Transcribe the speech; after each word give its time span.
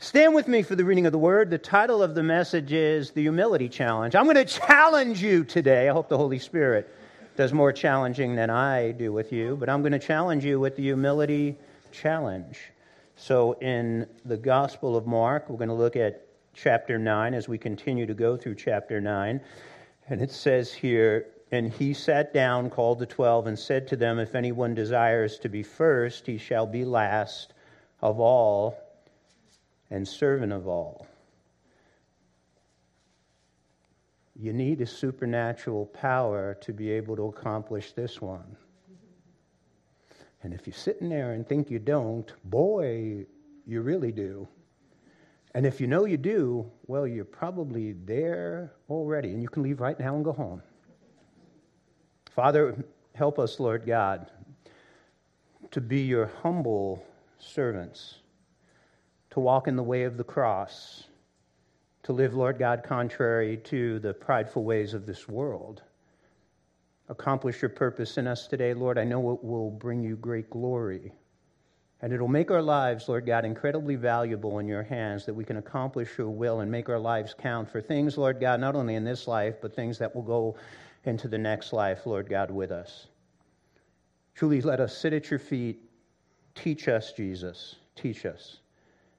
Stand 0.00 0.32
with 0.32 0.46
me 0.46 0.62
for 0.62 0.76
the 0.76 0.84
reading 0.84 1.06
of 1.06 1.12
the 1.12 1.18
word. 1.18 1.50
The 1.50 1.58
title 1.58 2.04
of 2.04 2.14
the 2.14 2.22
message 2.22 2.72
is 2.72 3.10
The 3.10 3.22
Humility 3.22 3.68
Challenge. 3.68 4.14
I'm 4.14 4.26
going 4.26 4.36
to 4.36 4.44
challenge 4.44 5.20
you 5.20 5.42
today. 5.42 5.88
I 5.88 5.92
hope 5.92 6.08
the 6.08 6.16
Holy 6.16 6.38
Spirit 6.38 6.88
does 7.34 7.52
more 7.52 7.72
challenging 7.72 8.36
than 8.36 8.48
I 8.48 8.92
do 8.92 9.12
with 9.12 9.32
you, 9.32 9.56
but 9.56 9.68
I'm 9.68 9.82
going 9.82 9.90
to 9.90 9.98
challenge 9.98 10.44
you 10.44 10.60
with 10.60 10.76
the 10.76 10.84
Humility 10.84 11.56
Challenge. 11.90 12.56
So, 13.16 13.54
in 13.54 14.06
the 14.24 14.36
Gospel 14.36 14.96
of 14.96 15.08
Mark, 15.08 15.50
we're 15.50 15.56
going 15.56 15.66
to 15.66 15.74
look 15.74 15.96
at 15.96 16.24
chapter 16.54 16.96
9 16.96 17.34
as 17.34 17.48
we 17.48 17.58
continue 17.58 18.06
to 18.06 18.14
go 18.14 18.36
through 18.36 18.54
chapter 18.54 19.00
9. 19.00 19.40
And 20.10 20.22
it 20.22 20.30
says 20.30 20.72
here, 20.72 21.26
And 21.50 21.72
he 21.72 21.92
sat 21.92 22.32
down, 22.32 22.70
called 22.70 23.00
the 23.00 23.06
twelve, 23.06 23.48
and 23.48 23.58
said 23.58 23.88
to 23.88 23.96
them, 23.96 24.20
If 24.20 24.36
anyone 24.36 24.76
desires 24.76 25.40
to 25.40 25.48
be 25.48 25.64
first, 25.64 26.24
he 26.24 26.38
shall 26.38 26.66
be 26.66 26.84
last 26.84 27.52
of 28.00 28.20
all 28.20 28.78
and 29.90 30.06
servant 30.06 30.52
of 30.52 30.66
all. 30.68 31.06
You 34.36 34.52
need 34.52 34.80
a 34.80 34.86
supernatural 34.86 35.86
power 35.86 36.56
to 36.60 36.72
be 36.72 36.90
able 36.92 37.16
to 37.16 37.24
accomplish 37.24 37.92
this 37.92 38.20
one. 38.20 38.56
And 40.42 40.54
if 40.54 40.66
you're 40.66 40.74
sitting 40.74 41.08
there 41.08 41.32
and 41.32 41.46
think 41.46 41.70
you 41.70 41.80
don't, 41.80 42.32
boy, 42.44 43.26
you 43.66 43.80
really 43.80 44.12
do. 44.12 44.46
And 45.54 45.66
if 45.66 45.80
you 45.80 45.88
know 45.88 46.04
you 46.04 46.16
do, 46.16 46.70
well, 46.86 47.06
you're 47.06 47.24
probably 47.24 47.92
there 48.04 48.72
already, 48.88 49.30
and 49.30 49.42
you 49.42 49.48
can 49.48 49.64
leave 49.64 49.80
right 49.80 49.98
now 49.98 50.14
and 50.14 50.24
go 50.24 50.32
home. 50.32 50.62
Father, 52.30 52.76
help 53.14 53.40
us, 53.40 53.58
Lord 53.58 53.84
God, 53.84 54.30
to 55.72 55.80
be 55.80 56.02
your 56.02 56.30
humble 56.42 57.04
servants 57.38 58.18
to 59.30 59.40
walk 59.40 59.68
in 59.68 59.76
the 59.76 59.82
way 59.82 60.04
of 60.04 60.16
the 60.16 60.24
cross, 60.24 61.04
to 62.04 62.12
live, 62.12 62.34
Lord 62.34 62.58
God, 62.58 62.82
contrary 62.84 63.58
to 63.64 63.98
the 63.98 64.14
prideful 64.14 64.64
ways 64.64 64.94
of 64.94 65.06
this 65.06 65.28
world. 65.28 65.82
Accomplish 67.08 67.62
your 67.62 67.68
purpose 67.70 68.18
in 68.18 68.26
us 68.26 68.46
today, 68.46 68.74
Lord. 68.74 68.98
I 68.98 69.04
know 69.04 69.32
it 69.32 69.44
will 69.44 69.70
bring 69.70 70.02
you 70.02 70.16
great 70.16 70.50
glory. 70.50 71.12
And 72.00 72.12
it'll 72.12 72.28
make 72.28 72.50
our 72.50 72.62
lives, 72.62 73.08
Lord 73.08 73.26
God, 73.26 73.44
incredibly 73.44 73.96
valuable 73.96 74.58
in 74.60 74.68
your 74.68 74.84
hands 74.84 75.26
that 75.26 75.34
we 75.34 75.44
can 75.44 75.56
accomplish 75.56 76.16
your 76.16 76.30
will 76.30 76.60
and 76.60 76.70
make 76.70 76.88
our 76.88 76.98
lives 76.98 77.34
count 77.36 77.70
for 77.70 77.80
things, 77.80 78.16
Lord 78.16 78.40
God, 78.40 78.60
not 78.60 78.76
only 78.76 78.94
in 78.94 79.04
this 79.04 79.26
life, 79.26 79.56
but 79.60 79.74
things 79.74 79.98
that 79.98 80.14
will 80.14 80.22
go 80.22 80.56
into 81.04 81.26
the 81.26 81.38
next 81.38 81.72
life, 81.72 82.06
Lord 82.06 82.28
God, 82.28 82.50
with 82.50 82.70
us. 82.70 83.08
Truly, 84.34 84.60
let 84.60 84.78
us 84.78 84.96
sit 84.96 85.12
at 85.12 85.30
your 85.30 85.40
feet. 85.40 85.80
Teach 86.54 86.86
us, 86.86 87.12
Jesus. 87.12 87.74
Teach 87.96 88.24
us. 88.24 88.58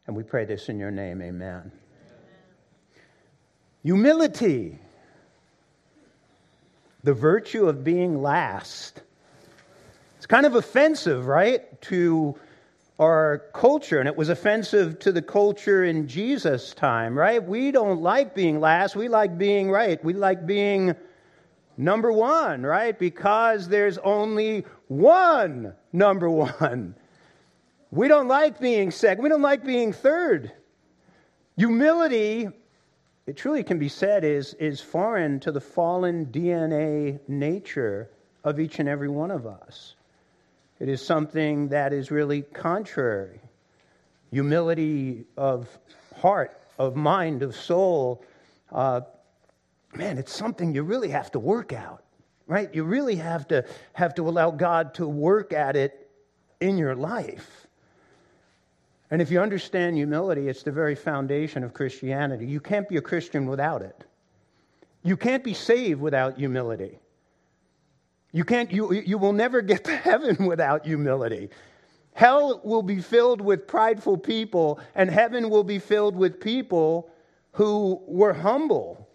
And 0.09 0.17
we 0.17 0.23
pray 0.23 0.43
this 0.43 0.69
in 0.69 0.79
your 0.79 0.89
name. 0.89 1.21
Amen. 1.21 1.71
Amen. 1.71 1.71
Humility, 3.83 4.79
the 7.03 7.13
virtue 7.13 7.67
of 7.67 7.83
being 7.83 8.23
last. 8.23 9.03
It's 10.17 10.25
kind 10.25 10.47
of 10.47 10.55
offensive, 10.55 11.27
right, 11.27 11.79
to 11.83 12.35
our 12.97 13.43
culture, 13.53 13.99
and 13.99 14.09
it 14.09 14.17
was 14.17 14.29
offensive 14.29 14.97
to 15.01 15.11
the 15.11 15.21
culture 15.21 15.83
in 15.83 16.07
Jesus' 16.07 16.73
time, 16.73 17.15
right? 17.15 17.43
We 17.43 17.69
don't 17.69 18.01
like 18.01 18.33
being 18.33 18.59
last, 18.59 18.95
we 18.95 19.09
like 19.09 19.37
being 19.37 19.69
right. 19.69 20.03
We 20.03 20.13
like 20.13 20.47
being 20.47 20.95
number 21.77 22.11
one, 22.11 22.63
right? 22.63 22.97
Because 22.97 23.67
there's 23.67 23.99
only 23.99 24.65
one 24.87 25.75
number 25.93 26.31
one. 26.31 26.95
We 27.91 28.07
don't 28.07 28.27
like 28.27 28.59
being 28.59 28.91
second. 28.91 29.23
We 29.23 29.29
don't 29.29 29.41
like 29.41 29.63
being 29.63 29.93
third. 29.93 30.51
Humility, 31.57 32.47
it 33.25 33.35
truly 33.35 33.63
can 33.63 33.79
be 33.79 33.89
said, 33.89 34.23
is, 34.23 34.53
is 34.55 34.79
foreign 34.79 35.39
to 35.41 35.51
the 35.51 35.61
fallen 35.61 36.27
DNA 36.27 37.19
nature 37.27 38.09
of 38.43 38.59
each 38.59 38.79
and 38.79 38.87
every 38.87 39.09
one 39.09 39.31
of 39.31 39.47
us. 39.47 39.95
It 40.79 40.87
is 40.87 41.05
something 41.05 41.69
that 41.69 41.91
is 41.91 42.11
really 42.11 42.43
contrary. 42.43 43.41
Humility 44.31 45.25
of 45.35 45.67
heart, 46.21 46.57
of 46.77 46.95
mind, 46.95 47.43
of 47.43 47.55
soul. 47.55 48.23
Uh, 48.71 49.01
man, 49.95 50.17
it's 50.17 50.33
something 50.33 50.73
you 50.73 50.83
really 50.83 51.09
have 51.09 51.31
to 51.31 51.39
work 51.39 51.73
out, 51.73 52.03
right? 52.45 52.73
You 52.73 52.83
really 52.83 53.15
have 53.15 53.47
to 53.47 53.65
have 53.93 54.13
to 54.15 54.29
allow 54.29 54.51
God 54.51 54.93
to 54.95 55.07
work 55.07 55.51
at 55.51 55.75
it 55.75 56.09
in 56.61 56.77
your 56.77 56.95
life. 56.95 57.67
And 59.11 59.21
if 59.21 59.31
you 59.31 59.41
understand 59.41 59.95
humility, 59.95 60.47
it's 60.47 60.63
the 60.63 60.71
very 60.71 60.95
foundation 60.95 61.63
of 61.63 61.73
Christianity. 61.73 62.45
You 62.45 62.59
can't 62.59 62.87
be 62.87 62.97
a 62.97 63.01
Christian 63.01 63.47
without 63.47 63.81
it. 63.81 64.03
You 65.03 65.17
can't 65.17 65.43
be 65.43 65.53
saved 65.53 65.99
without 65.99 66.37
humility. 66.37 66.99
You, 68.31 68.43
can't, 68.43 68.71
you, 68.71 68.93
you 68.93 69.17
will 69.17 69.33
never 69.33 69.61
get 69.61 69.83
to 69.85 69.95
heaven 69.95 70.45
without 70.45 70.85
humility. 70.85 71.49
Hell 72.13 72.61
will 72.63 72.83
be 72.83 73.01
filled 73.01 73.41
with 73.41 73.67
prideful 73.67 74.17
people, 74.17 74.79
and 74.93 75.09
heaven 75.09 75.49
will 75.49 75.63
be 75.63 75.79
filled 75.79 76.15
with 76.15 76.39
people 76.39 77.09
who 77.53 78.01
were 78.07 78.33
humble. 78.33 79.08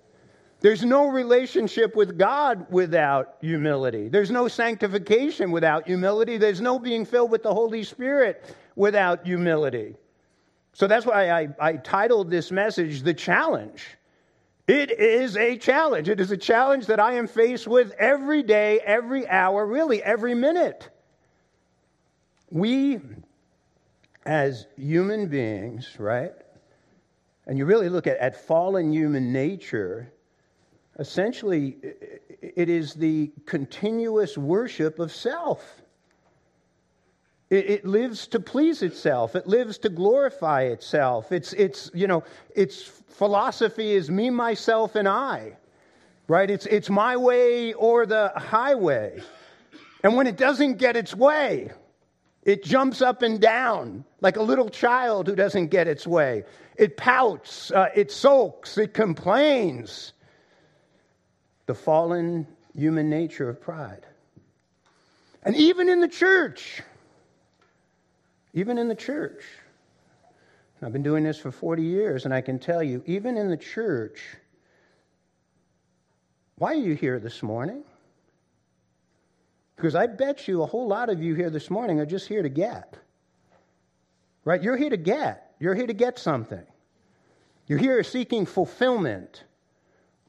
There's 0.65 0.83
no 0.83 1.09
relationship 1.09 1.95
with 1.95 2.17
God 2.17 2.65
without 2.71 3.37
humility. 3.43 4.09
There's 4.09 4.31
no 4.31 4.49
sanctification 4.49 5.51
without 5.51 5.87
humility. 5.87 6.39
There's 6.39 6.63
no 6.63 6.79
being 6.79 7.05
filled 7.05 7.31
with 7.31 7.43
the 7.43 7.53
Holy 7.53 7.85
Spirit 7.85 8.57
without 8.75 9.27
humility. 9.27 9.95
So 10.73 10.87
that's 10.87 11.05
why 11.05 11.29
I, 11.29 11.49
I 11.61 11.73
titled 11.75 12.31
this 12.31 12.51
message 12.51 13.03
The 13.03 13.13
Challenge. 13.13 13.85
It 14.67 14.91
is 14.91 15.37
a 15.37 15.59
challenge. 15.59 16.09
It 16.09 16.19
is 16.19 16.31
a 16.31 16.37
challenge 16.39 16.87
that 16.87 16.99
I 16.99 17.13
am 17.13 17.27
faced 17.27 17.69
with 17.69 17.93
every 17.99 18.43
day, 18.43 18.81
every 18.87 19.29
hour, 19.29 19.67
really 19.67 20.03
every 20.03 20.35
minute. 20.35 20.89
We, 22.49 23.03
as 24.25 24.67
human 24.79 25.29
beings, 25.29 25.95
right? 25.99 26.33
And 27.47 27.59
you 27.59 27.67
really 27.67 27.91
look 27.91 28.07
at, 28.07 28.17
at 28.17 28.47
fallen 28.47 28.91
human 28.91 29.31
nature, 29.31 30.11
essentially, 30.99 31.77
it 32.41 32.69
is 32.69 32.95
the 32.95 33.31
continuous 33.47 34.39
worship 34.39 34.99
of 34.99 35.13
self. 35.13 35.83
It, 37.51 37.85
lives 37.85 38.27
to 38.29 38.41
please 38.41 38.83
itself. 38.83 39.37
It 39.37 39.47
lives 39.47 39.79
to 39.79 39.89
glorify 39.89 40.63
itself. 40.63 41.31
It's, 41.31 41.53
it's, 41.53 41.91
you 41.95 42.07
know, 42.07 42.25
its 42.55 42.83
philosophy 42.83 43.93
is 43.93 44.11
me, 44.11 44.31
myself, 44.31 44.97
and 44.97 45.07
I, 45.07 45.53
right? 46.27 46.51
It's, 46.51 46.67
it's 46.67 46.91
my 46.91 47.17
way 47.17 47.73
or 47.75 48.07
the 48.07 48.33
highway. 48.35 49.23
And 50.03 50.17
when 50.17 50.27
it 50.27 50.37
doesn't 50.37 50.79
get 50.79 50.97
its 50.97 51.15
way, 51.15 51.71
it 52.43 52.65
jumps 52.65 53.01
up 53.03 53.23
and 53.23 53.41
down 53.41 54.05
like 54.21 54.37
a 54.37 54.43
little 54.43 54.69
child 54.69 55.29
who 55.29 55.37
doesn't 55.37 55.69
get 55.69 55.87
its 55.87 56.07
way. 56.07 56.45
It 56.77 56.97
pouts, 56.97 57.71
uh, 57.71 57.89
it 57.95 58.11
sulks, 58.11 58.79
it 58.79 58.95
complains. 58.95 60.13
The 61.67 61.75
fallen 61.75 62.47
human 62.75 63.09
nature 63.09 63.49
of 63.49 63.61
pride. 63.61 64.07
And 65.43 65.55
even 65.57 65.89
in 65.89 66.01
the 66.01 66.09
church, 66.09 66.83
even 68.55 68.79
in 68.79 68.89
the 68.89 68.95
church. 68.95 69.45
I've 70.83 70.93
been 70.93 71.03
doing 71.03 71.25
this 71.25 71.39
for 71.39 71.51
40 71.51 71.83
years, 71.83 72.25
and 72.25 72.35
I 72.35 72.41
can 72.41 72.59
tell 72.59 72.83
you, 72.83 73.03
even 73.07 73.37
in 73.39 73.49
the 73.49 73.57
church, 73.57 74.21
why 76.57 76.73
are 76.73 76.75
you 76.75 76.95
here 76.95 77.19
this 77.19 77.43
morning? 77.43 77.83
Because 79.77 79.95
I 79.95 80.07
bet 80.07 80.47
you 80.47 80.63
a 80.63 80.67
whole 80.67 80.87
lot 80.87 81.09
of 81.09 81.23
you 81.23 81.35
here 81.35 81.51
this 81.51 81.71
morning 81.71 82.01
are 82.01 82.07
just 82.07 82.29
here 82.29 82.43
to 82.43 82.49
get. 82.49 82.97
Right? 84.45 84.63
You're 84.63 84.77
here 84.77 84.91
to 84.91 84.97
get. 84.97 85.55
You're 85.59 85.75
here 85.75 85.87
to 85.87 85.95
get 85.95 86.19
something. 86.19 86.63
You're 87.67 87.79
here 87.79 88.03
seeking 88.05 88.45
fulfillment, 88.45 89.45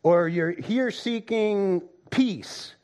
or 0.05 0.27
you're 0.27 0.51
here 0.51 0.91
seeking 0.91 1.81
peace, 2.11 2.75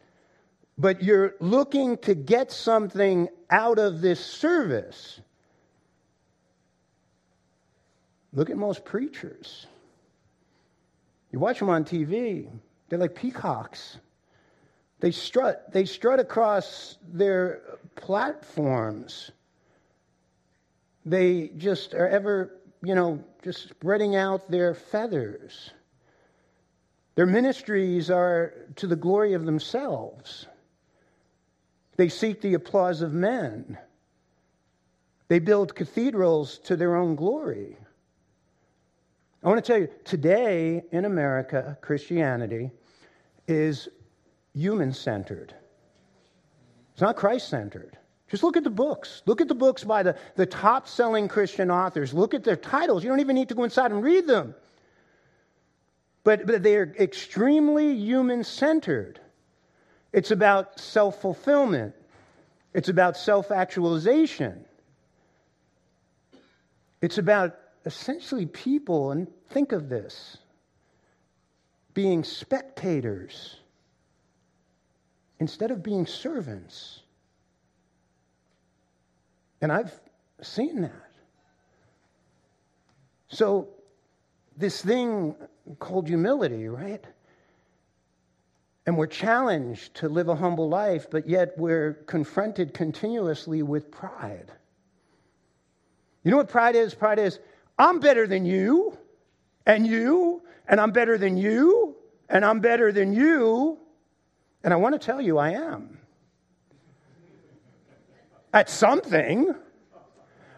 but 0.75 1.03
you're 1.03 1.35
looking 1.39 1.95
to 1.99 2.15
get 2.15 2.51
something 2.51 3.29
out 3.51 3.77
of 3.77 4.01
this 4.01 4.19
service. 4.19 5.21
Look 8.33 8.49
at 8.49 8.57
most 8.57 8.83
preachers. 8.85 9.67
You 11.31 11.37
watch 11.37 11.59
them 11.59 11.69
on 11.69 11.85
TV, 11.85 12.49
they're 12.89 12.97
like 12.97 13.13
peacocks. 13.13 13.99
They 14.99 15.11
strut, 15.11 15.71
they 15.71 15.85
strut 15.85 16.19
across 16.19 16.97
their 17.07 17.61
platforms. 17.95 19.29
They 21.05 21.51
just 21.55 21.93
are 21.93 22.07
ever, 22.07 22.57
you 22.81 22.95
know, 22.95 23.23
just 23.43 23.69
spreading 23.69 24.15
out 24.15 24.49
their 24.49 24.73
feathers. 24.73 25.69
Their 27.21 27.27
ministries 27.27 28.09
are 28.09 28.51
to 28.77 28.87
the 28.87 28.95
glory 28.95 29.33
of 29.33 29.45
themselves. 29.45 30.47
They 31.95 32.09
seek 32.09 32.41
the 32.41 32.55
applause 32.55 33.03
of 33.03 33.13
men. 33.13 33.77
They 35.27 35.37
build 35.37 35.75
cathedrals 35.75 36.57
to 36.63 36.75
their 36.75 36.95
own 36.95 37.13
glory. 37.13 37.77
I 39.43 39.49
want 39.49 39.63
to 39.63 39.71
tell 39.71 39.79
you 39.79 39.89
today 40.03 40.81
in 40.91 41.05
America, 41.05 41.77
Christianity 41.81 42.71
is 43.47 43.87
human 44.55 44.91
centered, 44.91 45.53
it's 46.93 47.01
not 47.01 47.17
Christ 47.17 47.49
centered. 47.49 47.99
Just 48.31 48.41
look 48.41 48.57
at 48.57 48.63
the 48.63 48.71
books. 48.71 49.21
Look 49.27 49.41
at 49.41 49.47
the 49.47 49.53
books 49.53 49.83
by 49.83 50.01
the, 50.01 50.17
the 50.37 50.47
top 50.47 50.87
selling 50.87 51.27
Christian 51.27 51.69
authors. 51.69 52.15
Look 52.15 52.33
at 52.33 52.43
their 52.43 52.55
titles. 52.55 53.03
You 53.03 53.11
don't 53.11 53.19
even 53.19 53.35
need 53.35 53.49
to 53.49 53.55
go 53.55 53.63
inside 53.63 53.91
and 53.91 54.01
read 54.01 54.25
them. 54.25 54.55
But, 56.23 56.45
but 56.45 56.63
they 56.63 56.75
are 56.75 56.93
extremely 56.99 57.93
human 57.95 58.43
centered. 58.43 59.19
It's 60.13 60.31
about 60.31 60.79
self 60.79 61.21
fulfillment, 61.21 61.95
it's 62.73 62.89
about 62.89 63.17
self 63.17 63.51
actualization. 63.51 64.65
It's 67.01 67.17
about 67.17 67.57
essentially 67.85 68.45
people, 68.45 69.11
and 69.11 69.27
think 69.49 69.71
of 69.71 69.89
this 69.89 70.37
being 71.93 72.23
spectators 72.23 73.57
instead 75.39 75.71
of 75.71 75.81
being 75.81 76.05
servants. 76.05 77.01
And 79.61 79.71
I've 79.71 79.91
seen 80.41 80.81
that. 80.81 81.11
So, 83.29 83.69
this 84.57 84.81
thing 84.81 85.35
called 85.79 86.07
humility, 86.07 86.67
right? 86.67 87.03
And 88.85 88.97
we're 88.97 89.07
challenged 89.07 89.95
to 89.95 90.09
live 90.09 90.27
a 90.27 90.35
humble 90.35 90.67
life, 90.67 91.07
but 91.09 91.27
yet 91.27 91.53
we're 91.57 91.93
confronted 92.07 92.73
continuously 92.73 93.61
with 93.61 93.91
pride. 93.91 94.51
You 96.23 96.31
know 96.31 96.37
what 96.37 96.49
pride 96.49 96.75
is? 96.75 96.93
Pride 96.93 97.19
is, 97.19 97.39
I'm 97.77 97.99
better 97.99 98.27
than 98.27 98.45
you, 98.45 98.97
and 99.65 99.85
you, 99.85 100.41
and 100.67 100.79
I'm 100.79 100.91
better 100.91 101.17
than 101.17 101.37
you, 101.37 101.95
and 102.29 102.43
I'm 102.45 102.59
better 102.59 102.91
than 102.91 103.13
you. 103.13 103.77
And 104.63 104.73
I 104.73 104.77
want 104.77 104.93
to 104.93 104.99
tell 104.99 105.21
you, 105.21 105.37
I 105.37 105.51
am. 105.51 105.99
At 108.53 108.69
something. 108.69 109.55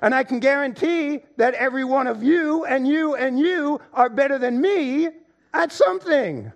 And 0.03 0.13
I 0.13 0.25
can 0.25 0.39
guarantee 0.41 1.21
that 1.37 1.53
every 1.53 1.85
one 1.85 2.07
of 2.07 2.21
you 2.21 2.65
and 2.65 2.85
you 2.85 3.15
and 3.15 3.39
you 3.39 3.79
are 3.93 4.09
better 4.09 4.37
than 4.37 4.59
me 4.59 5.07
at 5.53 5.71
something. 5.71 6.51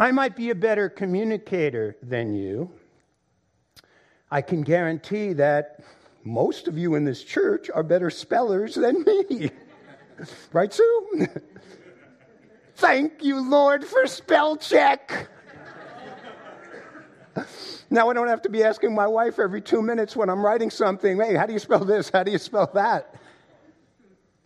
I 0.00 0.12
might 0.12 0.34
be 0.34 0.48
a 0.48 0.54
better 0.54 0.88
communicator 0.88 1.98
than 2.02 2.34
you. 2.34 2.70
I 4.30 4.40
can 4.40 4.62
guarantee 4.62 5.34
that 5.34 5.84
most 6.24 6.68
of 6.68 6.78
you 6.78 6.94
in 6.94 7.04
this 7.04 7.22
church 7.22 7.68
are 7.68 7.82
better 7.82 8.08
spellers 8.08 8.74
than 8.74 9.04
me. 9.04 9.50
right, 10.54 10.72
Sue? 10.72 11.28
Thank 12.76 13.22
you, 13.22 13.46
Lord, 13.46 13.84
for 13.84 14.06
spell 14.06 14.56
check. 14.56 15.28
now 17.94 18.10
I 18.10 18.12
don't 18.12 18.28
have 18.28 18.42
to 18.42 18.48
be 18.48 18.64
asking 18.64 18.94
my 18.94 19.06
wife 19.06 19.38
every 19.38 19.60
two 19.60 19.80
minutes 19.80 20.16
when 20.16 20.28
I'm 20.28 20.44
writing 20.44 20.68
something, 20.68 21.18
hey, 21.18 21.34
how 21.34 21.46
do 21.46 21.52
you 21.52 21.58
spell 21.58 21.84
this? 21.84 22.10
How 22.12 22.24
do 22.24 22.32
you 22.32 22.38
spell 22.38 22.70
that? 22.74 23.14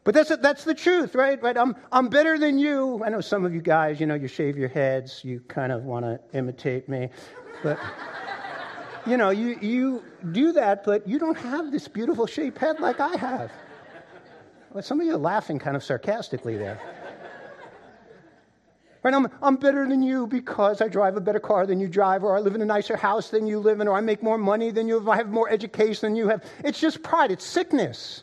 But 0.04 0.14
that's, 0.14 0.34
that's 0.36 0.64
the 0.64 0.74
truth, 0.74 1.14
right? 1.14 1.42
right? 1.42 1.56
I'm, 1.56 1.74
I'm 1.90 2.08
better 2.08 2.38
than 2.38 2.58
you. 2.58 3.02
I 3.04 3.08
know 3.08 3.20
some 3.20 3.44
of 3.44 3.52
you 3.52 3.60
guys, 3.60 4.00
you 4.00 4.06
know, 4.06 4.14
you 4.14 4.28
shave 4.28 4.56
your 4.56 4.68
heads, 4.68 5.24
you 5.24 5.40
kind 5.48 5.72
of 5.72 5.84
want 5.84 6.04
to 6.04 6.20
imitate 6.36 6.88
me. 6.88 7.08
But, 7.62 7.78
you 9.06 9.16
know, 9.16 9.30
you, 9.30 9.58
you 9.60 10.04
do 10.32 10.52
that, 10.52 10.84
but 10.84 11.06
you 11.08 11.18
don't 11.18 11.36
have 11.38 11.72
this 11.72 11.88
beautiful 11.88 12.26
shaped 12.26 12.58
head 12.58 12.80
like 12.80 13.00
I 13.00 13.16
have. 13.16 13.50
Well, 14.72 14.82
some 14.82 15.00
of 15.00 15.06
you 15.06 15.14
are 15.14 15.18
laughing 15.18 15.58
kind 15.58 15.76
of 15.76 15.82
sarcastically 15.82 16.56
there. 16.56 16.78
Right? 19.08 19.14
I'm, 19.14 19.28
I'm 19.40 19.56
better 19.56 19.88
than 19.88 20.02
you 20.02 20.26
because 20.26 20.82
I 20.82 20.88
drive 20.88 21.16
a 21.16 21.20
better 21.20 21.40
car 21.40 21.66
than 21.66 21.80
you 21.80 21.88
drive, 21.88 22.22
or 22.24 22.36
I 22.36 22.40
live 22.40 22.54
in 22.54 22.60
a 22.60 22.66
nicer 22.66 22.94
house 22.94 23.30
than 23.30 23.46
you 23.46 23.58
live 23.58 23.80
in, 23.80 23.88
or 23.88 23.96
I 23.96 24.02
make 24.02 24.22
more 24.22 24.36
money 24.36 24.70
than 24.70 24.86
you, 24.86 24.98
have, 24.98 25.08
I 25.08 25.16
have 25.16 25.30
more 25.30 25.48
education 25.48 26.08
than 26.08 26.16
you 26.16 26.28
have. 26.28 26.44
It's 26.62 26.78
just 26.78 27.02
pride, 27.02 27.30
it's 27.30 27.44
sickness. 27.44 28.22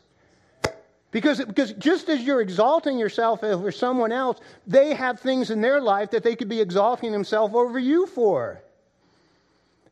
Because, 1.10 1.44
because 1.44 1.74
just 1.74 2.08
as 2.10 2.22
you're 2.22 2.42
exalting 2.42 3.00
yourself 3.00 3.44
over 3.44 3.72
someone 3.72 4.12
else, 4.12 4.40
they 4.68 4.94
have 4.94 5.20
things 5.20 5.50
in 5.50 5.60
their 5.60 5.82
life 5.82 6.12
that 6.12 6.22
they 6.22 6.36
could 6.36 6.50
be 6.50 6.62
exalting 6.62 7.12
themselves 7.12 7.56
over 7.56 7.80
you 7.80 8.06
for. 8.06 8.62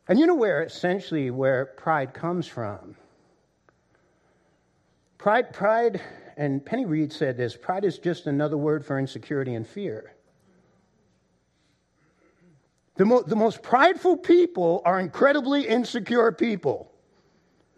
And 0.07 0.19
you 0.19 0.27
know 0.27 0.35
where 0.35 0.61
essentially 0.61 1.31
where 1.31 1.65
pride 1.65 2.13
comes 2.13 2.45
from? 2.45 2.95
Pride, 5.17 5.53
pride, 5.53 6.01
and 6.37 6.63
Penny 6.63 6.85
Reid 6.85 7.11
said 7.11 7.35
this 7.35 7.55
pride 7.55 7.83
is 7.83 7.97
just 7.97 8.27
another 8.27 8.57
word 8.57 8.85
for 8.85 8.99
insecurity 8.99 9.55
and 9.55 9.65
fear. 9.65 10.13
The, 12.95 13.05
mo- 13.05 13.23
the 13.23 13.35
most 13.35 13.63
prideful 13.63 14.17
people 14.17 14.81
are 14.85 14.99
incredibly 14.99 15.67
insecure 15.67 16.31
people. 16.31 16.91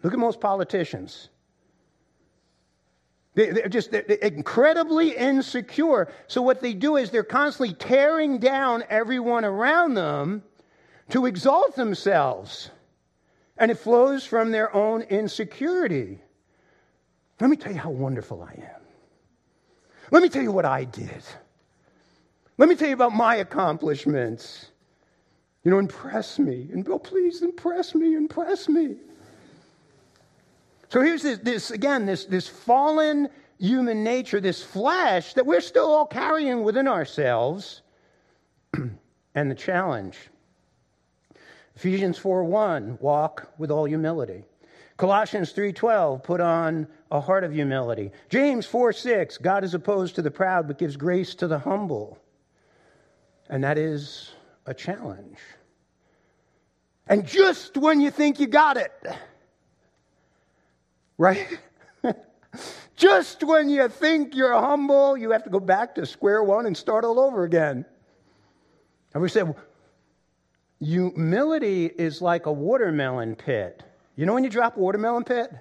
Look 0.02 0.12
at 0.12 0.18
most 0.18 0.40
politicians. 0.40 1.30
They, 3.34 3.50
are 3.62 3.68
just 3.68 3.90
they're 3.90 4.00
incredibly 4.02 5.16
insecure. 5.16 6.12
So, 6.26 6.42
what 6.42 6.62
they 6.62 6.72
do 6.72 6.96
is 6.96 7.10
they're 7.10 7.22
constantly 7.22 7.74
tearing 7.74 8.38
down 8.38 8.84
everyone 8.88 9.44
around 9.44 9.94
them 9.94 10.42
to 11.10 11.26
exalt 11.26 11.76
themselves. 11.76 12.70
And 13.58 13.70
it 13.70 13.78
flows 13.78 14.24
from 14.24 14.50
their 14.50 14.74
own 14.74 15.02
insecurity. 15.02 16.20
Let 17.40 17.50
me 17.50 17.56
tell 17.56 17.72
you 17.72 17.78
how 17.78 17.90
wonderful 17.90 18.42
I 18.42 18.52
am. 18.52 18.82
Let 20.10 20.22
me 20.22 20.28
tell 20.28 20.42
you 20.42 20.52
what 20.52 20.64
I 20.64 20.84
did. 20.84 21.22
Let 22.58 22.68
me 22.68 22.74
tell 22.74 22.88
you 22.88 22.94
about 22.94 23.14
my 23.14 23.36
accomplishments. 23.36 24.70
You 25.66 25.72
know, 25.72 25.80
impress 25.80 26.38
me. 26.38 26.68
And 26.72 26.84
Bill, 26.84 27.00
please 27.00 27.42
impress 27.42 27.92
me, 27.92 28.14
impress 28.14 28.68
me. 28.68 28.94
So 30.90 31.00
here's 31.00 31.24
this, 31.24 31.40
this 31.40 31.72
again, 31.72 32.06
this, 32.06 32.24
this 32.24 32.46
fallen 32.46 33.28
human 33.58 34.04
nature, 34.04 34.40
this 34.40 34.62
flesh 34.62 35.34
that 35.34 35.44
we're 35.44 35.60
still 35.60 35.86
all 35.86 36.06
carrying 36.06 36.62
within 36.62 36.86
ourselves, 36.86 37.82
and 39.34 39.50
the 39.50 39.56
challenge. 39.56 40.16
Ephesians 41.74 42.16
4:1, 42.16 43.00
walk 43.00 43.52
with 43.58 43.72
all 43.72 43.86
humility. 43.86 44.44
Colossians 44.98 45.52
3:12, 45.52 46.22
put 46.22 46.40
on 46.40 46.86
a 47.10 47.20
heart 47.20 47.42
of 47.42 47.52
humility. 47.52 48.12
James 48.28 48.68
4:6, 48.68 49.42
God 49.42 49.64
is 49.64 49.74
opposed 49.74 50.14
to 50.14 50.22
the 50.22 50.30
proud 50.30 50.68
but 50.68 50.78
gives 50.78 50.96
grace 50.96 51.34
to 51.34 51.48
the 51.48 51.58
humble. 51.58 52.18
And 53.50 53.64
that 53.64 53.78
is 53.78 54.30
a 54.64 54.74
challenge. 54.74 55.38
And 57.06 57.26
just 57.26 57.76
when 57.76 58.00
you 58.00 58.10
think 58.10 58.40
you 58.40 58.46
got 58.46 58.76
it, 58.76 58.92
right? 61.18 61.46
just 62.96 63.44
when 63.44 63.68
you 63.68 63.88
think 63.88 64.34
you're 64.34 64.52
humble, 64.52 65.16
you 65.16 65.30
have 65.30 65.44
to 65.44 65.50
go 65.50 65.60
back 65.60 65.94
to 65.94 66.06
square 66.06 66.42
one 66.42 66.66
and 66.66 66.76
start 66.76 67.04
all 67.04 67.20
over 67.20 67.44
again. 67.44 67.84
And 69.14 69.22
we 69.22 69.28
said, 69.28 69.54
humility 70.80 71.86
is 71.86 72.20
like 72.20 72.46
a 72.46 72.52
watermelon 72.52 73.36
pit. 73.36 73.82
You 74.16 74.26
know 74.26 74.34
when 74.34 74.44
you 74.44 74.50
drop 74.50 74.76
a 74.76 74.80
watermelon 74.80 75.24
pit? 75.24 75.52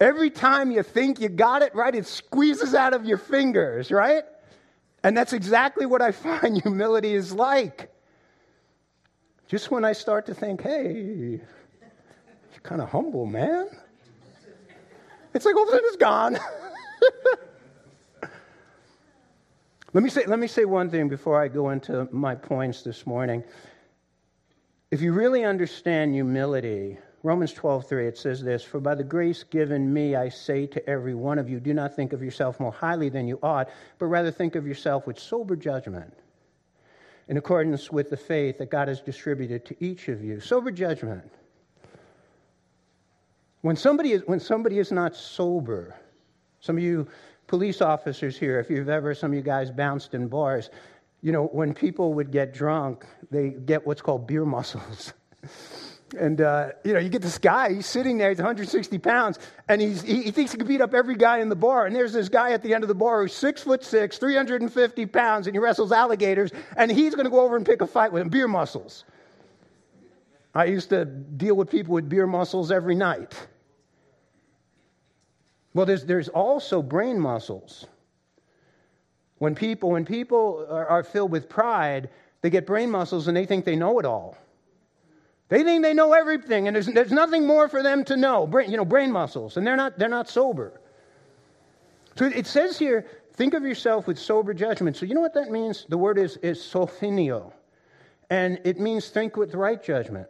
Every 0.00 0.30
time 0.30 0.70
you 0.70 0.82
think 0.82 1.20
you 1.20 1.28
got 1.28 1.62
it 1.62 1.74
right, 1.74 1.94
it 1.94 2.06
squeezes 2.06 2.74
out 2.74 2.94
of 2.94 3.04
your 3.04 3.18
fingers, 3.18 3.90
right? 3.90 4.24
And 5.02 5.16
that's 5.16 5.32
exactly 5.32 5.86
what 5.86 6.02
I 6.02 6.12
find 6.12 6.60
humility 6.60 7.14
is 7.14 7.32
like. 7.32 7.90
Just 9.48 9.70
when 9.70 9.82
I 9.82 9.92
start 9.92 10.26
to 10.26 10.34
think, 10.34 10.60
hey, 10.60 11.40
you're 11.40 12.60
kind 12.62 12.82
of 12.82 12.90
humble, 12.90 13.24
man. 13.24 13.68
It's 15.32 15.46
like 15.46 15.56
all 15.56 15.62
of 15.62 15.68
a 15.68 15.72
sudden 15.72 15.86
it's 15.86 15.96
gone. 15.96 16.38
let, 19.94 20.04
me 20.04 20.10
say, 20.10 20.26
let 20.26 20.38
me 20.38 20.46
say 20.48 20.66
one 20.66 20.90
thing 20.90 21.08
before 21.08 21.42
I 21.42 21.48
go 21.48 21.70
into 21.70 22.06
my 22.12 22.34
points 22.34 22.82
this 22.82 23.06
morning. 23.06 23.42
If 24.90 25.00
you 25.00 25.12
really 25.12 25.44
understand 25.44 26.12
humility, 26.12 26.98
Romans 27.22 27.54
12:3 27.54 28.06
it 28.06 28.18
says 28.18 28.42
this, 28.42 28.62
"For 28.62 28.80
by 28.80 28.94
the 28.94 29.04
grace 29.04 29.44
given 29.44 29.92
me 29.92 30.14
I 30.14 30.28
say 30.28 30.66
to 30.66 30.88
every 30.88 31.14
one 31.14 31.38
of 31.38 31.48
you, 31.48 31.58
do 31.58 31.72
not 31.72 31.94
think 31.94 32.12
of 32.12 32.22
yourself 32.22 32.60
more 32.60 32.72
highly 32.72 33.08
than 33.08 33.26
you 33.26 33.38
ought, 33.42 33.70
but 33.98 34.06
rather 34.06 34.30
think 34.30 34.56
of 34.56 34.66
yourself 34.66 35.06
with 35.06 35.18
sober 35.18 35.56
judgment." 35.56 36.14
In 37.28 37.36
accordance 37.36 37.92
with 37.92 38.10
the 38.10 38.16
faith 38.16 38.58
that 38.58 38.70
God 38.70 38.88
has 38.88 39.00
distributed 39.00 39.64
to 39.66 39.76
each 39.84 40.08
of 40.08 40.24
you. 40.24 40.40
Sober 40.40 40.70
judgment. 40.70 41.30
When 43.60 43.76
somebody 43.76 44.12
is, 44.12 44.22
when 44.26 44.40
somebody 44.40 44.78
is 44.78 44.90
not 44.90 45.14
sober, 45.14 45.94
some 46.60 46.76
of 46.76 46.82
you 46.82 47.06
police 47.46 47.82
officers 47.82 48.38
here, 48.38 48.58
if 48.58 48.70
you've 48.70 48.88
ever, 48.88 49.14
some 49.14 49.32
of 49.32 49.36
you 49.36 49.42
guys 49.42 49.70
bounced 49.70 50.14
in 50.14 50.28
bars, 50.28 50.70
you 51.20 51.32
know, 51.32 51.46
when 51.46 51.74
people 51.74 52.14
would 52.14 52.30
get 52.30 52.54
drunk, 52.54 53.04
they 53.30 53.50
get 53.50 53.86
what's 53.86 54.00
called 54.00 54.26
beer 54.26 54.44
muscles. 54.46 55.12
And, 56.14 56.40
uh, 56.40 56.70
you 56.84 56.92
know, 56.92 56.98
you 56.98 57.08
get 57.08 57.22
this 57.22 57.38
guy, 57.38 57.74
he's 57.74 57.86
sitting 57.86 58.16
there, 58.18 58.30
he's 58.30 58.38
160 58.38 58.98
pounds, 58.98 59.38
and 59.68 59.80
he's, 59.80 60.02
he, 60.02 60.22
he, 60.22 60.30
thinks 60.30 60.52
he 60.52 60.58
can 60.58 60.66
beat 60.66 60.80
up 60.80 60.94
every 60.94 61.16
guy 61.16 61.38
in 61.38 61.48
the 61.48 61.56
bar. 61.56 61.86
And 61.86 61.94
there's 61.94 62.12
this 62.12 62.28
guy 62.28 62.52
at 62.52 62.62
the 62.62 62.72
end 62.74 62.84
of 62.84 62.88
the 62.88 62.94
bar 62.94 63.22
who's 63.22 63.34
six 63.34 63.62
foot 63.62 63.84
six, 63.84 64.16
350 64.18 65.06
pounds, 65.06 65.46
and 65.46 65.54
he 65.54 65.60
wrestles 65.60 65.92
alligators, 65.92 66.50
and 66.76 66.90
he's 66.90 67.14
going 67.14 67.26
to 67.26 67.30
go 67.30 67.40
over 67.40 67.56
and 67.56 67.66
pick 67.66 67.82
a 67.82 67.86
fight 67.86 68.12
with 68.12 68.22
him, 68.22 68.28
beer 68.28 68.48
muscles. 68.48 69.04
I 70.54 70.64
used 70.64 70.88
to 70.90 71.04
deal 71.04 71.54
with 71.54 71.70
people 71.70 71.94
with 71.94 72.08
beer 72.08 72.26
muscles 72.26 72.70
every 72.72 72.94
night. 72.94 73.34
Well, 75.74 75.86
there's, 75.86 76.04
there's 76.04 76.28
also 76.28 76.82
brain 76.82 77.20
muscles. 77.20 77.86
When 79.38 79.54
people, 79.54 79.90
when 79.90 80.04
people 80.04 80.66
are, 80.68 80.86
are 80.86 81.02
filled 81.04 81.30
with 81.30 81.48
pride, 81.48 82.08
they 82.42 82.50
get 82.50 82.66
brain 82.66 82.90
muscles 82.90 83.28
and 83.28 83.36
they 83.36 83.46
think 83.46 83.64
they 83.64 83.76
know 83.76 83.98
it 83.98 84.04
all. 84.04 84.36
They 85.48 85.64
think 85.64 85.82
they 85.82 85.94
know 85.94 86.12
everything, 86.12 86.68
and 86.68 86.74
there's, 86.74 86.86
there's 86.86 87.10
nothing 87.10 87.46
more 87.46 87.68
for 87.68 87.82
them 87.82 88.04
to 88.04 88.16
know. 88.16 88.46
Brain, 88.46 88.70
you 88.70 88.76
know, 88.76 88.84
brain 88.84 89.10
muscles, 89.10 89.56
and 89.56 89.66
they're 89.66 89.76
not, 89.76 89.98
they're 89.98 90.08
not 90.08 90.28
sober. 90.28 90.80
So 92.16 92.26
it 92.26 92.46
says 92.46 92.78
here, 92.78 93.06
think 93.32 93.54
of 93.54 93.62
yourself 93.62 94.06
with 94.06 94.18
sober 94.18 94.52
judgment. 94.52 94.96
So 94.96 95.06
you 95.06 95.14
know 95.14 95.20
what 95.20 95.34
that 95.34 95.50
means? 95.50 95.86
The 95.88 95.96
word 95.96 96.18
is, 96.18 96.36
is 96.38 96.58
sophinio, 96.58 97.52
and 98.28 98.60
it 98.64 98.78
means 98.78 99.08
think 99.08 99.36
with 99.36 99.54
right 99.54 99.82
judgment. 99.82 100.28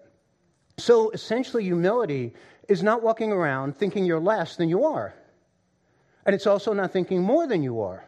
So 0.77 1.11
essentially, 1.11 1.65
humility 1.65 2.35
is 2.69 2.83
not 2.83 3.03
walking 3.03 3.33
around 3.33 3.77
thinking 3.77 4.05
you're 4.05 4.21
less 4.21 4.55
than 4.55 4.69
you 4.69 4.85
are. 4.85 5.15
And 6.27 6.35
it's 6.35 6.47
also 6.47 6.73
not 6.73 6.93
thinking 6.93 7.23
more 7.23 7.47
than 7.47 7.63
you 7.63 7.81
are. 7.81 8.08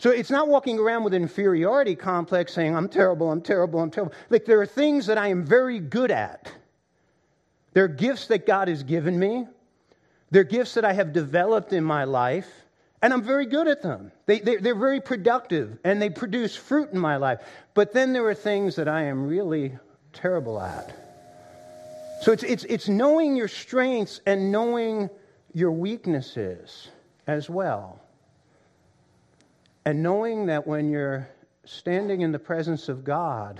So 0.00 0.08
it's 0.08 0.30
not 0.30 0.48
walking 0.48 0.78
around 0.78 1.04
with 1.04 1.12
an 1.12 1.20
inferiority 1.20 1.94
complex 1.94 2.54
saying, 2.54 2.74
I'm 2.74 2.88
terrible, 2.88 3.30
I'm 3.30 3.42
terrible, 3.42 3.80
I'm 3.80 3.90
terrible. 3.90 4.14
Like 4.30 4.46
there 4.46 4.58
are 4.58 4.66
things 4.66 5.04
that 5.04 5.18
I 5.18 5.28
am 5.28 5.44
very 5.44 5.78
good 5.78 6.10
at. 6.10 6.50
There 7.74 7.84
are 7.84 7.88
gifts 7.88 8.26
that 8.28 8.46
God 8.46 8.68
has 8.68 8.82
given 8.82 9.18
me. 9.18 9.46
There 10.30 10.40
are 10.40 10.44
gifts 10.44 10.72
that 10.72 10.86
I 10.86 10.94
have 10.94 11.12
developed 11.12 11.74
in 11.74 11.84
my 11.84 12.04
life, 12.04 12.48
and 13.02 13.12
I'm 13.12 13.22
very 13.22 13.44
good 13.44 13.68
at 13.68 13.82
them. 13.82 14.10
They, 14.24 14.40
they, 14.40 14.56
they're 14.56 14.74
very 14.74 15.02
productive, 15.02 15.76
and 15.84 16.00
they 16.00 16.08
produce 16.08 16.56
fruit 16.56 16.92
in 16.92 16.98
my 16.98 17.16
life. 17.16 17.40
But 17.74 17.92
then 17.92 18.14
there 18.14 18.24
are 18.24 18.34
things 18.34 18.76
that 18.76 18.88
I 18.88 19.02
am 19.02 19.26
really 19.26 19.76
terrible 20.14 20.62
at. 20.62 20.96
So 22.22 22.32
it's, 22.32 22.42
it's, 22.42 22.64
it's 22.64 22.88
knowing 22.88 23.36
your 23.36 23.48
strengths 23.48 24.22
and 24.24 24.50
knowing 24.50 25.10
your 25.52 25.72
weaknesses 25.72 26.88
as 27.26 27.50
well. 27.50 27.99
And 29.90 30.04
knowing 30.04 30.46
that 30.46 30.68
when 30.68 30.88
you're 30.88 31.28
standing 31.64 32.20
in 32.20 32.30
the 32.30 32.38
presence 32.38 32.88
of 32.88 33.02
God, 33.02 33.58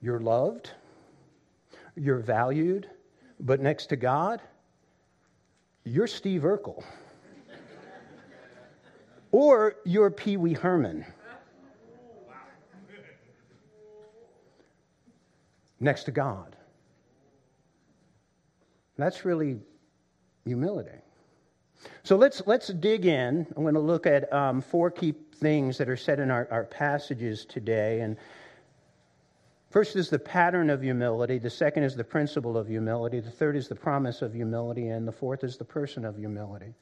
you're 0.00 0.20
loved, 0.20 0.70
you're 1.96 2.16
valued, 2.16 2.88
but 3.40 3.60
next 3.60 3.88
to 3.88 3.96
God, 3.96 4.40
you're 5.84 6.06
Steve 6.06 6.44
Urkel. 6.44 6.82
or 9.32 9.76
you're 9.84 10.10
Pee 10.10 10.38
Wee 10.38 10.54
Herman. 10.54 11.04
next 15.78 16.04
to 16.04 16.10
God. 16.10 16.56
That's 18.96 19.26
really 19.26 19.60
humility. 20.46 21.02
So 22.02 22.16
let's, 22.16 22.42
let's 22.46 22.68
dig 22.68 23.06
in. 23.06 23.46
I'm 23.56 23.62
going 23.62 23.74
to 23.74 23.80
look 23.80 24.06
at 24.06 24.32
um, 24.32 24.60
four 24.60 24.90
key 24.90 25.14
things 25.36 25.78
that 25.78 25.88
are 25.88 25.96
said 25.96 26.20
in 26.20 26.30
our, 26.30 26.48
our 26.50 26.64
passages 26.64 27.44
today. 27.44 28.00
And 28.00 28.16
first 29.70 29.96
is 29.96 30.10
the 30.10 30.18
pattern 30.18 30.70
of 30.70 30.82
humility, 30.82 31.38
the 31.38 31.50
second 31.50 31.84
is 31.84 31.96
the 31.96 32.04
principle 32.04 32.56
of 32.56 32.68
humility, 32.68 33.20
the 33.20 33.30
third 33.30 33.56
is 33.56 33.68
the 33.68 33.74
promise 33.74 34.22
of 34.22 34.32
humility, 34.32 34.88
and 34.88 35.06
the 35.06 35.12
fourth 35.12 35.44
is 35.44 35.56
the 35.56 35.64
person 35.64 36.04
of 36.04 36.16
humility. 36.16 36.74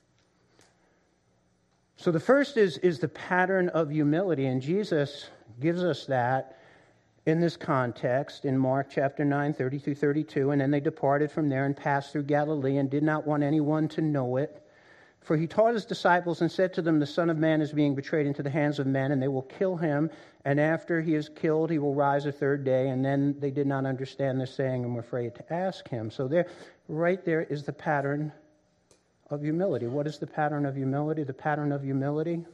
So 1.96 2.10
the 2.10 2.20
first 2.20 2.56
is, 2.56 2.78
is 2.78 2.98
the 2.98 3.08
pattern 3.08 3.68
of 3.70 3.90
humility, 3.90 4.46
and 4.46 4.62
Jesus 4.62 5.28
gives 5.60 5.84
us 5.84 6.06
that 6.06 6.56
in 7.26 7.40
this 7.40 7.56
context 7.56 8.44
in 8.44 8.56
Mark 8.56 8.88
chapter 8.90 9.24
9, 9.24 9.52
30 9.52 9.78
through 9.78 9.94
32. 9.94 10.50
And 10.50 10.60
then 10.60 10.70
they 10.70 10.80
departed 10.80 11.30
from 11.30 11.48
there 11.48 11.66
and 11.66 11.76
passed 11.76 12.12
through 12.12 12.24
Galilee 12.24 12.78
and 12.78 12.90
did 12.90 13.02
not 13.02 13.26
want 13.26 13.42
anyone 13.42 13.88
to 13.88 14.00
know 14.00 14.36
it. 14.36 14.66
For 15.20 15.36
he 15.36 15.46
taught 15.46 15.74
his 15.74 15.84
disciples 15.84 16.40
and 16.40 16.50
said 16.50 16.72
to 16.74 16.82
them, 16.82 16.98
The 16.98 17.06
Son 17.06 17.30
of 17.30 17.36
Man 17.36 17.60
is 17.60 17.72
being 17.72 17.94
betrayed 17.94 18.26
into 18.26 18.42
the 18.42 18.50
hands 18.50 18.78
of 18.78 18.86
men, 18.86 19.12
and 19.12 19.22
they 19.22 19.28
will 19.28 19.42
kill 19.42 19.76
him. 19.76 20.10
And 20.44 20.58
after 20.58 21.00
he 21.00 21.14
is 21.14 21.28
killed, 21.28 21.70
he 21.70 21.78
will 21.78 21.94
rise 21.94 22.24
a 22.26 22.32
third 22.32 22.64
day. 22.64 22.88
And 22.88 23.04
then 23.04 23.36
they 23.38 23.50
did 23.50 23.66
not 23.66 23.84
understand 23.84 24.40
the 24.40 24.46
saying 24.46 24.84
and 24.84 24.94
were 24.94 25.00
afraid 25.00 25.34
to 25.34 25.52
ask 25.52 25.88
him. 25.88 26.10
So, 26.10 26.26
there, 26.26 26.46
right 26.88 27.22
there 27.24 27.42
is 27.42 27.64
the 27.64 27.72
pattern 27.72 28.32
of 29.28 29.42
humility. 29.42 29.86
What 29.86 30.06
is 30.06 30.18
the 30.18 30.26
pattern 30.26 30.64
of 30.64 30.74
humility? 30.74 31.22
The 31.22 31.34
pattern 31.34 31.70
of 31.70 31.82
humility 31.82 32.44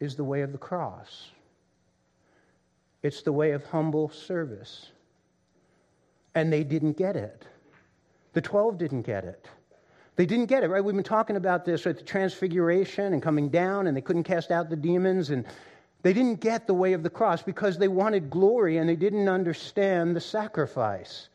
is 0.00 0.16
the 0.16 0.24
way 0.24 0.40
of 0.40 0.52
the 0.52 0.58
cross. 0.58 1.30
It's 3.02 3.22
the 3.22 3.32
way 3.32 3.52
of 3.52 3.64
humble 3.66 4.08
service. 4.08 4.90
And 6.34 6.52
they 6.52 6.64
didn't 6.64 6.96
get 6.96 7.16
it. 7.16 7.44
The 8.32 8.40
12 8.40 8.78
didn't 8.78 9.02
get 9.02 9.24
it. 9.24 9.46
They 10.16 10.26
didn't 10.26 10.46
get 10.46 10.62
it, 10.62 10.68
right? 10.68 10.84
We've 10.84 10.94
been 10.94 11.02
talking 11.02 11.36
about 11.36 11.64
this 11.64 11.86
at 11.86 11.98
the 11.98 12.04
transfiguration 12.04 13.12
and 13.12 13.22
coming 13.22 13.48
down, 13.48 13.86
and 13.86 13.96
they 13.96 14.00
couldn't 14.00 14.22
cast 14.24 14.50
out 14.50 14.70
the 14.70 14.76
demons, 14.76 15.30
and 15.30 15.44
they 16.04 16.12
didn't 16.12 16.40
get 16.40 16.66
the 16.66 16.74
way 16.74 16.92
of 16.92 17.02
the 17.02 17.10
cross 17.10 17.42
because 17.42 17.78
they 17.78 17.88
wanted 17.88 18.28
glory 18.28 18.76
and 18.76 18.86
they 18.86 18.94
didn't 18.94 19.26
understand 19.26 20.14
the 20.14 20.20
sacrifice. 20.20 21.30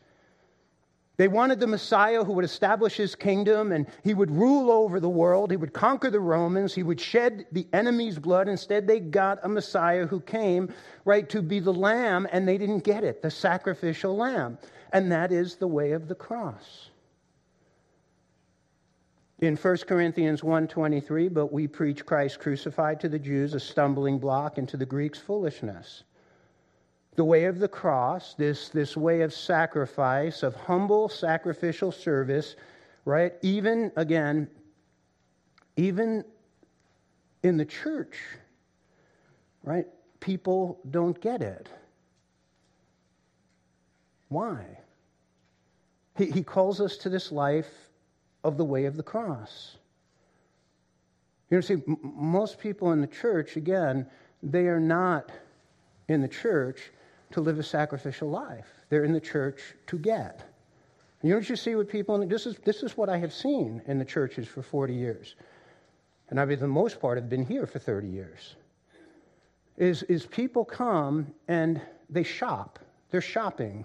They 1.16 1.26
wanted 1.26 1.58
the 1.58 1.66
Messiah 1.66 2.22
who 2.22 2.32
would 2.34 2.44
establish 2.44 2.96
his 2.96 3.16
kingdom 3.16 3.72
and 3.72 3.88
he 4.04 4.14
would 4.14 4.30
rule 4.30 4.70
over 4.70 5.00
the 5.00 5.08
world. 5.08 5.50
He 5.50 5.56
would 5.56 5.72
conquer 5.72 6.08
the 6.08 6.20
Romans. 6.20 6.72
He 6.72 6.84
would 6.84 7.00
shed 7.00 7.46
the 7.50 7.66
enemy's 7.72 8.16
blood. 8.18 8.48
Instead, 8.48 8.86
they 8.86 9.00
got 9.00 9.40
a 9.42 9.48
Messiah 9.48 10.06
who 10.06 10.20
came, 10.20 10.72
right, 11.04 11.28
to 11.30 11.42
be 11.42 11.58
the 11.58 11.74
lamb, 11.74 12.28
and 12.30 12.46
they 12.46 12.56
didn't 12.56 12.84
get 12.84 13.02
it, 13.02 13.22
the 13.22 13.30
sacrificial 13.30 14.16
lamb. 14.16 14.56
And 14.92 15.10
that 15.10 15.32
is 15.32 15.56
the 15.56 15.66
way 15.66 15.92
of 15.92 16.06
the 16.06 16.14
cross. 16.14 16.89
In 19.40 19.56
1 19.56 19.76
Corinthians 19.86 20.42
1:23, 20.42 21.32
but 21.32 21.52
we 21.52 21.66
preach 21.66 22.04
Christ 22.04 22.40
crucified 22.40 23.00
to 23.00 23.08
the 23.08 23.18
Jews 23.18 23.54
a 23.54 23.60
stumbling 23.60 24.18
block 24.18 24.58
and 24.58 24.68
to 24.68 24.76
the 24.76 24.86
Greeks 24.86 25.18
foolishness 25.18 26.04
the 27.16 27.24
way 27.24 27.44
of 27.44 27.58
the 27.58 27.68
cross, 27.68 28.34
this, 28.34 28.70
this 28.70 28.96
way 28.96 29.20
of 29.20 29.34
sacrifice, 29.34 30.42
of 30.42 30.54
humble 30.54 31.08
sacrificial 31.08 31.92
service, 31.92 32.56
right? 33.04 33.34
Even, 33.42 33.92
again, 33.96 34.48
even 35.76 36.24
in 37.42 37.58
the 37.58 37.64
church, 37.66 38.16
right? 39.64 39.86
People 40.20 40.80
don't 40.90 41.20
get 41.20 41.42
it. 41.42 41.68
Why? 44.28 44.64
He, 46.16 46.30
he 46.30 46.42
calls 46.42 46.80
us 46.80 46.96
to 46.98 47.08
this 47.08 47.30
life 47.30 47.89
of 48.44 48.56
the 48.56 48.64
way 48.64 48.84
of 48.86 48.96
the 48.96 49.02
cross. 49.02 49.76
You 51.50 51.56
know, 51.56 51.60
see, 51.60 51.74
m- 51.74 51.98
most 52.02 52.58
people 52.58 52.92
in 52.92 53.00
the 53.00 53.06
church, 53.06 53.56
again, 53.56 54.06
they 54.42 54.66
are 54.66 54.80
not 54.80 55.30
in 56.08 56.20
the 56.20 56.28
church 56.28 56.90
to 57.32 57.40
live 57.40 57.58
a 57.58 57.62
sacrificial 57.62 58.28
life. 58.28 58.66
They're 58.88 59.04
in 59.04 59.12
the 59.12 59.20
church 59.20 59.74
to 59.88 59.98
get. 59.98 60.42
You 61.22 61.30
know 61.30 61.36
what 61.36 61.48
you 61.48 61.56
see 61.56 61.74
with 61.74 61.88
people? 61.88 62.26
This 62.26 62.46
is, 62.46 62.56
this 62.64 62.82
is 62.82 62.96
what 62.96 63.08
I 63.08 63.18
have 63.18 63.32
seen 63.32 63.82
in 63.86 63.98
the 63.98 64.04
churches 64.04 64.48
for 64.48 64.62
40 64.62 64.94
years. 64.94 65.34
And 66.30 66.40
I, 66.40 66.46
for 66.46 66.56
the 66.56 66.66
most 66.66 67.00
part, 67.00 67.18
have 67.18 67.28
been 67.28 67.44
here 67.44 67.66
for 67.66 67.78
30 67.78 68.08
years. 68.08 68.56
Is, 69.76 70.02
is 70.04 70.26
people 70.26 70.64
come 70.64 71.26
and 71.48 71.80
they 72.08 72.22
shop. 72.22 72.78
They're 73.10 73.20
shopping. 73.20 73.84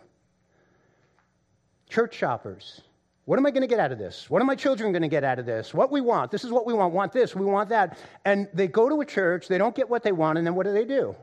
Church 1.90 2.16
shoppers. 2.16 2.82
What 3.26 3.40
am 3.40 3.46
I 3.46 3.52
going 3.52 3.62
to 3.62 3.68
get 3.68 3.80
out 3.80 3.92
of 3.92 3.98
this? 3.98 4.30
What 4.30 4.42
are 4.42 4.46
my 4.46 4.56
children 4.56 4.92
going 4.92 5.02
to 5.02 5.08
get 5.08 5.24
out 5.24 5.40
of 5.40 5.46
this? 5.46 5.74
What 5.74 5.92
we 5.92 6.00
want. 6.00 6.32
This 6.32 6.44
is 6.44 6.52
what 6.52 6.66
we 6.66 6.74
want. 6.74 6.94
Want 6.94 7.12
this. 7.12 7.36
We 7.36 7.46
want 7.46 7.70
that. 7.70 7.98
And 8.24 8.48
they 8.54 8.68
go 8.68 8.88
to 8.88 9.02
a 9.02 9.06
church, 9.06 9.48
they 9.48 9.58
don't 9.58 9.76
get 9.76 9.90
what 9.90 10.04
they 10.04 10.12
want, 10.12 10.38
and 10.38 10.46
then 10.46 10.54
what 10.54 10.66
do 10.66 10.74
they 10.74 10.86
do? 10.86 11.16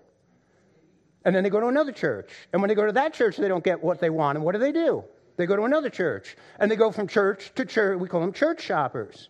And 1.24 1.34
then 1.34 1.44
they 1.44 1.50
go 1.50 1.60
to 1.60 1.68
another 1.68 1.92
church. 1.92 2.30
And 2.52 2.60
when 2.60 2.68
they 2.68 2.74
go 2.74 2.86
to 2.86 2.92
that 2.92 3.14
church, 3.14 3.36
they 3.36 3.46
don't 3.46 3.62
get 3.62 3.82
what 3.82 4.00
they 4.00 4.10
want. 4.10 4.36
And 4.36 4.44
what 4.44 4.52
do 4.52 4.58
they 4.58 4.72
do? 4.72 5.04
They 5.36 5.46
go 5.46 5.54
to 5.54 5.62
another 5.62 5.88
church. 5.88 6.36
And 6.58 6.68
they 6.68 6.74
go 6.74 6.90
from 6.90 7.06
church 7.06 7.52
to 7.54 7.64
church. 7.64 8.00
We 8.00 8.08
call 8.08 8.20
them 8.20 8.32
church 8.32 8.60
shoppers. 8.60 9.28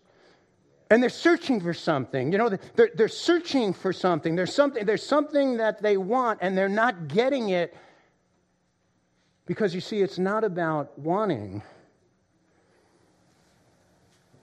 And 0.90 1.02
they're 1.02 1.10
searching 1.10 1.60
for 1.60 1.74
something. 1.74 2.32
You 2.32 2.38
know, 2.38 2.48
they're, 2.48 2.90
they're 2.94 3.08
searching 3.08 3.74
for 3.74 3.92
something. 3.92 4.34
There's 4.34 4.54
something. 4.54 4.86
there's 4.86 5.04
something 5.04 5.58
that 5.58 5.82
they 5.82 5.98
want, 5.98 6.38
and 6.42 6.56
they're 6.56 6.68
not 6.68 7.08
getting 7.08 7.50
it 7.50 7.76
because 9.46 9.74
you 9.74 9.80
see, 9.80 10.00
it's 10.00 10.18
not 10.18 10.44
about 10.44 10.98
wanting, 10.98 11.62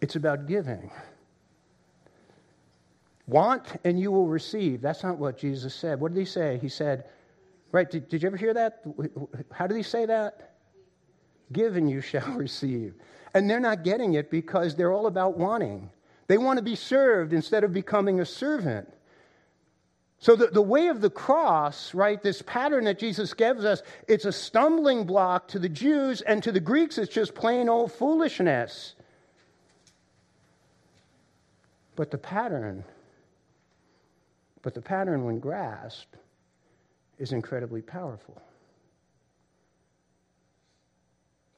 it's 0.02 0.16
about 0.16 0.48
giving. 0.48 0.92
Want 3.28 3.66
and 3.84 4.00
you 4.00 4.12
will 4.12 4.28
receive. 4.28 4.82
That's 4.82 5.04
not 5.04 5.18
what 5.18 5.38
Jesus 5.38 5.76
said. 5.76 6.00
What 6.00 6.14
did 6.14 6.20
he 6.20 6.26
say? 6.26 6.58
He 6.62 6.70
said, 6.70 7.06
Right? 7.72 7.90
Did, 7.90 8.10
did 8.10 8.24
you 8.24 8.28
ever 8.28 8.38
hear 8.38 8.54
that? 8.54 8.84
How 9.52 9.68
did 9.68 9.78
he 9.78 9.84
say 9.84 10.06
that? 10.08 10.56
Give 11.52 11.76
and 11.76 11.90
you 11.90 12.02
shall 12.02 12.32
receive. 12.36 12.96
And 13.34 13.50
they're 13.50 13.60
not 13.60 13.84
getting 13.84 14.16
it 14.16 14.32
because 14.32 14.76
they're 14.76 14.92
all 14.92 15.06
about 15.06 15.38
wanting. 15.38 15.90
They 16.28 16.38
want 16.38 16.58
to 16.58 16.64
be 16.64 16.76
served 16.76 17.34
instead 17.34 17.64
of 17.64 17.74
becoming 17.74 18.20
a 18.20 18.26
servant. 18.26 18.92
So, 20.22 20.36
the, 20.36 20.48
the 20.48 20.62
way 20.62 20.88
of 20.88 21.00
the 21.00 21.10
cross, 21.10 21.94
right, 21.94 22.22
this 22.22 22.42
pattern 22.42 22.84
that 22.86 23.00
Jesus 23.00 23.34
gives 23.34 23.64
us, 23.64 23.82
it's 24.08 24.26
a 24.26 24.34
stumbling 24.34 25.06
block 25.06 25.48
to 25.50 25.60
the 25.60 25.70
Jews, 25.70 26.22
and 26.22 26.44
to 26.44 26.52
the 26.52 26.60
Greeks, 26.60 26.98
it's 26.98 27.14
just 27.14 27.34
plain 27.34 27.70
old 27.70 27.94
foolishness. 27.94 28.96
But 32.00 32.12
the 32.12 32.18
pattern, 32.18 32.86
but 34.62 34.74
the 34.74 34.82
pattern, 34.82 35.26
when 35.26 35.40
grasped, 35.40 36.16
is 37.18 37.34
incredibly 37.34 37.82
powerful. 37.82 38.42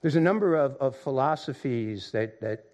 There's 0.01 0.15
a 0.15 0.19
number 0.19 0.55
of, 0.55 0.77
of 0.77 0.95
philosophies 0.95 2.09
that, 2.13 2.41
that 2.41 2.65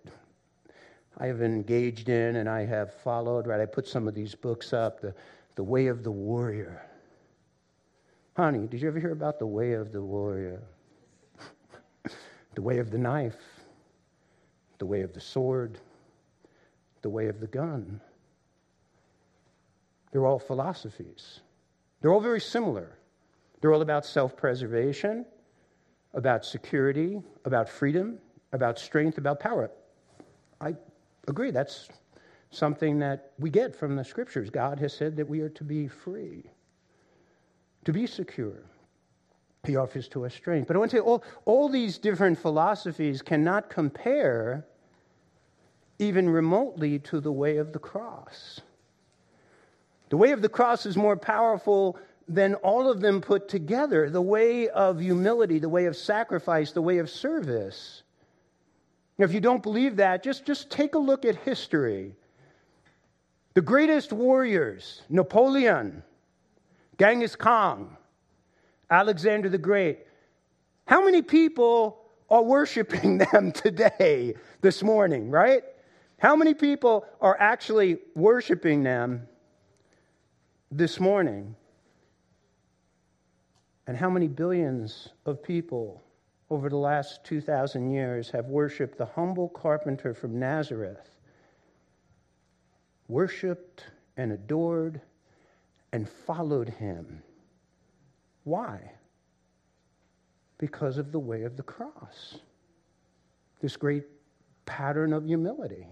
I 1.17 1.25
have 1.25 1.41
engaged 1.41 2.07
in 2.07 2.37
and 2.37 2.47
I 2.47 2.65
have 2.65 2.93
followed, 3.01 3.47
right? 3.47 3.59
I 3.59 3.65
put 3.65 3.85
some 3.85 4.07
of 4.07 4.15
these 4.15 4.33
books 4.33 4.71
up 4.71 5.01
the, 5.01 5.13
the 5.55 5.63
Way 5.63 5.87
of 5.87 6.05
the 6.05 6.11
Warrior. 6.11 6.81
Honey, 8.37 8.67
did 8.67 8.81
you 8.81 8.87
ever 8.87 8.97
hear 9.01 9.11
about 9.11 9.39
the 9.39 9.45
Way 9.45 9.73
of 9.73 9.91
the 9.91 10.01
Warrior? 10.01 10.63
the 12.55 12.61
Way 12.61 12.77
of 12.77 12.91
the 12.91 12.97
Knife, 12.97 13.43
the 14.77 14.85
Way 14.85 15.01
of 15.01 15.11
the 15.11 15.19
Sword, 15.19 15.81
the 17.07 17.11
way 17.11 17.27
of 17.27 17.39
the 17.39 17.47
gun. 17.47 18.01
They're 20.11 20.25
all 20.25 20.39
philosophies. 20.39 21.39
They're 22.01 22.11
all 22.11 22.19
very 22.19 22.41
similar. 22.41 22.97
They're 23.61 23.71
all 23.71 23.81
about 23.81 24.05
self 24.05 24.35
preservation, 24.35 25.25
about 26.13 26.43
security, 26.43 27.21
about 27.45 27.69
freedom, 27.69 28.17
about 28.51 28.77
strength, 28.77 29.17
about 29.17 29.39
power. 29.39 29.71
I 30.59 30.75
agree. 31.29 31.51
That's 31.51 31.87
something 32.51 32.99
that 32.99 33.31
we 33.39 33.49
get 33.51 33.73
from 33.73 33.95
the 33.95 34.03
scriptures. 34.03 34.49
God 34.49 34.77
has 34.79 34.93
said 34.93 35.15
that 35.15 35.29
we 35.29 35.39
are 35.39 35.49
to 35.49 35.63
be 35.63 35.87
free, 35.87 36.43
to 37.85 37.93
be 37.93 38.05
secure. 38.05 38.65
He 39.63 39.77
offers 39.77 40.09
to 40.09 40.25
us 40.25 40.33
strength. 40.33 40.67
But 40.67 40.75
I 40.75 40.79
want 40.79 40.91
to 40.91 40.97
say 40.97 41.01
all, 41.01 41.23
all 41.45 41.69
these 41.69 41.97
different 41.97 42.37
philosophies 42.37 43.21
cannot 43.21 43.69
compare 43.69 44.65
even 45.99 46.29
remotely 46.29 46.99
to 46.99 47.19
the 47.19 47.31
way 47.31 47.57
of 47.57 47.73
the 47.73 47.79
cross. 47.79 48.61
The 50.09 50.17
way 50.17 50.31
of 50.31 50.41
the 50.41 50.49
cross 50.49 50.85
is 50.85 50.95
more 50.95 51.17
powerful 51.17 51.97
than 52.27 52.55
all 52.55 52.89
of 52.89 53.01
them 53.01 53.21
put 53.21 53.49
together. 53.49 54.09
The 54.09 54.21
way 54.21 54.69
of 54.69 54.99
humility, 54.99 55.59
the 55.59 55.69
way 55.69 55.85
of 55.85 55.95
sacrifice, 55.95 56.71
the 56.71 56.81
way 56.81 56.99
of 56.99 57.09
service. 57.09 58.03
Now, 59.17 59.25
if 59.25 59.33
you 59.33 59.39
don't 59.39 59.63
believe 59.63 59.95
that, 59.97 60.23
just, 60.23 60.45
just 60.45 60.69
take 60.69 60.95
a 60.95 60.99
look 60.99 61.25
at 61.25 61.35
history. 61.37 62.15
The 63.55 63.61
greatest 63.61 64.13
warriors, 64.13 65.01
Napoleon, 65.09 66.03
Genghis 66.99 67.35
Khan, 67.35 67.97
Alexander 68.89 69.49
the 69.49 69.57
Great, 69.57 69.99
how 70.85 71.03
many 71.03 71.21
people 71.21 72.05
are 72.29 72.43
worshiping 72.43 73.17
them 73.31 73.51
today, 73.51 74.35
this 74.61 74.83
morning, 74.83 75.31
right? 75.31 75.63
How 76.19 76.35
many 76.35 76.55
people 76.55 77.05
are 77.21 77.37
actually 77.39 77.99
worshiping 78.15 78.81
them 78.83 79.27
this 80.71 80.99
morning? 80.99 81.55
And 83.85 83.95
how 83.95 84.09
many 84.09 84.27
billions 84.27 85.09
of 85.25 85.43
people 85.43 86.03
over 86.49 86.69
the 86.69 86.77
last 86.77 87.23
2,000 87.23 87.91
years 87.91 88.31
have 88.31 88.47
worshiped 88.47 88.97
the 88.97 89.05
humble 89.05 89.49
carpenter 89.49 90.13
from 90.13 90.39
Nazareth? 90.39 91.17
Worshiped 93.07 93.85
and 94.17 94.31
adored 94.31 95.01
and 95.93 96.09
followed 96.09 96.69
him. 96.69 97.21
Why? 98.43 98.91
Because 100.57 100.97
of 100.97 101.11
the 101.11 101.19
way 101.19 101.43
of 101.43 101.57
the 101.57 101.63
cross. 101.63 102.39
This 103.61 103.77
great 103.77 104.03
pattern 104.65 105.13
of 105.13 105.25
humility. 105.25 105.87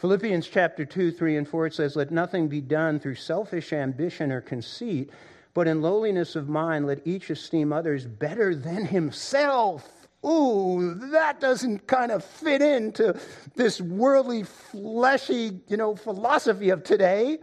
Philippians 0.00 0.48
chapter 0.48 0.84
2, 0.84 1.12
3, 1.12 1.36
and 1.36 1.48
4, 1.48 1.66
it 1.66 1.74
says, 1.74 1.94
Let 1.94 2.10
nothing 2.10 2.48
be 2.48 2.60
done 2.60 2.98
through 2.98 3.14
selfish 3.14 3.72
ambition 3.72 4.32
or 4.32 4.40
conceit, 4.40 5.10
but 5.54 5.68
in 5.68 5.82
lowliness 5.82 6.34
of 6.34 6.48
mind, 6.48 6.86
let 6.86 7.06
each 7.06 7.30
esteem 7.30 7.72
others 7.72 8.04
better 8.04 8.56
than 8.56 8.86
himself. 8.86 9.88
Ooh, 10.26 10.94
that 11.12 11.38
doesn't 11.38 11.86
kind 11.86 12.10
of 12.10 12.24
fit 12.24 12.60
into 12.60 13.18
this 13.54 13.80
worldly, 13.80 14.42
fleshy, 14.42 15.60
you 15.68 15.76
know, 15.76 15.94
philosophy 15.94 16.70
of 16.70 16.82
today. 16.82 17.38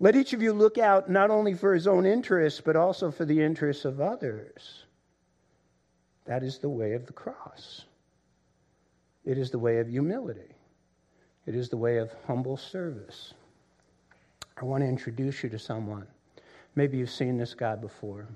Let 0.00 0.14
each 0.14 0.34
of 0.34 0.42
you 0.42 0.52
look 0.52 0.76
out 0.76 1.08
not 1.08 1.30
only 1.30 1.54
for 1.54 1.72
his 1.72 1.86
own 1.86 2.04
interests, 2.04 2.60
but 2.60 2.76
also 2.76 3.10
for 3.10 3.24
the 3.24 3.42
interests 3.42 3.84
of 3.84 4.00
others. 4.00 4.84
That 6.26 6.42
is 6.42 6.58
the 6.58 6.68
way 6.68 6.92
of 6.92 7.06
the 7.06 7.14
cross. 7.14 7.86
It 9.24 9.38
is 9.38 9.50
the 9.50 9.58
way 9.58 9.78
of 9.78 9.88
humility. 9.88 10.57
It 11.48 11.54
is 11.54 11.70
the 11.70 11.78
way 11.78 11.96
of 11.96 12.12
humble 12.26 12.58
service. 12.58 13.32
I 14.60 14.66
want 14.66 14.82
to 14.82 14.86
introduce 14.86 15.42
you 15.42 15.48
to 15.48 15.58
someone. 15.58 16.06
Maybe 16.74 16.98
you've 16.98 17.08
seen 17.08 17.38
this 17.38 17.54
guy 17.54 17.74
before. 17.74 18.28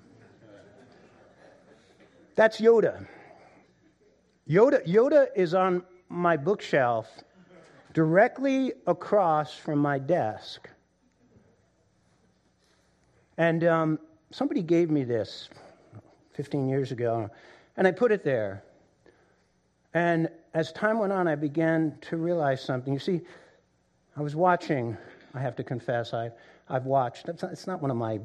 That's 2.37 2.59
Yoda. 2.59 3.07
Yoda, 4.49 4.83
Yoda 4.87 5.27
is 5.37 5.53
on 5.53 5.83
my 6.09 6.39
bookshelf 6.39 7.07
directly 7.93 8.73
across 8.87 9.55
from 9.55 9.79
my 9.79 9.99
desk. 9.99 10.71
And 13.37 13.63
um, 13.65 13.99
somebody 14.31 14.63
gave 14.63 14.91
me 14.91 15.05
this 15.05 15.51
15 16.33 16.67
years 16.67 16.93
ago, 16.93 17.29
and 17.77 17.87
I 17.87 17.91
put 17.91 18.11
it 18.11 18.25
there. 18.25 18.65
And 19.93 20.31
as 20.55 20.73
time 20.73 20.99
went 20.99 21.13
on, 21.13 21.27
I 21.29 21.35
began 21.35 21.97
to 22.03 22.17
realize 22.17 22.63
something. 22.63 22.93
You 22.93 22.99
see, 22.99 23.23
I 24.17 24.23
was 24.23 24.37
watching, 24.37 24.97
I 25.35 25.41
have 25.41 25.57
to 25.57 25.65
confess, 25.65 26.13
I, 26.13 26.31
I've 26.69 26.85
watched, 26.85 27.29
it's 27.29 27.67
not 27.67 27.81
one 27.81 27.91
of 27.91 27.97
my 27.97 28.21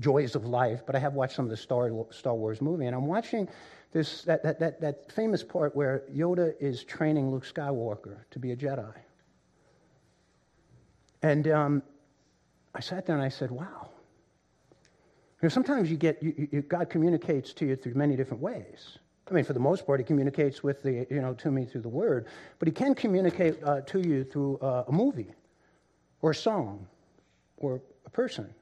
joys 0.00 0.34
of 0.34 0.44
life, 0.44 0.82
but 0.84 0.94
I 0.94 0.98
have 0.98 1.14
watched 1.14 1.36
some 1.36 1.44
of 1.44 1.50
the 1.50 1.56
Star, 1.56 1.90
Star 2.10 2.34
Wars 2.34 2.60
movie, 2.60 2.86
and 2.86 2.94
I'm 2.94 3.06
watching 3.06 3.48
this, 3.92 4.22
that, 4.22 4.42
that, 4.42 4.58
that, 4.60 4.80
that 4.80 5.12
famous 5.12 5.42
part 5.42 5.74
where 5.76 6.02
Yoda 6.12 6.54
is 6.60 6.84
training 6.84 7.30
Luke 7.30 7.46
Skywalker 7.46 8.18
to 8.30 8.38
be 8.38 8.52
a 8.52 8.56
Jedi. 8.56 8.92
And 11.22 11.48
um, 11.48 11.82
I 12.74 12.80
sat 12.80 13.06
there 13.06 13.16
and 13.16 13.24
I 13.24 13.28
said, 13.28 13.50
wow. 13.50 13.90
You 15.40 15.46
know, 15.46 15.48
sometimes 15.48 15.90
you 15.90 15.96
get, 15.96 16.22
you, 16.22 16.48
you, 16.50 16.62
God 16.62 16.90
communicates 16.90 17.52
to 17.54 17.66
you 17.66 17.76
through 17.76 17.94
many 17.94 18.16
different 18.16 18.42
ways. 18.42 18.98
I 19.28 19.34
mean, 19.34 19.44
for 19.44 19.52
the 19.52 19.60
most 19.60 19.86
part, 19.86 19.98
he 19.98 20.04
communicates 20.04 20.62
with 20.62 20.82
the, 20.82 21.06
you 21.10 21.20
know, 21.20 21.34
to 21.34 21.50
me 21.50 21.64
through 21.64 21.80
the 21.80 21.88
word, 21.88 22.26
but 22.58 22.68
he 22.68 22.72
can 22.72 22.94
communicate 22.94 23.62
uh, 23.64 23.80
to 23.82 24.00
you 24.00 24.24
through 24.24 24.58
uh, 24.58 24.84
a 24.86 24.92
movie 24.92 25.32
or 26.22 26.30
a 26.30 26.34
song 26.34 26.86
or 27.56 27.80
a 28.04 28.10
person. 28.10 28.54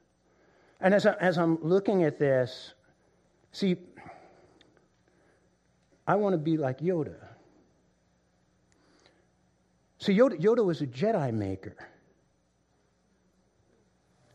And 0.81 0.93
as, 0.93 1.05
I, 1.05 1.13
as 1.13 1.37
I'm 1.37 1.61
looking 1.61 2.03
at 2.03 2.17
this, 2.17 2.73
see, 3.51 3.77
I 6.07 6.15
want 6.15 6.33
to 6.33 6.37
be 6.37 6.57
like 6.57 6.79
Yoda. 6.79 7.15
See, 9.99 10.17
Yoda, 10.17 10.39
Yoda 10.39 10.65
was 10.65 10.81
a 10.81 10.87
Jedi 10.87 11.31
maker. 11.31 11.75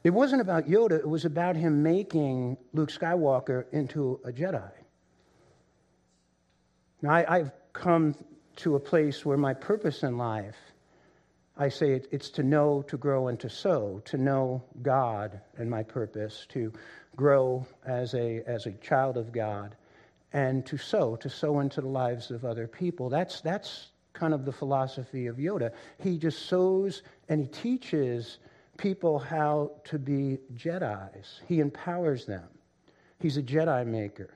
It 0.02 0.10
wasn't 0.10 0.40
about 0.40 0.66
Yoda, 0.66 0.98
it 0.98 1.08
was 1.08 1.24
about 1.24 1.56
him 1.56 1.82
making 1.82 2.56
Luke 2.72 2.90
Skywalker 2.90 3.66
into 3.72 4.20
a 4.24 4.32
Jedi. 4.32 4.70
Now, 7.02 7.12
I, 7.12 7.38
have 7.38 7.52
come 7.72 8.14
to 8.56 8.76
a 8.76 8.80
place 8.80 9.24
where 9.24 9.38
my 9.38 9.54
purpose 9.54 10.02
in 10.02 10.18
life, 10.18 10.56
I 11.56 11.70
say 11.70 11.92
it, 11.92 12.08
it's 12.10 12.28
to 12.30 12.42
know, 12.42 12.82
to 12.88 12.98
grow, 12.98 13.28
and 13.28 13.40
to 13.40 13.48
sow, 13.48 14.02
to 14.04 14.18
know 14.18 14.62
God 14.82 15.40
and 15.56 15.70
my 15.70 15.82
purpose, 15.82 16.46
to 16.50 16.72
grow 17.16 17.66
as 17.86 18.14
a, 18.14 18.42
as 18.46 18.66
a 18.66 18.72
child 18.72 19.16
of 19.16 19.32
God, 19.32 19.76
and 20.34 20.64
to 20.66 20.76
sow, 20.76 21.16
to 21.16 21.30
sow 21.30 21.60
into 21.60 21.80
the 21.80 21.88
lives 21.88 22.30
of 22.30 22.44
other 22.44 22.66
people. 22.66 23.08
That's, 23.08 23.40
that's 23.40 23.88
kind 24.12 24.34
of 24.34 24.44
the 24.44 24.52
philosophy 24.52 25.26
of 25.26 25.36
Yoda. 25.36 25.72
He 25.98 26.18
just 26.18 26.46
sows 26.46 27.02
and 27.28 27.40
he 27.40 27.46
teaches 27.46 28.38
people 28.76 29.18
how 29.18 29.72
to 29.84 29.98
be 29.98 30.38
Jedi's, 30.54 31.40
he 31.48 31.60
empowers 31.60 32.26
them. 32.26 32.48
He's 33.18 33.36
a 33.36 33.42
Jedi 33.42 33.86
maker. 33.86 34.34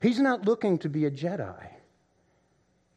He's 0.00 0.18
not 0.20 0.44
looking 0.44 0.78
to 0.78 0.88
be 0.88 1.06
a 1.06 1.10
Jedi. 1.10 1.75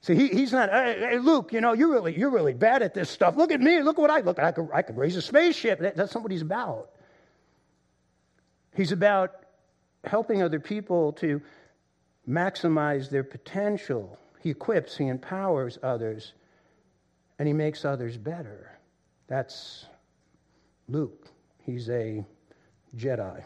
See, 0.01 0.15
he, 0.15 0.27
he's 0.29 0.53
not, 0.53 0.69
hey, 0.69 0.97
hey, 0.99 1.17
Luke, 1.19 1.51
you 1.51 1.59
know, 1.59 1.73
you're 1.73 1.91
really, 1.91 2.17
you're 2.17 2.29
really 2.29 2.53
bad 2.53 2.81
at 2.81 2.93
this 2.93 3.09
stuff. 3.09 3.35
Look 3.35 3.51
at 3.51 3.59
me. 3.59 3.81
Look 3.81 3.97
what 3.97 4.09
I 4.09 4.21
look. 4.21 4.39
I 4.39 4.51
could, 4.51 4.69
I 4.73 4.81
could 4.81 4.97
raise 4.97 5.15
a 5.17 5.21
spaceship. 5.21 5.79
That, 5.79 5.95
that's 5.95 6.15
not 6.15 6.23
what 6.23 6.31
he's 6.31 6.41
about. 6.41 6.91
He's 8.75 8.93
about 8.93 9.31
helping 10.05 10.41
other 10.41 10.59
people 10.59 11.11
to 11.13 11.41
maximize 12.27 13.09
their 13.09 13.23
potential. 13.23 14.17
He 14.39 14.51
equips, 14.51 14.95
he 14.95 15.07
empowers 15.07 15.77
others, 15.83 16.33
and 17.37 17.47
he 17.47 17.53
makes 17.53 17.83
others 17.83 18.17
better. 18.17 18.79
That's 19.27 19.85
Luke. 20.87 21.27
He's 21.65 21.89
a 21.89 22.23
Jedi. 22.95 23.43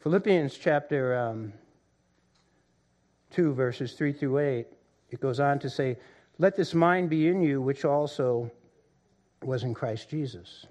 Philippians 0.00 0.56
chapter 0.58 1.16
um, 1.16 1.52
2, 3.36 3.54
verses 3.54 3.92
3 3.92 4.12
through 4.12 4.38
8, 4.38 4.66
it 5.10 5.20
goes 5.20 5.38
on 5.38 5.58
to 5.60 5.70
say, 5.70 5.96
Let 6.38 6.56
this 6.56 6.74
mind 6.74 7.08
be 7.08 7.28
in 7.28 7.40
you, 7.40 7.62
which 7.62 7.84
also 7.84 8.50
was 9.44 9.62
in 9.62 9.74
Christ 9.74 10.10
Jesus 10.10 10.66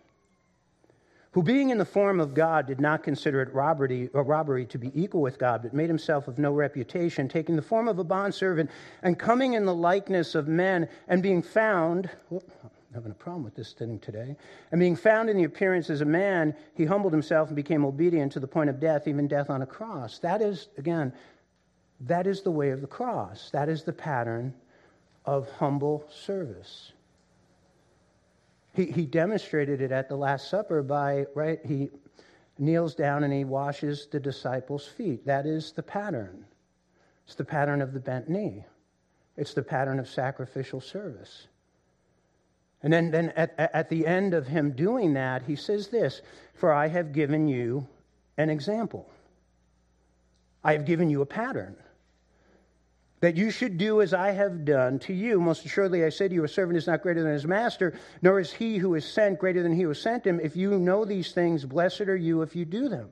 who 1.36 1.44
being 1.44 1.70
in 1.70 1.78
the 1.78 1.84
form 1.84 2.22
of 2.22 2.34
God 2.34 2.66
did 2.66 2.80
not 2.80 3.04
consider 3.04 3.42
it 3.42 3.54
robbery, 3.54 4.10
or 4.14 4.24
robbery 4.24 4.66
to 4.68 4.78
be 4.78 4.90
equal 4.96 5.20
with 5.20 5.38
God, 5.38 5.64
but 5.64 5.74
made 5.74 5.90
himself 5.90 6.30
of 6.30 6.40
no 6.40 6.54
reputation, 6.54 7.28
taking 7.28 7.58
the 7.58 7.62
form 7.62 7.90
of 7.90 8.00
a 8.00 8.06
bondservant, 8.06 8.72
and 9.04 9.20
coming 9.20 9.52
in 9.52 9.66
the 9.66 9.76
likeness 9.76 10.34
of 10.34 10.48
men, 10.48 10.88
and 11.10 11.22
being 11.22 11.42
found, 11.42 12.10
I'm 12.32 12.40
having 12.94 13.12
a 13.12 13.16
problem 13.16 13.44
with 13.44 13.54
this 13.54 13.74
thing 13.74 14.00
today, 14.00 14.38
and 14.72 14.80
being 14.80 14.96
found 14.96 15.30
in 15.30 15.36
the 15.36 15.44
appearance 15.44 15.90
as 15.90 16.00
a 16.00 16.06
man, 16.06 16.56
he 16.74 16.86
humbled 16.86 17.12
himself 17.12 17.50
and 17.50 17.56
became 17.58 17.84
obedient 17.84 18.32
to 18.32 18.40
the 18.40 18.48
point 18.48 18.70
of 18.70 18.80
death, 18.80 19.06
even 19.06 19.28
death 19.28 19.50
on 19.50 19.62
a 19.62 19.66
cross. 19.66 20.20
That 20.20 20.42
is, 20.42 20.70
again, 20.78 21.12
that 22.02 22.28
is 22.28 22.42
the 22.42 22.52
way 22.52 22.70
of 22.70 22.82
the 22.82 22.88
cross. 22.88 23.50
That 23.52 23.70
is 23.70 23.84
the 23.84 23.94
pattern 23.94 24.54
of 25.26 25.50
humble 25.52 26.06
service. 26.10 26.92
He, 28.74 28.86
he 28.86 29.06
demonstrated 29.06 29.82
it 29.82 29.92
at 29.92 30.10
the 30.10 30.16
Last 30.16 30.50
Supper 30.50 30.84
by, 30.84 31.26
right, 31.34 31.60
he 31.66 31.90
kneels 32.58 32.94
down 32.96 33.24
and 33.24 33.34
he 33.34 33.46
washes 33.46 34.08
the 34.12 34.20
disciples' 34.20 34.88
feet. 34.88 35.26
That 35.26 35.46
is 35.46 35.72
the 35.72 35.84
pattern. 35.84 36.46
It's 37.26 37.36
the 37.36 37.46
pattern 37.46 37.82
of 37.82 37.94
the 37.94 38.00
bent 38.00 38.30
knee, 38.30 38.66
it's 39.38 39.54
the 39.54 39.64
pattern 39.64 40.00
of 40.00 40.08
sacrificial 40.08 40.82
service. 40.82 41.48
And 42.84 42.94
then, 42.94 43.10
then 43.10 43.34
at, 43.36 43.56
at 43.58 43.90
the 43.90 44.06
end 44.06 44.36
of 44.36 44.46
him 44.46 44.72
doing 44.72 45.14
that, 45.14 45.42
he 45.42 45.56
says 45.56 45.88
this 45.88 46.22
For 46.54 46.72
I 46.72 46.88
have 46.88 47.14
given 47.14 47.48
you 47.48 47.88
an 48.38 48.52
example, 48.52 49.10
I 50.64 50.74
have 50.74 50.86
given 50.86 51.10
you 51.10 51.22
a 51.22 51.26
pattern 51.26 51.78
that 53.26 53.38
you 53.38 53.50
should 53.50 53.80
do 53.80 54.04
as 54.04 54.14
I 54.14 54.30
have 54.34 54.66
done 54.66 55.00
to 55.00 55.12
you. 55.12 55.42
Most 55.42 55.66
assuredly, 55.66 56.06
I 56.06 56.10
say 56.10 56.28
to 56.28 56.34
you, 56.36 56.44
a 56.44 56.48
servant 56.48 56.78
is 56.78 56.86
not 56.86 57.02
greater 57.02 57.24
than 57.24 57.34
his 57.34 57.48
master, 57.48 57.98
nor 58.22 58.40
is 58.40 58.54
he 58.54 58.78
who 58.78 58.94
is 58.94 59.04
sent 59.04 59.40
greater 59.40 59.64
than 59.64 59.74
he 59.74 59.82
who 59.82 59.96
sent 59.96 60.28
him. 60.28 60.40
If 60.40 60.56
you 60.56 60.78
know 60.78 61.06
these 61.06 61.32
things, 61.32 61.66
blessed 61.66 62.02
are 62.02 62.16
you 62.16 62.44
if 62.44 62.56
you 62.56 62.66
do 62.66 62.88
them. 62.88 63.10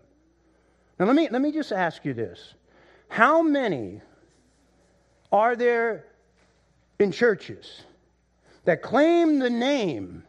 Now, 1.00 1.08
let 1.08 1.16
me, 1.16 1.30
let 1.32 1.42
me 1.42 1.52
just 1.52 1.72
ask 1.72 2.06
you 2.06 2.14
this 2.14 2.54
How 3.10 3.42
many 3.42 4.02
are 5.32 5.56
there 5.56 6.06
in 7.00 7.12
churches 7.12 7.82
that 8.66 8.84
claim 8.84 9.40
the 9.40 9.50
name 9.50 10.26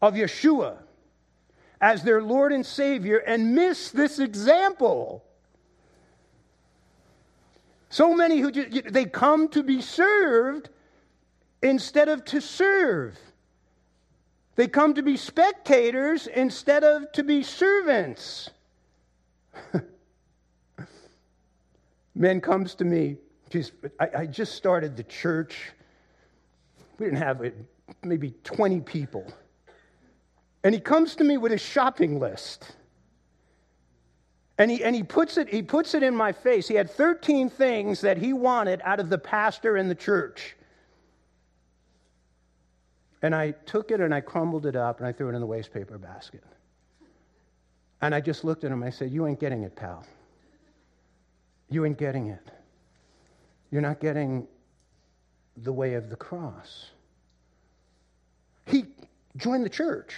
of 0.00 0.14
Yeshua 0.14 0.78
as 1.80 2.02
their 2.02 2.20
Lord 2.20 2.50
and 2.50 2.66
Savior 2.66 3.18
and 3.18 3.54
miss 3.54 3.92
this 3.92 4.18
example? 4.18 5.22
So 7.92 8.14
many 8.14 8.38
who 8.38 8.50
just, 8.50 8.90
they 8.90 9.04
come 9.04 9.48
to 9.50 9.62
be 9.62 9.82
served 9.82 10.70
instead 11.62 12.08
of 12.08 12.24
to 12.24 12.40
serve. 12.40 13.18
They 14.56 14.66
come 14.66 14.94
to 14.94 15.02
be 15.02 15.18
spectators 15.18 16.26
instead 16.26 16.84
of 16.84 17.12
to 17.12 17.22
be 17.22 17.42
servants. 17.42 18.48
Man 22.14 22.40
comes 22.40 22.74
to 22.76 22.86
me, 22.86 23.18
just, 23.50 23.72
I, 24.00 24.08
I, 24.16 24.26
just 24.26 24.54
started 24.54 24.96
the 24.96 25.04
church. 25.04 25.72
We 26.98 27.04
didn't 27.04 27.18
have 27.18 27.42
it, 27.42 27.54
maybe 28.02 28.32
20 28.42 28.80
people. 28.80 29.30
And 30.64 30.74
he 30.74 30.80
comes 30.80 31.14
to 31.16 31.24
me 31.24 31.36
with 31.36 31.52
a 31.52 31.58
shopping 31.58 32.18
list. 32.18 32.74
And 34.62 34.70
he, 34.70 34.84
and 34.84 34.94
he, 34.94 35.02
puts 35.02 35.38
it, 35.38 35.48
he 35.48 35.60
puts 35.60 35.92
it 35.92 36.04
in 36.04 36.14
my 36.14 36.30
face. 36.30 36.68
He 36.68 36.76
had 36.76 36.88
13 36.88 37.50
things 37.50 38.00
that 38.02 38.16
he 38.16 38.32
wanted 38.32 38.80
out 38.84 39.00
of 39.00 39.10
the 39.10 39.18
pastor 39.18 39.76
in 39.76 39.88
the 39.88 39.94
church. 39.96 40.54
And 43.22 43.34
I 43.34 43.50
took 43.66 43.90
it 43.90 43.98
and 43.98 44.14
I 44.14 44.20
crumbled 44.20 44.66
it 44.66 44.76
up 44.76 45.00
and 45.00 45.08
I 45.08 45.10
threw 45.10 45.30
it 45.30 45.34
in 45.34 45.40
the 45.40 45.46
waste 45.48 45.72
paper 45.72 45.98
basket. 45.98 46.44
And 48.02 48.14
I 48.14 48.20
just 48.20 48.44
looked 48.44 48.62
at 48.62 48.70
him 48.70 48.84
and 48.84 48.86
I 48.86 48.90
said, 48.90 49.10
You 49.10 49.26
ain't 49.26 49.40
getting 49.40 49.64
it, 49.64 49.74
pal. 49.74 50.06
You 51.68 51.84
ain't 51.84 51.98
getting 51.98 52.28
it. 52.28 52.48
You're 53.72 53.82
not 53.82 53.98
getting 53.98 54.46
the 55.56 55.72
way 55.72 55.94
of 55.94 56.08
the 56.08 56.14
cross. 56.14 56.90
He 58.66 58.84
joined 59.36 59.64
the 59.64 59.70
church. 59.70 60.14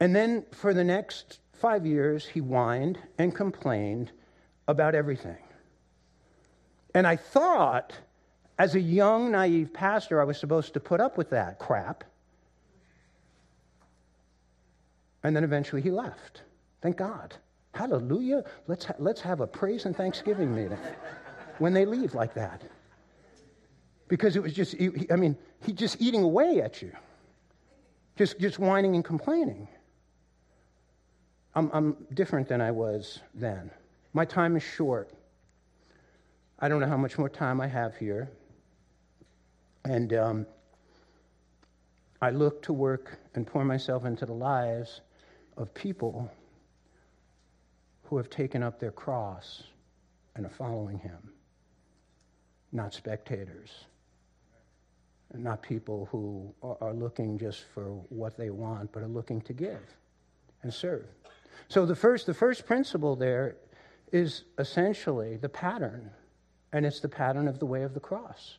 And 0.00 0.16
then 0.16 0.46
for 0.52 0.72
the 0.72 0.84
next 0.84 1.39
five 1.60 1.86
years, 1.86 2.26
he 2.26 2.40
whined 2.40 2.98
and 3.18 3.34
complained 3.34 4.10
about 4.66 4.94
everything. 4.94 5.36
And 6.94 7.06
I 7.06 7.16
thought, 7.16 7.92
as 8.58 8.74
a 8.74 8.80
young, 8.80 9.30
naive 9.30 9.72
pastor, 9.72 10.20
I 10.20 10.24
was 10.24 10.38
supposed 10.38 10.74
to 10.74 10.80
put 10.80 11.00
up 11.00 11.16
with 11.16 11.30
that 11.30 11.58
crap. 11.58 12.04
And 15.22 15.36
then 15.36 15.44
eventually 15.44 15.82
he 15.82 15.90
left. 15.90 16.42
Thank 16.80 16.96
God. 16.96 17.34
Hallelujah. 17.74 18.44
Let's, 18.66 18.86
ha- 18.86 18.94
let's 18.98 19.20
have 19.20 19.40
a 19.40 19.46
praise 19.46 19.84
and 19.86 19.94
thanksgiving 19.94 20.54
meeting 20.54 20.78
when 21.58 21.72
they 21.72 21.84
leave 21.84 22.14
like 22.14 22.34
that. 22.34 22.62
Because 24.08 24.34
it 24.34 24.42
was 24.42 24.52
just, 24.52 24.74
I 25.10 25.16
mean, 25.16 25.36
he's 25.64 25.76
just 25.76 26.00
eating 26.00 26.22
away 26.22 26.60
at 26.62 26.82
you, 26.82 26.90
just, 28.16 28.40
just 28.40 28.58
whining 28.58 28.96
and 28.96 29.04
complaining. 29.04 29.68
I'm, 31.54 31.70
I'm 31.72 31.96
different 32.14 32.48
than 32.48 32.60
I 32.60 32.70
was 32.70 33.20
then. 33.34 33.70
My 34.12 34.24
time 34.24 34.56
is 34.56 34.62
short. 34.62 35.10
I 36.58 36.68
don't 36.68 36.80
know 36.80 36.88
how 36.88 36.96
much 36.96 37.18
more 37.18 37.28
time 37.28 37.60
I 37.60 37.66
have 37.66 37.96
here. 37.96 38.30
And 39.84 40.12
um, 40.12 40.46
I 42.20 42.30
look 42.30 42.62
to 42.64 42.72
work 42.72 43.18
and 43.34 43.46
pour 43.46 43.64
myself 43.64 44.04
into 44.04 44.26
the 44.26 44.34
lives 44.34 45.00
of 45.56 45.72
people 45.74 46.30
who 48.04 48.16
have 48.16 48.28
taken 48.28 48.62
up 48.62 48.78
their 48.78 48.90
cross 48.90 49.62
and 50.36 50.44
are 50.44 50.50
following 50.50 50.98
him, 50.98 51.32
not 52.72 52.92
spectators, 52.92 53.70
and 55.32 55.42
not 55.42 55.62
people 55.62 56.08
who 56.10 56.52
are 56.62 56.92
looking 56.92 57.38
just 57.38 57.64
for 57.72 57.84
what 58.08 58.36
they 58.36 58.50
want, 58.50 58.92
but 58.92 59.02
are 59.02 59.08
looking 59.08 59.40
to 59.42 59.52
give 59.52 59.80
and 60.62 60.72
serve. 60.72 61.06
So 61.68 61.86
the 61.86 61.94
first, 61.94 62.26
the 62.26 62.34
first 62.34 62.66
principle 62.66 63.16
there 63.16 63.56
is 64.12 64.44
essentially 64.58 65.36
the 65.36 65.48
pattern, 65.48 66.10
and 66.72 66.84
it's 66.84 67.00
the 67.00 67.08
pattern 67.08 67.48
of 67.48 67.58
the 67.58 67.66
way 67.66 67.82
of 67.82 67.94
the 67.94 68.00
cross, 68.00 68.58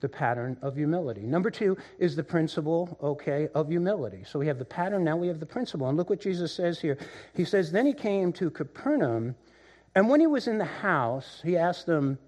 the 0.00 0.08
pattern 0.08 0.56
of 0.60 0.74
humility. 0.74 1.22
Number 1.22 1.50
two 1.50 1.76
is 1.98 2.16
the 2.16 2.24
principle, 2.24 2.96
okay, 3.02 3.48
of 3.54 3.68
humility. 3.68 4.24
So 4.26 4.38
we 4.38 4.48
have 4.48 4.58
the 4.58 4.64
pattern, 4.64 5.04
now 5.04 5.16
we 5.16 5.28
have 5.28 5.40
the 5.40 5.46
principle. 5.46 5.88
And 5.88 5.96
look 5.96 6.10
what 6.10 6.20
Jesus 6.20 6.52
says 6.52 6.80
here. 6.80 6.98
He 7.34 7.44
says, 7.44 7.70
Then 7.70 7.86
he 7.86 7.94
came 7.94 8.32
to 8.34 8.50
Capernaum, 8.50 9.36
and 9.94 10.08
when 10.08 10.20
he 10.20 10.26
was 10.26 10.48
in 10.48 10.58
the 10.58 10.64
house, 10.64 11.40
he 11.44 11.56
asked 11.56 11.86
them, 11.86 12.18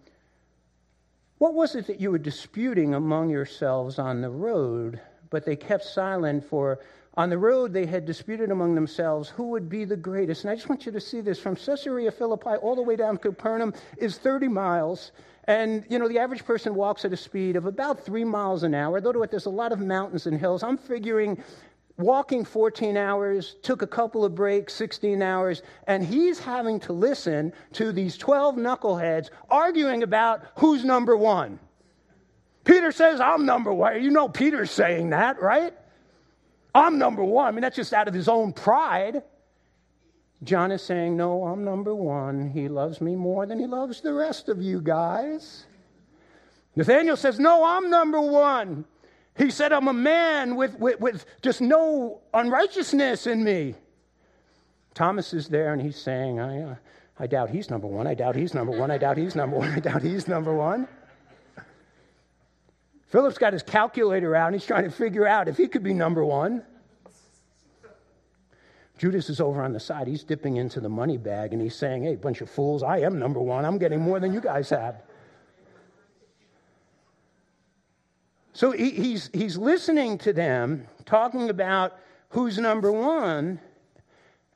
What 1.39 1.55
was 1.55 1.75
it 1.75 1.87
that 1.87 2.01
you 2.01 2.11
were 2.11 2.19
disputing 2.19 2.95
among 2.95 3.31
yourselves 3.31 3.99
on 3.99 4.21
the 4.21 4.31
road? 4.31 5.01
But 5.31 5.45
they 5.45 5.57
kept 5.57 5.85
silent, 5.85 6.45
for 6.45 6.79
on 7.17 7.31
the 7.31 7.39
road, 7.39 7.73
they 7.73 7.87
had 7.87 8.05
disputed 8.05 8.51
among 8.51 8.75
themselves 8.75 9.29
who 9.29 9.45
would 9.51 9.69
be 9.69 9.85
the 9.85 9.97
greatest. 9.97 10.45
And 10.45 10.51
I 10.51 10.57
just 10.57 10.69
want 10.69 10.85
you 10.85 10.93
to 10.93 11.01
see 11.01 11.21
this 11.21 11.39
from 11.39 11.55
Caesarea 11.55 12.11
Philippi 12.11 12.57
all 12.61 12.75
the 12.75 12.83
way 12.83 12.97
down 12.97 13.19
to 13.19 13.31
Capernaum 13.31 13.73
is 13.99 14.19
30 14.19 14.49
miles. 14.49 15.13
And, 15.45 15.85
you 15.89 15.99
know, 15.99 16.09
the 16.09 16.19
average 16.19 16.45
person 16.45 16.75
walks 16.75 17.05
at 17.05 17.13
a 17.13 17.17
speed 17.17 17.55
of 17.55 17.67
about 17.67 18.05
three 18.05 18.25
miles 18.25 18.65
an 18.65 18.75
hour. 18.75 19.01
Though 19.01 19.13
there's 19.27 19.47
a 19.47 19.51
lot 19.51 19.71
of 19.71 19.79
mountains 19.79 20.27
and 20.27 20.39
hills, 20.39 20.63
I'm 20.63 20.77
figuring 20.77 21.43
walking 21.97 22.45
14 22.45 22.97
hours, 22.97 23.55
took 23.63 23.83
a 23.83 23.87
couple 23.87 24.25
of 24.25 24.35
breaks, 24.35 24.75
16 24.75 25.23
hours, 25.23 25.63
and 25.87 26.05
he's 26.05 26.41
having 26.41 26.81
to 26.81 26.93
listen 26.93 27.53
to 27.75 27.93
these 27.93 28.17
12 28.17 28.57
knuckleheads 28.57 29.31
arguing 29.49 30.03
about 30.03 30.43
who's 30.57 30.85
number 30.85 31.17
one. 31.17 31.61
Peter 32.65 32.91
says, 32.91 33.21
I'm 33.21 33.47
number 33.47 33.73
one. 33.73 34.03
You 34.03 34.11
know 34.11 34.29
Peter's 34.29 34.73
saying 34.73 35.11
that, 35.11 35.41
right? 35.41 35.75
I'm 36.75 36.99
number 36.99 37.23
one. 37.23 37.47
I 37.47 37.51
mean, 37.53 37.63
that's 37.63 37.77
just 37.77 37.93
out 37.93 38.09
of 38.09 38.15
his 38.15 38.29
own 38.29 38.53
pride. 38.53 39.23
John 40.43 40.73
is 40.73 40.83
saying, 40.83 41.17
No, 41.17 41.45
I'm 41.45 41.65
number 41.65 41.95
one. 41.95 42.51
He 42.51 42.69
loves 42.69 43.01
me 43.01 43.15
more 43.17 43.47
than 43.47 43.59
he 43.59 43.67
loves 43.67 44.01
the 44.01 44.13
rest 44.13 44.49
of 44.49 44.61
you 44.61 44.81
guys. 44.81 45.67
Nathaniel 46.77 47.17
says, 47.17 47.39
No, 47.39 47.65
I'm 47.65 47.89
number 47.91 48.21
one. 48.21 48.85
He 49.37 49.51
said, 49.51 49.73
I'm 49.73 49.89
a 49.89 49.93
man 49.93 50.55
with, 50.55 50.79
with, 50.79 51.01
with 51.01 51.27
just 51.43 51.61
no 51.61 52.21
unrighteousness 52.35 53.27
in 53.27 53.43
me. 53.43 53.75
Thomas 54.95 55.35
is 55.35 55.49
there 55.49 55.73
and 55.73 55.83
he's 55.83 55.97
saying, 55.97 56.39
I, 56.39 56.63
uh, 56.63 56.75
I 57.19 57.27
doubt 57.27 57.51
he's 57.51 57.69
number 57.69 57.89
one. 57.89 58.07
I 58.07 58.15
doubt 58.15 58.37
he's 58.37 58.55
number 58.55 58.73
one. 58.73 58.93
I 58.93 58.99
doubt 58.99 59.17
he's 59.17 59.35
number 59.35 59.57
one. 59.57 59.71
I 59.71 59.81
doubt 59.81 60.03
he's 60.03 60.29
number 60.29 60.55
one. 60.55 60.87
Philip's 63.15 63.39
got 63.39 63.53
his 63.53 63.63
calculator 63.63 64.35
out 64.35 64.49
and 64.49 64.57
he's 64.57 64.67
trying 64.67 64.83
to 64.83 64.91
figure 64.91 65.25
out 65.25 65.47
if 65.47 65.57
he 65.57 65.69
could 65.69 65.85
be 65.85 65.95
number 65.95 66.25
one. 66.25 66.65
Judas 68.99 69.31
is 69.31 69.41
over 69.41 69.63
on 69.63 69.73
the 69.73 69.79
side. 69.79 70.09
He's 70.09 70.25
dipping 70.25 70.57
into 70.57 70.81
the 70.81 70.89
money 70.89 71.17
bag 71.17 71.53
and 71.53 71.63
he's 71.63 71.77
saying, 71.77 72.03
Hey, 72.03 72.17
bunch 72.17 72.41
of 72.41 72.51
fools, 72.51 72.83
I 72.83 72.99
am 73.03 73.21
number 73.21 73.39
one. 73.39 73.65
I'm 73.65 73.79
getting 73.79 74.01
more 74.01 74.19
than 74.19 74.33
you 74.33 74.41
guys 74.41 74.69
have. 74.71 75.01
So 78.53 78.73
he, 78.73 78.91
he's, 78.91 79.31
he's 79.33 79.57
listening 79.57 80.19
to 80.19 80.33
them 80.33 80.85
talking 81.07 81.51
about 81.51 81.97
who's 82.31 82.59
number 82.59 82.91
one. 82.91 83.61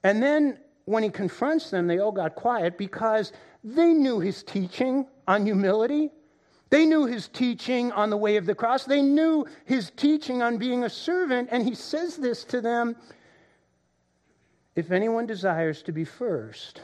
And 0.03 0.21
then 0.21 0.59
when 0.85 1.05
he 1.05 1.11
confronts 1.11 1.71
them, 1.71 1.87
they 1.87 2.01
all 2.01 2.11
got 2.11 2.35
quiet 2.35 2.77
because 2.77 3.33
they 3.63 3.93
knew 3.93 4.19
his 4.19 4.43
teaching 4.43 5.07
on 5.29 5.47
humility. 5.47 6.11
They 6.71 6.85
knew 6.85 7.07
his 7.07 7.29
teaching 7.29 7.93
on 7.93 8.11
the 8.11 8.17
way 8.17 8.37
of 8.37 8.47
the 8.47 8.55
cross. 8.55 8.85
They 8.85 9.01
knew 9.01 9.47
his 9.65 9.91
teaching 9.97 10.43
on 10.43 10.59
being 10.59 10.85
a 10.85 10.91
servant. 10.91 11.49
And 11.51 11.67
he 11.67 11.75
says 11.75 12.17
this 12.17 12.45
to 12.45 12.61
them 12.61 12.97
If 14.77 14.91
anyone 14.91 15.27
desires 15.27 15.83
to 15.83 15.93
be 15.93 16.05
first, 16.05 16.83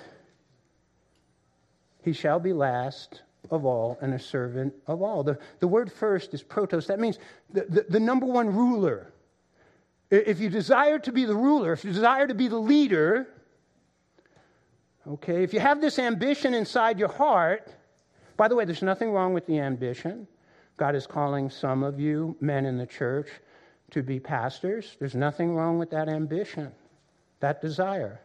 he 2.02 2.12
shall 2.12 2.40
be 2.40 2.52
last 2.52 3.22
of 3.50 3.66
all 3.66 3.98
and 4.00 4.14
a 4.14 4.18
servant 4.18 4.74
of 4.86 5.02
all. 5.02 5.22
The, 5.22 5.38
the 5.60 5.68
word 5.68 5.92
first 5.92 6.32
is 6.32 6.42
protos. 6.42 6.86
That 6.86 6.98
means 6.98 7.18
the, 7.50 7.66
the, 7.68 7.86
the 7.90 8.00
number 8.00 8.26
one 8.26 8.54
ruler. 8.54 9.12
If 10.10 10.38
you 10.40 10.48
desire 10.48 10.98
to 11.00 11.12
be 11.12 11.24
the 11.24 11.34
ruler, 11.34 11.72
if 11.72 11.84
you 11.84 11.92
desire 11.92 12.26
to 12.26 12.34
be 12.34 12.48
the 12.48 12.58
leader, 12.58 13.26
okay, 15.06 15.42
if 15.42 15.52
you 15.52 15.60
have 15.60 15.80
this 15.80 15.98
ambition 15.98 16.54
inside 16.54 16.98
your 16.98 17.08
heart, 17.08 17.68
by 18.36 18.48
the 18.48 18.56
way, 18.56 18.64
there's 18.64 18.82
nothing 18.82 19.10
wrong 19.10 19.34
with 19.34 19.46
the 19.46 19.58
ambition. 19.58 20.26
God 20.76 20.94
is 20.94 21.06
calling 21.06 21.50
some 21.50 21.82
of 21.82 22.00
you, 22.00 22.36
men 22.40 22.66
in 22.66 22.76
the 22.76 22.86
church, 22.86 23.28
to 23.90 24.02
be 24.02 24.18
pastors. 24.18 24.96
There's 24.98 25.14
nothing 25.14 25.54
wrong 25.54 25.78
with 25.78 25.90
that 25.90 26.08
ambition, 26.08 26.72
that 27.40 27.60
desire. 27.60 28.20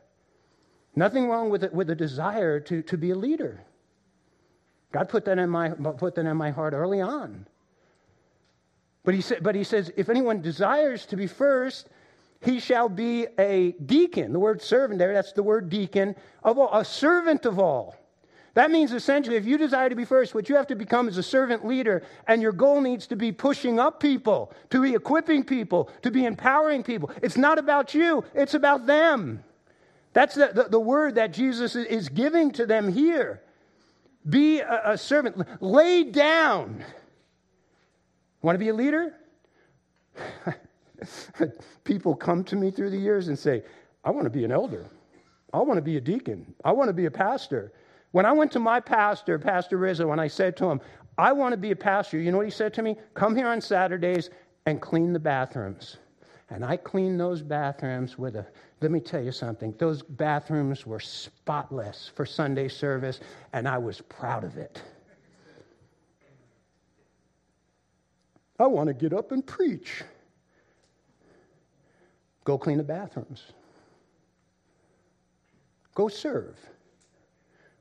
Nothing 0.96 1.30
wrong 1.30 1.50
with, 1.50 1.64
it, 1.64 1.74
with 1.74 1.90
a 1.90 1.96
desire 1.96 2.60
to, 2.62 2.82
to 2.82 2.98
be 2.98 3.12
a 3.12 3.16
leader. 3.16 3.62
God 4.92 5.10
put 5.10 5.26
that 5.26 5.38
in 5.38 5.50
my, 5.50 5.70
put 5.70 6.16
that 6.16 6.26
in 6.26 6.38
my 6.38 6.50
heart 6.50 6.74
early 6.74 7.02
on. 7.02 7.46
But 9.04 9.14
he, 9.14 9.22
said, 9.22 9.44
but 9.44 9.56
he 9.56 9.64
says, 9.64 9.92
if 9.96 10.10
anyone 10.10 10.42
desires 10.42 11.06
to 11.08 11.16
be 11.16 11.28
first, 11.28 11.90
he 12.42 12.60
shall 12.60 12.90
be 12.90 13.28
a 13.38 13.72
deacon. 13.74 14.34
The 14.34 14.40
word 14.40 14.62
servant 14.62 14.98
there, 14.98 15.14
that's 15.14 15.34
the 15.34 15.44
word 15.44 15.70
deacon 15.70 16.16
of 16.44 16.58
all, 16.58 16.70
a 16.74 16.84
servant 16.84 17.46
of 17.46 17.60
all. 17.60 17.96
That 18.54 18.72
means 18.72 18.94
essentially, 18.94 19.36
if 19.36 19.46
you 19.46 19.58
desire 19.58 19.90
to 19.90 19.96
be 19.96 20.06
first, 20.06 20.34
what 20.34 20.50
you 20.50 20.56
have 20.56 20.68
to 20.68 20.76
become 20.76 21.08
is 21.08 21.18
a 21.18 21.24
servant 21.24 21.66
leader, 21.66 22.04
and 22.28 22.42
your 22.42 22.52
goal 22.52 22.82
needs 22.82 23.08
to 23.08 23.16
be 23.16 23.32
pushing 23.32 23.80
up 23.80 24.00
people, 24.00 24.52
to 24.72 24.82
be 24.82 24.96
equipping 24.96 25.44
people, 25.44 25.90
to 26.02 26.12
be 26.12 26.26
empowering 26.26 26.84
people. 26.84 27.12
It's 27.22 27.38
not 27.38 27.60
about 27.60 27.94
you, 27.94 28.24
it's 28.34 28.54
about 28.54 28.86
them. 28.86 29.44
That's 30.14 30.36
the, 30.36 30.52
the, 30.54 30.64
the 30.64 30.80
word 30.80 31.16
that 31.16 31.32
Jesus 31.32 31.76
is 31.76 32.10
giving 32.10 32.52
to 32.54 32.66
them 32.66 32.92
here. 32.92 33.42
Be 34.28 34.60
a, 34.60 34.92
a 34.92 34.98
servant. 34.98 35.62
Lay 35.62 36.04
down. 36.04 36.84
Want 38.42 38.56
to 38.56 38.60
be 38.60 38.70
a 38.70 38.74
leader? 38.74 39.14
People 41.84 42.16
come 42.16 42.44
to 42.46 42.56
me 42.56 42.72
through 42.72 42.90
the 42.90 42.98
years 42.98 43.28
and 43.28 43.38
say, 43.38 43.64
I 44.04 44.12
want 44.12 44.26
to 44.26 44.30
be 44.30 44.44
an 44.44 44.52
elder. 44.52 44.88
I 45.54 45.60
want 45.60 45.78
to 45.78 45.82
be 45.82 45.98
a 45.98 46.02
deacon. 46.02 46.54
I 46.64 46.72
want 46.72 46.90
to 46.90 46.94
be 46.94 47.06
a 47.06 47.12
pastor. 47.12 47.74
When 48.12 48.26
I 48.26 48.32
went 48.32 48.52
to 48.54 48.60
my 48.60 48.80
pastor, 48.80 49.38
Pastor 49.38 49.78
Rizzo, 49.78 50.12
and 50.12 50.20
I 50.20 50.28
said 50.28 50.58
to 50.58 50.66
him, 50.66 50.82
I 51.18 51.32
want 51.32 51.54
to 51.54 51.58
be 51.58 51.72
a 51.72 51.76
pastor, 51.76 52.18
you 52.18 52.32
know 52.32 52.38
what 52.38 52.48
he 52.48 52.52
said 52.52 52.74
to 52.76 52.82
me? 52.82 52.96
Come 53.14 53.36
here 53.36 53.48
on 53.48 53.62
Saturdays 53.62 54.30
and 54.66 54.82
clean 54.82 55.14
the 55.14 55.20
bathrooms. 55.20 55.98
And 56.50 56.66
I 56.66 56.78
cleaned 56.78 57.20
those 57.20 57.42
bathrooms 57.42 58.18
with 58.18 58.36
a 58.36 58.48
let 58.82 58.92
me 58.92 59.00
tell 59.00 59.22
you 59.22 59.32
something. 59.32 59.74
Those 59.78 60.02
bathrooms 60.02 60.86
were 60.86 61.02
spotless 61.02 62.12
for 62.16 62.26
Sunday 62.26 62.70
service, 62.70 63.20
and 63.52 63.68
I 63.68 63.78
was 63.78 64.00
proud 64.00 64.44
of 64.46 64.58
it. 64.58 64.82
I 68.58 68.68
want 68.68 68.88
to 68.88 68.94
get 68.94 69.14
up 69.14 69.32
and 69.32 69.46
preach. 69.46 70.04
Go 72.46 72.58
clean 72.58 72.78
the 72.78 72.84
bathrooms. 72.84 73.44
Go 75.94 76.08
serve. 76.08 76.58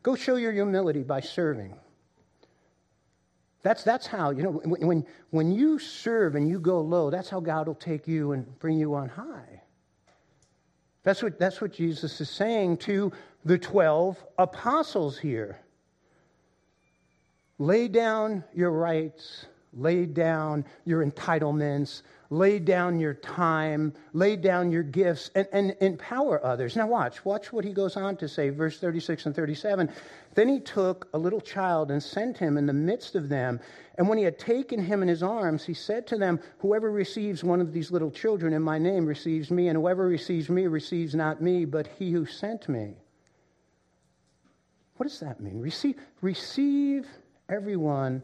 Go 0.08 0.14
show 0.14 0.36
your 0.36 0.52
humility 0.52 1.02
by 1.02 1.20
serving. 1.20 1.76
That's, 3.62 3.84
that's 3.84 4.06
how, 4.06 4.30
you 4.30 4.42
know, 4.42 4.52
when, 4.64 5.04
when 5.28 5.52
you 5.52 5.78
serve 5.78 6.34
and 6.34 6.48
you 6.48 6.58
go 6.58 6.80
low, 6.80 7.10
that's 7.10 7.28
how 7.28 7.40
God 7.40 7.66
will 7.66 7.74
take 7.74 8.08
you 8.08 8.32
and 8.32 8.58
bring 8.58 8.78
you 8.78 8.94
on 8.94 9.10
high. 9.10 9.60
That's 11.02 11.22
what, 11.22 11.38
that's 11.38 11.60
what 11.60 11.74
Jesus 11.74 12.22
is 12.22 12.30
saying 12.30 12.78
to 12.78 13.12
the 13.44 13.58
12 13.58 14.16
apostles 14.38 15.18
here. 15.18 15.60
Lay 17.58 17.86
down 17.86 18.44
your 18.54 18.70
rights, 18.70 19.44
lay 19.72 20.06
down 20.06 20.64
your 20.84 21.04
entitlements, 21.04 22.02
lay 22.30 22.58
down 22.58 22.98
your 22.98 23.14
time, 23.14 23.92
lay 24.12 24.36
down 24.36 24.70
your 24.70 24.82
gifts, 24.82 25.30
and, 25.34 25.46
and 25.52 25.76
empower 25.80 26.44
others. 26.44 26.76
Now, 26.76 26.86
watch, 26.86 27.24
watch 27.24 27.52
what 27.52 27.64
he 27.64 27.72
goes 27.72 27.96
on 27.96 28.16
to 28.18 28.28
say, 28.28 28.50
verse 28.50 28.78
36 28.78 29.26
and 29.26 29.34
37. 29.34 29.90
Then 30.34 30.48
he 30.48 30.60
took 30.60 31.08
a 31.14 31.18
little 31.18 31.40
child 31.40 31.90
and 31.90 32.02
sent 32.02 32.36
him 32.36 32.56
in 32.56 32.66
the 32.66 32.72
midst 32.72 33.14
of 33.14 33.28
them. 33.28 33.60
And 33.96 34.08
when 34.08 34.18
he 34.18 34.24
had 34.24 34.38
taken 34.38 34.84
him 34.84 35.02
in 35.02 35.08
his 35.08 35.22
arms, 35.22 35.64
he 35.64 35.74
said 35.74 36.06
to 36.08 36.18
them, 36.18 36.40
Whoever 36.58 36.90
receives 36.90 37.42
one 37.42 37.60
of 37.60 37.72
these 37.72 37.90
little 37.90 38.10
children 38.10 38.52
in 38.52 38.62
my 38.62 38.78
name 38.78 39.06
receives 39.06 39.50
me, 39.50 39.68
and 39.68 39.76
whoever 39.76 40.06
receives 40.06 40.48
me 40.48 40.66
receives 40.66 41.14
not 41.14 41.42
me, 41.42 41.64
but 41.64 41.88
he 41.98 42.12
who 42.12 42.26
sent 42.26 42.68
me. 42.68 42.94
What 44.96 45.08
does 45.08 45.20
that 45.20 45.40
mean? 45.40 45.60
Receive, 45.60 45.96
receive 46.20 47.06
everyone 47.48 48.22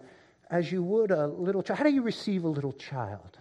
as 0.51 0.71
you 0.71 0.83
would 0.83 1.11
a 1.11 1.27
little 1.27 1.63
child. 1.63 1.79
How 1.79 1.85
do 1.85 1.91
you 1.91 2.03
receive 2.03 2.45
a 2.45 2.49
little 2.49 2.73
child? 2.73 3.39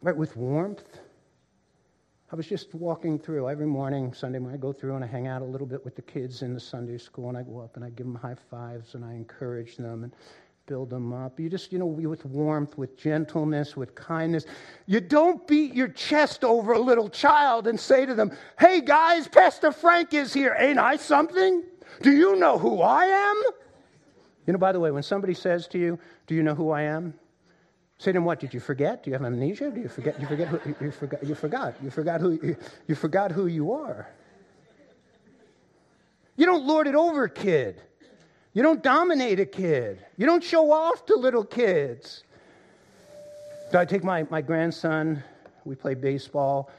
right, 0.00 0.16
with 0.16 0.36
warmth. 0.36 1.00
I 2.30 2.36
was 2.36 2.46
just 2.46 2.74
walking 2.74 3.18
through 3.18 3.48
every 3.48 3.66
morning, 3.66 4.12
Sunday 4.12 4.38
morning, 4.38 4.58
I 4.58 4.60
go 4.60 4.72
through 4.72 4.94
and 4.94 5.02
I 5.02 5.06
hang 5.06 5.26
out 5.26 5.40
a 5.40 5.46
little 5.46 5.66
bit 5.66 5.82
with 5.84 5.96
the 5.96 6.02
kids 6.02 6.42
in 6.42 6.52
the 6.52 6.60
Sunday 6.60 6.98
school, 6.98 7.30
and 7.30 7.38
I 7.38 7.42
go 7.42 7.58
up 7.58 7.76
and 7.76 7.84
I 7.84 7.88
give 7.90 8.06
them 8.06 8.14
high 8.14 8.36
fives 8.50 8.94
and 8.94 9.04
I 9.04 9.14
encourage 9.14 9.76
them 9.76 10.04
and 10.04 10.12
build 10.66 10.90
them 10.90 11.12
up. 11.14 11.40
You 11.40 11.48
just, 11.48 11.72
you 11.72 11.78
know, 11.78 11.86
with 11.86 12.26
warmth, 12.26 12.76
with 12.76 12.98
gentleness, 12.98 13.76
with 13.76 13.94
kindness. 13.94 14.44
You 14.84 15.00
don't 15.00 15.46
beat 15.48 15.74
your 15.74 15.88
chest 15.88 16.44
over 16.44 16.74
a 16.74 16.78
little 16.78 17.08
child 17.08 17.66
and 17.66 17.80
say 17.80 18.04
to 18.04 18.14
them, 18.14 18.30
Hey 18.60 18.82
guys, 18.82 19.26
Pastor 19.26 19.72
Frank 19.72 20.12
is 20.12 20.34
here. 20.34 20.54
Ain't 20.58 20.78
I 20.78 20.96
something? 20.96 21.64
Do 22.02 22.12
you 22.12 22.36
know 22.36 22.58
who 22.58 22.82
I 22.82 23.06
am? 23.06 23.42
You 24.48 24.52
know, 24.52 24.58
by 24.58 24.72
the 24.72 24.80
way, 24.80 24.90
when 24.90 25.02
somebody 25.02 25.34
says 25.34 25.68
to 25.68 25.78
you, 25.78 25.98
Do 26.26 26.34
you 26.34 26.42
know 26.42 26.54
who 26.54 26.70
I 26.70 26.80
am? 26.80 27.12
Say 27.98 28.12
to 28.12 28.16
him, 28.16 28.24
what? 28.24 28.40
Did 28.40 28.54
you 28.54 28.60
forget? 28.60 29.02
Do 29.02 29.10
you 29.10 29.14
have 29.14 29.22
amnesia? 29.22 29.70
Do 29.70 29.78
you 29.78 29.88
forget? 29.88 30.18
You 30.18 30.26
forget 30.26 30.48
who 30.48 30.86
you 30.86 30.90
forgot? 30.90 31.26
You 31.26 31.34
forgot. 31.34 31.74
You 31.82 31.90
forgot 31.90 32.20
who 32.22 32.30
you, 32.30 32.56
you 32.86 32.94
forgot 32.94 33.30
who 33.30 33.46
you 33.46 33.72
are. 33.72 34.08
You 36.36 36.46
don't 36.46 36.64
lord 36.64 36.86
it 36.86 36.94
over 36.94 37.24
a 37.24 37.30
kid. 37.30 37.82
You 38.54 38.62
don't 38.62 38.82
dominate 38.82 39.38
a 39.38 39.44
kid. 39.44 40.02
You 40.16 40.24
don't 40.24 40.42
show 40.42 40.72
off 40.72 41.04
to 41.06 41.16
little 41.16 41.44
kids. 41.44 42.24
So 43.70 43.78
I 43.78 43.84
take 43.84 44.02
my, 44.02 44.22
my 44.30 44.40
grandson, 44.40 45.22
we 45.66 45.74
play 45.74 45.92
baseball, 45.92 46.70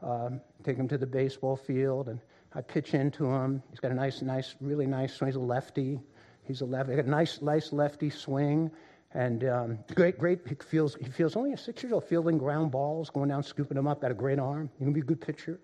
um, 0.00 0.40
take 0.64 0.78
him 0.78 0.88
to 0.88 0.96
the 0.96 1.06
baseball 1.06 1.56
field, 1.56 2.08
and 2.08 2.20
I 2.54 2.62
pitch 2.62 2.94
into 2.94 3.26
him. 3.26 3.62
He's 3.68 3.80
got 3.80 3.90
a 3.90 3.94
nice, 3.94 4.22
nice, 4.22 4.54
really 4.62 4.86
nice 4.86 5.12
swing. 5.12 5.28
He's 5.28 5.36
a 5.36 5.40
lefty. 5.40 6.00
He's 6.48 6.62
a 6.62 6.66
got 6.66 6.88
a 6.88 7.02
nice, 7.02 7.42
nice 7.42 7.72
lefty 7.72 8.08
swing. 8.08 8.70
And 9.12 9.44
um, 9.44 9.78
great, 9.94 10.18
great. 10.18 10.40
He 10.48 10.54
feels, 10.54 10.96
he 10.96 11.10
feels 11.10 11.36
only 11.36 11.52
a 11.52 11.56
six 11.56 11.82
year 11.82 11.94
old 11.94 12.04
fielding 12.04 12.38
ground 12.38 12.70
balls, 12.70 13.10
going 13.10 13.28
down, 13.28 13.42
scooping 13.42 13.76
them 13.76 13.86
up. 13.86 14.00
Got 14.00 14.10
a 14.10 14.14
great 14.14 14.38
arm. 14.38 14.70
He 14.78 14.84
can 14.84 14.92
be 14.92 15.00
a 15.00 15.04
good 15.04 15.20
pitcher. 15.20 15.60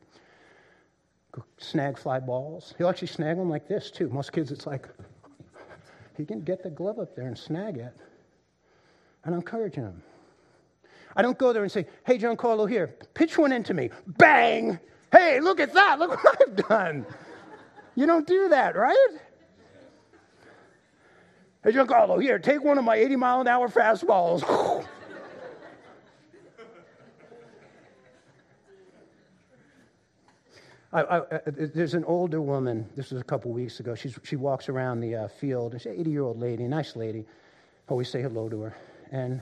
Snag 1.58 1.98
fly 1.98 2.20
balls. 2.20 2.74
He'll 2.78 2.88
actually 2.88 3.08
snag 3.08 3.36
them 3.36 3.50
like 3.50 3.66
this, 3.66 3.90
too. 3.90 4.08
Most 4.08 4.32
kids, 4.32 4.52
it's 4.52 4.66
like, 4.66 4.88
he 6.16 6.24
can 6.24 6.42
get 6.42 6.62
the 6.62 6.70
glove 6.70 6.98
up 7.00 7.16
there 7.16 7.26
and 7.26 7.36
snag 7.36 7.76
it. 7.76 7.92
And 9.24 9.34
I'm 9.34 9.40
encouraging 9.40 9.84
him. 9.84 10.02
I 11.16 11.22
don't 11.22 11.38
go 11.38 11.52
there 11.52 11.62
and 11.62 11.72
say, 11.72 11.86
hey, 12.04 12.18
Giancarlo, 12.18 12.68
here, 12.68 12.96
pitch 13.14 13.36
one 13.38 13.52
into 13.52 13.74
me. 13.74 13.90
Bang! 14.06 14.78
Hey, 15.10 15.40
look 15.40 15.60
at 15.60 15.72
that. 15.74 15.98
Look 15.98 16.22
what 16.22 16.42
I've 16.42 16.56
done. 16.68 17.06
You 17.94 18.06
don't 18.06 18.26
do 18.26 18.48
that, 18.48 18.76
right? 18.76 19.08
Hey, 21.64 21.72
Giancarlo, 21.72 22.20
here, 22.20 22.38
take 22.38 22.62
one 22.62 22.76
of 22.76 22.84
my 22.84 22.94
80 22.94 23.16
mile 23.16 23.40
an 23.40 23.48
hour 23.48 23.68
fastballs. 23.68 24.42
I, 30.92 31.00
I, 31.00 31.18
uh, 31.20 31.38
there's 31.46 31.94
an 31.94 32.04
older 32.04 32.42
woman, 32.42 32.86
this 32.96 33.10
was 33.10 33.18
a 33.22 33.24
couple 33.24 33.50
weeks 33.50 33.80
ago. 33.80 33.94
She's, 33.94 34.18
she 34.24 34.36
walks 34.36 34.68
around 34.68 35.00
the 35.00 35.14
uh, 35.14 35.28
field, 35.28 35.72
she's 35.72 35.86
an 35.86 35.98
80 35.98 36.10
year 36.10 36.22
old 36.22 36.38
lady, 36.38 36.64
nice 36.64 36.96
lady. 36.96 37.24
Always 37.88 38.10
say 38.10 38.20
hello 38.20 38.50
to 38.50 38.60
her. 38.60 38.76
And 39.10 39.40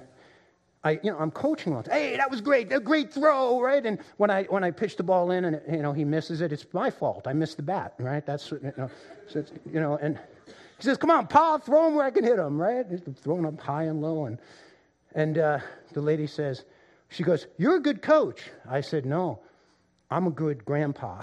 I, 0.84 1.00
you 1.02 1.10
know, 1.10 1.18
I'm 1.18 1.32
coaching 1.32 1.74
on. 1.74 1.82
Hey, 1.90 2.16
that 2.16 2.30
was 2.30 2.40
great, 2.40 2.72
a 2.72 2.78
great 2.78 3.12
throw, 3.12 3.60
right? 3.60 3.84
And 3.84 3.98
when 4.18 4.30
I 4.30 4.44
when 4.44 4.62
I 4.62 4.70
pitch 4.70 4.96
the 4.96 5.02
ball 5.02 5.32
in 5.32 5.44
and 5.44 5.60
you 5.70 5.82
know 5.82 5.92
he 5.92 6.04
misses 6.04 6.40
it, 6.40 6.52
it's 6.52 6.66
my 6.72 6.90
fault. 6.90 7.26
I 7.26 7.32
missed 7.32 7.56
the 7.56 7.62
bat, 7.62 7.94
right? 7.98 8.24
That's 8.24 8.50
you 8.50 8.72
know, 8.76 8.90
so 9.28 9.44
you 9.72 9.80
know. 9.80 9.96
And 9.96 10.18
he 10.82 10.88
says, 10.88 10.98
"Come 10.98 11.10
on, 11.10 11.26
Pa, 11.26 11.58
throw 11.58 11.88
him 11.88 11.94
where 11.94 12.04
I 12.04 12.10
can 12.10 12.24
hit 12.24 12.38
him, 12.38 12.60
right?" 12.60 12.84
He's 12.88 13.00
throwing 13.20 13.46
up 13.46 13.60
high 13.60 13.84
and 13.84 14.02
low, 14.02 14.26
and 14.26 14.38
and 15.14 15.38
uh, 15.38 15.58
the 15.92 16.00
lady 16.00 16.26
says, 16.26 16.64
she 17.08 17.22
goes, 17.22 17.46
"You're 17.58 17.76
a 17.76 17.80
good 17.80 18.02
coach." 18.02 18.50
I 18.68 18.80
said, 18.80 19.06
"No, 19.06 19.40
I'm 20.10 20.26
a 20.26 20.30
good 20.30 20.64
grandpa. 20.64 21.22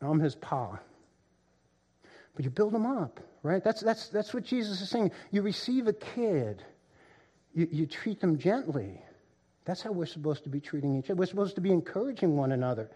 I'm 0.00 0.20
his 0.20 0.34
pa." 0.34 0.78
But 2.34 2.44
you 2.44 2.50
build 2.50 2.74
him 2.74 2.84
up, 2.84 3.20
right? 3.42 3.62
That's 3.62 3.80
that's 3.80 4.08
that's 4.08 4.34
what 4.34 4.44
Jesus 4.44 4.80
is 4.80 4.90
saying. 4.90 5.12
You 5.30 5.42
receive 5.42 5.86
a 5.86 5.92
kid 5.92 6.62
you, 7.56 7.66
you 7.72 7.86
treat 7.86 8.20
them 8.20 8.38
gently. 8.38 9.00
That's 9.64 9.82
how 9.82 9.90
we're 9.90 10.06
supposed 10.06 10.44
to 10.44 10.50
be 10.50 10.60
treating 10.60 10.96
each 10.96 11.06
other. 11.06 11.16
We're 11.16 11.26
supposed 11.26 11.54
to 11.56 11.60
be 11.62 11.72
encouraging 11.72 12.36
one 12.36 12.52
another. 12.52 12.90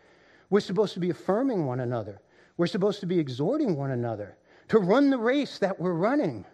We're 0.50 0.60
supposed 0.60 0.94
to 0.94 1.00
be 1.00 1.10
affirming 1.10 1.66
one 1.66 1.80
another. 1.80 2.20
We're 2.60 2.66
supposed 2.66 3.00
to 3.00 3.06
be 3.06 3.18
exhorting 3.18 3.74
one 3.74 3.90
another 3.90 4.36
to 4.68 4.80
run 4.80 5.08
the 5.08 5.16
race 5.16 5.56
that 5.60 5.80
we're 5.80 5.94
running. 5.94 6.44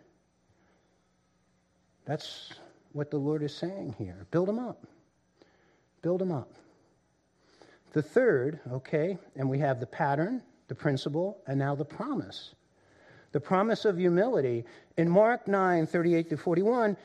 That's 2.04 2.52
what 2.92 3.10
the 3.10 3.16
Lord 3.16 3.42
is 3.42 3.52
saying 3.52 3.96
here. 3.98 4.24
Build 4.30 4.46
them 4.46 4.60
up. 4.60 4.86
Build 6.02 6.20
them 6.20 6.30
up. 6.30 6.52
The 7.92 8.02
third, 8.02 8.60
okay, 8.70 9.18
and 9.34 9.50
we 9.50 9.58
have 9.58 9.80
the 9.80 9.86
pattern, 9.86 10.42
the 10.68 10.76
principle, 10.76 11.38
and 11.48 11.58
now 11.58 11.74
the 11.74 11.84
promise. 11.84 12.54
The 13.32 13.40
promise 13.40 13.84
of 13.84 13.98
humility. 13.98 14.64
In 14.96 15.10
Mark 15.10 15.48
9 15.48 15.88
38 15.88 16.30
to 16.30 16.36
41, 16.36 16.96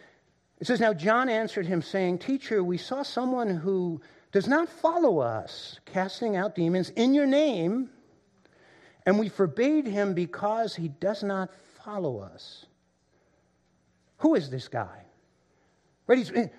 it 0.59 0.67
says, 0.67 0.79
Now 0.79 0.93
John 0.93 1.27
answered 1.27 1.65
him, 1.65 1.81
saying, 1.81 2.19
Teacher, 2.19 2.63
we 2.63 2.77
saw 2.77 3.01
someone 3.01 3.49
who 3.49 3.99
does 4.31 4.47
not 4.47 4.69
follow 4.69 5.17
us, 5.17 5.79
casting 5.87 6.35
out 6.35 6.53
demons 6.53 6.91
in 6.91 7.15
your 7.15 7.25
name, 7.25 7.89
and 9.05 9.19
we 9.19 9.29
forbade 9.29 9.87
him 9.87 10.13
because 10.13 10.75
he 10.75 10.87
does 10.87 11.23
not 11.23 11.49
follow 11.83 12.19
us. 12.19 12.65
Who 14.17 14.35
is 14.35 14.49
this 14.49 14.67
guy? 14.67 15.05
Right, 16.07 16.49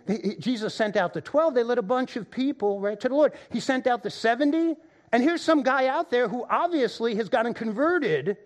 Jesus 0.40 0.74
sent 0.74 0.96
out 0.96 1.12
the 1.12 1.20
12. 1.20 1.54
They 1.54 1.62
led 1.62 1.78
a 1.78 1.82
bunch 1.82 2.16
of 2.16 2.30
people 2.30 2.80
right 2.80 2.98
to 2.98 3.08
the 3.08 3.14
Lord. 3.14 3.32
He 3.50 3.60
sent 3.60 3.86
out 3.86 4.02
the 4.02 4.10
70. 4.10 4.76
And 5.12 5.22
here's 5.22 5.42
some 5.42 5.62
guy 5.62 5.88
out 5.88 6.10
there 6.10 6.26
who 6.28 6.46
obviously 6.48 7.14
has 7.16 7.28
gotten 7.28 7.52
converted 7.52 8.38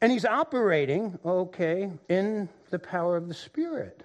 and 0.00 0.12
he's 0.12 0.24
operating, 0.24 1.18
okay, 1.24 1.90
in 2.08 2.48
the 2.70 2.78
power 2.78 3.16
of 3.16 3.26
the 3.26 3.34
Spirit. 3.34 4.04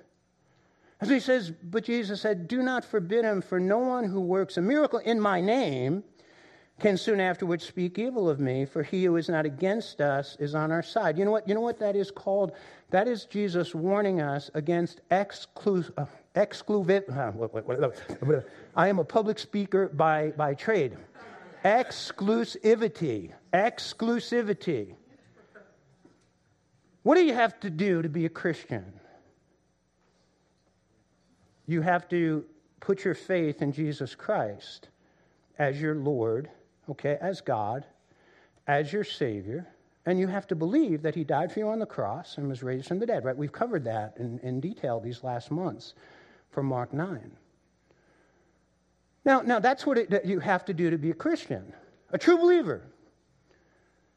As 1.00 1.10
he 1.10 1.20
says, 1.20 1.52
but 1.52 1.84
Jesus 1.84 2.22
said, 2.22 2.48
Do 2.48 2.64
not 2.64 2.84
forbid 2.84 3.26
him, 3.26 3.42
for 3.42 3.60
no 3.60 3.78
one 3.78 4.06
who 4.06 4.22
works 4.22 4.58
a 4.58 4.62
miracle 4.62 5.00
in 5.00 5.20
my 5.20 5.42
name 5.42 6.04
can 6.84 6.98
soon 6.98 7.22
afterwards 7.22 7.64
speak 7.64 7.98
evil 7.98 8.30
of 8.30 8.42
me, 8.42 8.66
for 8.66 8.84
he 8.84 9.06
who 9.06 9.16
is 9.16 9.30
not 9.30 9.46
against 9.46 10.02
us 10.02 10.36
is 10.38 10.54
on 10.54 10.70
our 10.70 10.84
side. 10.84 11.18
You 11.18 11.24
know 11.24 11.32
what? 11.32 11.48
You 11.48 11.56
know 11.56 11.62
what 11.62 11.80
that 11.80 11.96
is 11.96 12.12
called? 12.12 12.52
That 12.90 13.08
is 13.08 13.24
Jesus 13.24 13.74
warning 13.74 14.20
us 14.20 14.52
against 14.54 15.00
exclusive. 15.10 15.94
Uh, 15.98 16.06
uh, 16.36 16.46
I 18.76 18.88
am 18.90 19.00
a 19.00 19.04
public 19.06 19.40
speaker 19.40 19.88
by, 19.88 20.32
by 20.32 20.56
trade. 20.56 20.98
Exclusivity. 21.64 23.32
Exclusivity. 23.54 24.96
What 27.04 27.16
do 27.16 27.24
you 27.24 27.34
have 27.34 27.58
to 27.62 27.70
do 27.70 28.02
to 28.02 28.10
be 28.10 28.26
a 28.26 28.30
Christian? 28.30 28.92
You 31.66 31.80
have 31.80 32.10
to 32.10 32.44
put 32.82 33.06
your 33.06 33.16
faith 33.16 33.62
in 33.62 33.72
Jesus 33.72 34.16
Christ 34.16 34.90
as 35.58 35.80
your 35.80 35.96
Lord, 35.96 36.50
okay, 36.90 37.18
as 37.22 37.42
God, 37.42 37.86
as 38.68 38.92
your 38.92 39.04
Savior, 39.04 39.68
and 40.06 40.20
you 40.20 40.28
have 40.28 40.48
to 40.48 40.56
believe 40.56 41.02
that 41.02 41.16
He 41.16 41.24
died 41.24 41.52
for 41.52 41.60
you 41.60 41.68
on 41.70 41.80
the 41.80 41.86
cross 41.86 42.38
and 42.38 42.48
was 42.48 42.64
raised 42.64 42.88
from 42.88 43.00
the 43.00 43.06
dead, 43.06 43.24
right? 43.24 43.36
We've 43.36 43.52
covered 43.52 43.84
that 43.86 44.16
in, 44.18 44.40
in 44.40 44.60
detail 44.60 45.00
these 45.00 45.24
last 45.24 45.52
months 45.52 45.94
from 46.52 46.66
Mark 46.66 46.94
9. 46.94 47.32
Now, 49.26 49.42
now 49.42 49.60
that's 49.60 49.86
what 49.86 49.98
it, 49.98 50.26
you 50.26 50.40
have 50.40 50.66
to 50.66 50.74
do 50.74 50.90
to 50.90 50.98
be 50.98 51.12
a 51.12 51.16
Christian, 51.16 51.74
a 52.12 52.18
true 52.18 52.38
believer. 52.38 52.82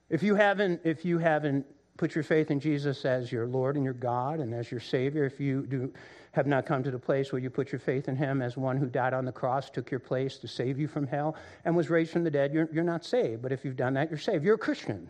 If 0.08 0.22
you 0.22 0.34
haven't, 0.34 0.80
if 0.84 1.04
you 1.04 1.18
haven't 1.18 1.66
put 1.96 2.14
your 2.14 2.24
faith 2.24 2.50
in 2.50 2.60
Jesus 2.60 3.04
as 3.04 3.32
your 3.32 3.46
Lord 3.46 3.76
and 3.76 3.84
your 3.84 3.94
God 3.94 4.40
and 4.40 4.54
as 4.54 4.70
your 4.70 4.80
Savior, 4.80 5.24
if 5.24 5.40
you 5.40 5.66
do 5.66 5.92
have 6.32 6.46
not 6.46 6.66
come 6.66 6.82
to 6.82 6.90
the 6.90 6.98
place 6.98 7.32
where 7.32 7.40
you 7.40 7.48
put 7.48 7.72
your 7.72 7.78
faith 7.78 8.08
in 8.08 8.16
him 8.16 8.42
as 8.42 8.56
one 8.56 8.76
who 8.76 8.86
died 8.86 9.14
on 9.14 9.24
the 9.24 9.32
cross, 9.32 9.70
took 9.70 9.90
your 9.90 10.00
place 10.00 10.36
to 10.36 10.46
save 10.46 10.78
you 10.78 10.86
from 10.86 11.06
hell, 11.06 11.34
and 11.64 11.74
was 11.74 11.88
raised 11.88 12.10
from 12.10 12.24
the 12.24 12.30
dead, 12.30 12.52
you're, 12.52 12.68
you're 12.72 12.84
not 12.84 13.04
saved. 13.04 13.40
But 13.40 13.52
if 13.52 13.64
you've 13.64 13.76
done 13.76 13.94
that, 13.94 14.10
you're 14.10 14.18
saved. 14.18 14.44
You're 14.44 14.56
a 14.56 14.58
Christian. 14.58 15.08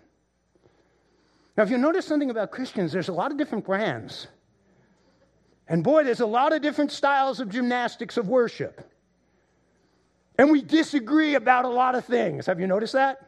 Now, 1.56 1.64
if 1.64 1.70
you 1.70 1.78
notice 1.78 2.06
something 2.06 2.30
about 2.30 2.52
Christians, 2.52 2.92
there's 2.92 3.08
a 3.08 3.12
lot 3.12 3.32
of 3.32 3.38
different 3.38 3.64
brands. 3.64 4.28
And 5.66 5.82
boy, 5.82 6.04
there's 6.04 6.20
a 6.20 6.26
lot 6.26 6.52
of 6.52 6.62
different 6.62 6.92
styles 6.92 7.40
of 7.40 7.48
gymnastics 7.48 8.16
of 8.16 8.28
worship. 8.28 8.88
And 10.38 10.50
we 10.50 10.62
disagree 10.62 11.34
about 11.34 11.64
a 11.64 11.68
lot 11.68 11.96
of 11.96 12.04
things. 12.04 12.46
Have 12.46 12.60
you 12.60 12.68
noticed 12.68 12.92
that? 12.92 13.25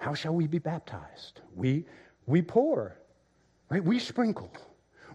How 0.00 0.14
shall 0.14 0.34
we 0.34 0.46
be 0.46 0.58
baptized? 0.58 1.42
We, 1.54 1.84
we 2.26 2.42
pour. 2.42 2.96
Right? 3.70 3.84
We 3.84 4.00
sprinkle, 4.00 4.50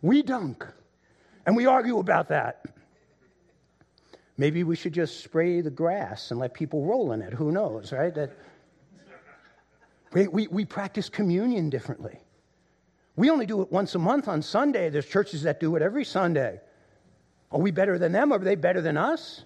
we 0.01 0.21
dunk, 0.21 0.65
and 1.45 1.57
we 1.57 1.65
argue 1.65 1.99
about 1.99 2.29
that. 2.29 2.65
Maybe 4.37 4.63
we 4.63 4.75
should 4.75 4.93
just 4.93 5.21
spray 5.21 5.59
the 5.61 5.69
grass 5.69 6.31
and 6.31 6.39
let 6.39 6.53
people 6.53 6.85
roll 6.85 7.11
in 7.11 7.21
it. 7.21 7.33
Who 7.33 7.51
knows, 7.51 7.91
right? 7.91 8.13
That, 8.15 8.31
we, 10.13 10.27
we, 10.27 10.47
we 10.47 10.65
practice 10.65 11.09
communion 11.09 11.69
differently. 11.69 12.19
We 13.17 13.29
only 13.29 13.45
do 13.45 13.61
it 13.61 13.71
once 13.71 13.95
a 13.95 13.99
month 13.99 14.27
on 14.27 14.41
Sunday. 14.41 14.89
There's 14.89 15.05
churches 15.05 15.43
that 15.43 15.59
do 15.59 15.75
it 15.75 15.81
every 15.81 16.05
Sunday. 16.05 16.61
Are 17.51 17.59
we 17.59 17.71
better 17.71 17.97
than 17.97 18.11
them? 18.11 18.31
Are 18.31 18.39
they 18.39 18.55
better 18.55 18.81
than 18.81 18.97
us? 18.97 19.43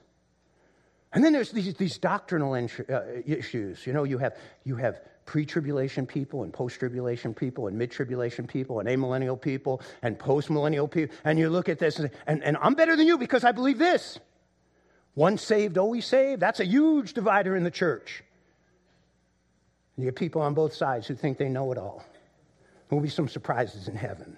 And 1.14 1.24
then 1.24 1.34
there's 1.34 1.52
these, 1.52 1.74
these 1.76 1.98
doctrinal 1.98 2.54
uh, 2.54 3.02
issues. 3.26 3.88
You 3.88 3.94
know, 3.94 4.04
you 4.04 4.20
have, 4.20 4.38
you 4.64 4.76
have 4.76 5.02
pre 5.30 5.46
tribulation 5.46 6.08
people 6.08 6.42
and 6.42 6.52
post 6.52 6.80
tribulation 6.80 7.36
people 7.36 7.68
and 7.68 7.78
mid 7.78 7.92
tribulation 7.92 8.48
people 8.48 8.80
and 8.80 8.90
amillennial 8.90 9.40
people 9.40 9.80
and 10.02 10.18
post 10.18 10.50
millennial 10.50 10.88
people. 10.88 11.16
And 11.24 11.38
you 11.38 11.52
look 11.52 11.70
at 11.70 11.78
this 11.78 12.00
and, 12.00 12.10
and, 12.26 12.44
and 12.44 12.58
I'm 12.60 12.74
better 12.74 12.96
than 12.96 13.06
you 13.06 13.16
because 13.16 13.44
I 13.44 13.52
believe 13.52 13.78
this. 13.78 14.20
Once 15.14 15.44
saved, 15.44 15.78
always 15.78 16.08
saved. 16.08 16.42
That's 16.42 16.60
a 16.60 16.66
huge 16.66 17.14
divider 17.14 17.56
in 17.56 17.64
the 17.64 17.70
church. 17.70 18.24
You 19.98 20.06
get 20.06 20.16
people 20.16 20.42
on 20.42 20.56
both 20.56 20.74
sides 20.74 21.06
who 21.06 21.14
think 21.14 21.38
they 21.38 21.48
know 21.48 21.72
it 21.72 21.78
all. 21.78 22.04
There 22.90 22.98
will 22.98 23.04
be 23.04 23.10
some 23.10 23.28
surprises 23.28 23.88
in 23.88 23.96
heaven. 23.96 24.36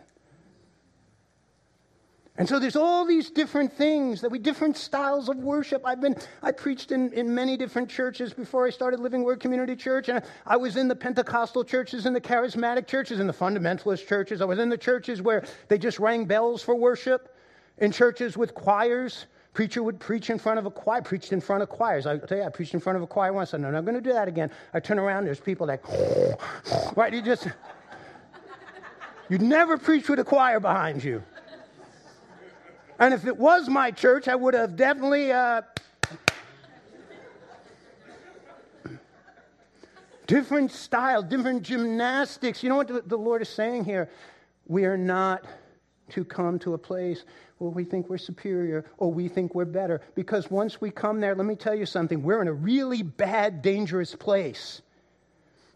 And 2.37 2.47
so 2.47 2.59
there's 2.59 2.77
all 2.77 3.05
these 3.05 3.29
different 3.29 3.73
things 3.73 4.21
that 4.21 4.31
we 4.31 4.39
different 4.39 4.77
styles 4.77 5.27
of 5.27 5.37
worship. 5.37 5.85
I've 5.85 5.99
been 5.99 6.15
I 6.41 6.51
preached 6.51 6.91
in, 6.91 7.11
in 7.11 7.35
many 7.35 7.57
different 7.57 7.89
churches 7.89 8.33
before 8.33 8.65
I 8.65 8.69
started 8.69 9.01
Living 9.01 9.23
Word 9.23 9.41
Community 9.41 9.75
Church, 9.75 10.07
and 10.07 10.23
I 10.45 10.55
was 10.55 10.77
in 10.77 10.87
the 10.87 10.95
Pentecostal 10.95 11.65
churches, 11.65 12.05
in 12.05 12.13
the 12.13 12.21
charismatic 12.21 12.87
churches, 12.87 13.19
in 13.19 13.27
the 13.27 13.33
fundamentalist 13.33 14.07
churches. 14.07 14.41
I 14.41 14.45
was 14.45 14.59
in 14.59 14.69
the 14.69 14.77
churches 14.77 15.21
where 15.21 15.43
they 15.67 15.77
just 15.77 15.99
rang 15.99 16.25
bells 16.25 16.63
for 16.63 16.73
worship, 16.73 17.35
in 17.79 17.91
churches 17.91 18.37
with 18.37 18.53
choirs. 18.53 19.25
Preacher 19.53 19.83
would 19.83 19.99
preach 19.99 20.29
in 20.29 20.39
front 20.39 20.57
of 20.57 20.65
a 20.65 20.71
choir, 20.71 21.01
preached 21.01 21.33
in 21.33 21.41
front 21.41 21.61
of 21.61 21.67
choirs. 21.67 22.05
I 22.05 22.17
tell 22.17 22.37
you, 22.37 22.45
I 22.45 22.49
preached 22.49 22.73
in 22.73 22.79
front 22.79 22.95
of 22.95 23.03
a 23.03 23.07
choir 23.07 23.33
once. 23.33 23.49
I 23.49 23.51
said, 23.51 23.61
no, 23.61 23.67
I'm 23.67 23.73
not 23.73 23.83
going 23.83 23.95
to 23.95 24.01
do 24.01 24.13
that 24.13 24.29
again. 24.29 24.49
I 24.73 24.79
turn 24.79 24.97
around, 24.97 25.25
there's 25.25 25.41
people 25.41 25.67
like, 25.67 25.83
right? 26.95 27.13
You 27.13 27.21
just, 27.21 27.49
you'd 29.29 29.41
never 29.41 29.77
preach 29.77 30.07
with 30.07 30.19
a 30.19 30.23
choir 30.23 30.61
behind 30.61 31.03
you. 31.03 31.21
And 33.01 33.15
if 33.15 33.25
it 33.25 33.35
was 33.35 33.67
my 33.67 33.89
church, 33.89 34.27
I 34.27 34.35
would 34.35 34.53
have 34.53 34.75
definitely. 34.75 35.31
Uh, 35.31 35.63
different 40.27 40.71
style, 40.71 41.23
different 41.23 41.63
gymnastics. 41.63 42.61
You 42.61 42.69
know 42.69 42.77
what 42.77 43.09
the, 43.09 43.17
Lord 43.17 43.41
is 43.41 43.49
saying 43.49 43.85
here? 43.85 44.07
We 44.67 44.85
are 44.85 44.97
not 44.97 45.43
to 46.11 46.23
come 46.23 46.59
to 46.59 46.75
a 46.75 46.77
place 46.77 47.25
where 47.57 47.71
we 47.71 47.83
think 47.83 48.07
we're 48.07 48.19
superior 48.19 48.85
or 48.97 49.11
we 49.11 49.27
think 49.27 49.55
we're 49.55 49.65
better. 49.65 49.99
Because 50.13 50.51
once 50.51 50.79
we 50.79 50.91
come 50.91 51.19
there, 51.19 51.35
let 51.35 51.47
me 51.47 51.55
tell 51.55 51.75
you 51.75 51.87
something, 51.87 52.21
we're 52.21 52.41
in 52.41 52.47
a 52.47 52.53
really 52.53 53.01
bad, 53.01 53.61
dangerous 53.61 54.15
place. 54.15 54.83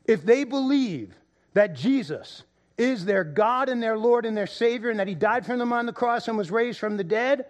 If 0.06 0.24
they 0.24 0.44
believe 0.44 1.16
that 1.54 1.74
Jesus 1.74 2.44
is 2.78 3.06
their 3.06 3.24
God 3.24 3.70
and 3.70 3.82
their 3.82 3.98
Lord 3.98 4.26
and 4.26 4.36
their 4.36 4.48
Savior, 4.48 4.90
and 4.90 5.00
that 5.00 5.08
He 5.08 5.16
died 5.16 5.46
for 5.46 5.58
them 5.58 5.72
on 5.72 5.86
the 5.86 5.94
cross 5.94 6.28
and 6.28 6.38
was 6.38 6.52
raised 6.52 6.80
from 6.80 6.98
the 6.98 7.04
dead, 7.04 7.46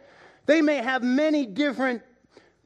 they 0.45 0.61
may 0.61 0.77
have 0.77 1.03
many 1.03 1.45
different 1.45 2.03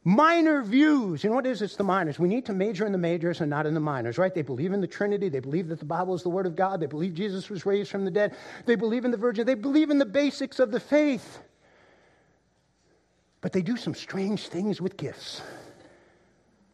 minor 0.03 0.64
views. 0.64 1.24
Know 1.24 1.32
what 1.32 1.45
is? 1.45 1.62
It's 1.62 1.76
the 1.76 1.84
minors. 1.84 2.20
We 2.20 2.28
need 2.28 2.45
to 2.47 2.53
major 2.53 2.86
in 2.86 2.91
the 2.91 2.97
majors 2.97 3.41
and 3.41 3.49
not 3.49 3.66
in 3.66 3.74
the 3.74 3.80
minors, 3.80 4.18
right? 4.18 4.34
They 4.34 4.41
believe 4.41 4.74
in 4.74 4.82
the 4.82 4.88
Trinity. 4.88 5.30
They 5.30 5.39
believe 5.39 5.68
that 5.70 5.80
the 5.80 5.86
Bible 5.86 6.14
is 6.16 6.24
the 6.24 6.30
Word 6.30 6.45
of 6.45 6.55
God. 6.55 6.80
They 6.80 6.88
believe 6.88 7.14
Jesus 7.14 7.49
was 7.49 7.66
raised 7.66 7.91
from 7.91 8.05
the 8.05 8.12
dead. 8.12 8.36
They 8.66 8.76
believe 8.76 9.05
in 9.05 9.12
the 9.12 9.18
Virgin. 9.18 9.45
They 9.45 9.55
believe 9.55 9.89
in 9.89 9.97
the 9.97 10.05
basics 10.05 10.60
of 10.60 10.72
the 10.72 10.80
faith. 10.80 11.39
But 13.41 13.53
they 13.53 13.62
do 13.62 13.78
some 13.78 13.95
strange 13.95 14.47
things 14.47 14.82
with 14.82 14.97
gifts. 14.97 15.41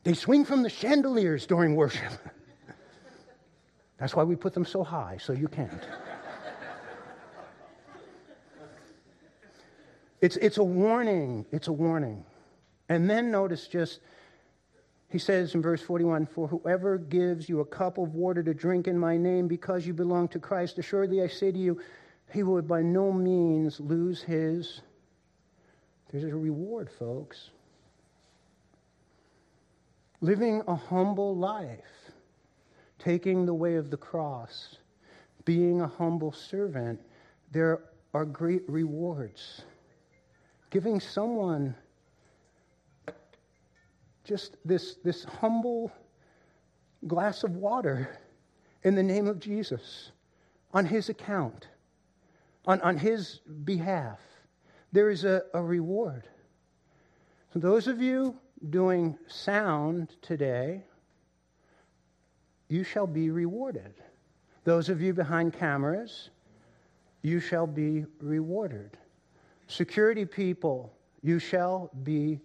They 0.04 0.14
swing 0.14 0.46
from 0.46 0.64
the 0.64 0.70
chandeliers 0.70 1.46
during 1.46 1.76
worship. 1.76 2.14
That's 3.98 4.16
why 4.16 4.24
we 4.24 4.36
put 4.36 4.54
them 4.54 4.66
so 4.66 4.84
high, 4.84 5.18
so 5.22 5.34
you 5.34 5.48
can't. 5.48 5.88
it's, 10.22 10.38
it's 10.38 10.58
a 10.58 10.64
warning. 10.64 11.46
It's 11.52 11.68
a 11.68 11.74
warning. 11.74 12.26
And 12.90 13.10
then 13.10 13.32
notice 13.32 13.68
just, 13.68 14.00
he 15.10 15.18
says 15.18 15.56
in 15.56 15.62
verse 15.62 15.82
41 15.82 16.26
For 16.26 16.48
whoever 16.48 16.98
gives 16.98 17.48
you 17.48 17.62
a 17.62 17.66
cup 17.66 17.98
of 17.98 18.14
water 18.14 18.44
to 18.44 18.54
drink 18.54 18.88
in 18.88 18.98
my 18.98 19.18
name 19.18 19.48
because 19.48 19.88
you 19.88 19.94
belong 19.94 20.28
to 20.30 20.40
Christ, 20.40 20.78
assuredly 20.78 21.22
I 21.22 21.28
say 21.28 21.52
to 21.52 21.58
you, 21.58 21.80
he 22.34 22.44
will 22.44 22.62
by 22.62 22.82
no 22.82 23.12
means 23.12 23.80
lose 23.80 24.22
his. 24.22 24.82
There's 26.12 26.24
a 26.24 26.36
reward, 26.36 26.90
folks. 26.90 27.52
Living 30.22 30.62
a 30.68 30.76
humble 30.76 31.36
life, 31.36 32.05
taking 33.06 33.46
the 33.46 33.54
way 33.54 33.76
of 33.76 33.92
the 33.92 33.98
cross, 33.98 34.78
being 35.46 35.82
a 35.82 35.88
humble 35.88 36.32
servant, 36.32 37.00
there 37.52 37.84
are 38.16 38.26
great 38.26 38.64
rewards. 38.68 39.62
Giving 40.72 41.00
someone 41.00 41.76
just 44.24 44.58
this, 44.66 44.96
this 45.04 45.24
humble 45.24 45.92
glass 47.06 47.44
of 47.44 47.56
water 47.58 48.18
in 48.84 48.96
the 48.96 49.04
name 49.04 49.28
of 49.28 49.40
Jesus 49.40 50.12
on 50.74 50.84
his 50.84 51.08
account, 51.10 51.68
on, 52.66 52.82
on 52.82 52.98
his 52.98 53.42
behalf. 53.66 54.20
There 54.92 55.12
is 55.12 55.26
a, 55.26 55.44
a 55.54 55.62
reward. 55.62 56.28
So, 57.54 57.60
those 57.60 57.88
of 57.88 58.02
you 58.02 58.36
doing 58.72 59.16
sound 59.28 60.16
today, 60.24 60.82
you 62.70 62.84
shall 62.84 63.08
be 63.08 63.30
rewarded. 63.30 63.94
Those 64.64 64.90
of 64.90 65.02
you 65.02 65.14
behind 65.14 65.54
cameras, 65.54 66.30
you 67.22 67.40
shall 67.40 67.68
be 67.68 68.06
rewarded. 68.20 68.98
Security 69.68 70.26
people, 70.26 70.92
you 71.22 71.40
shall 71.40 71.90
be 72.04 72.40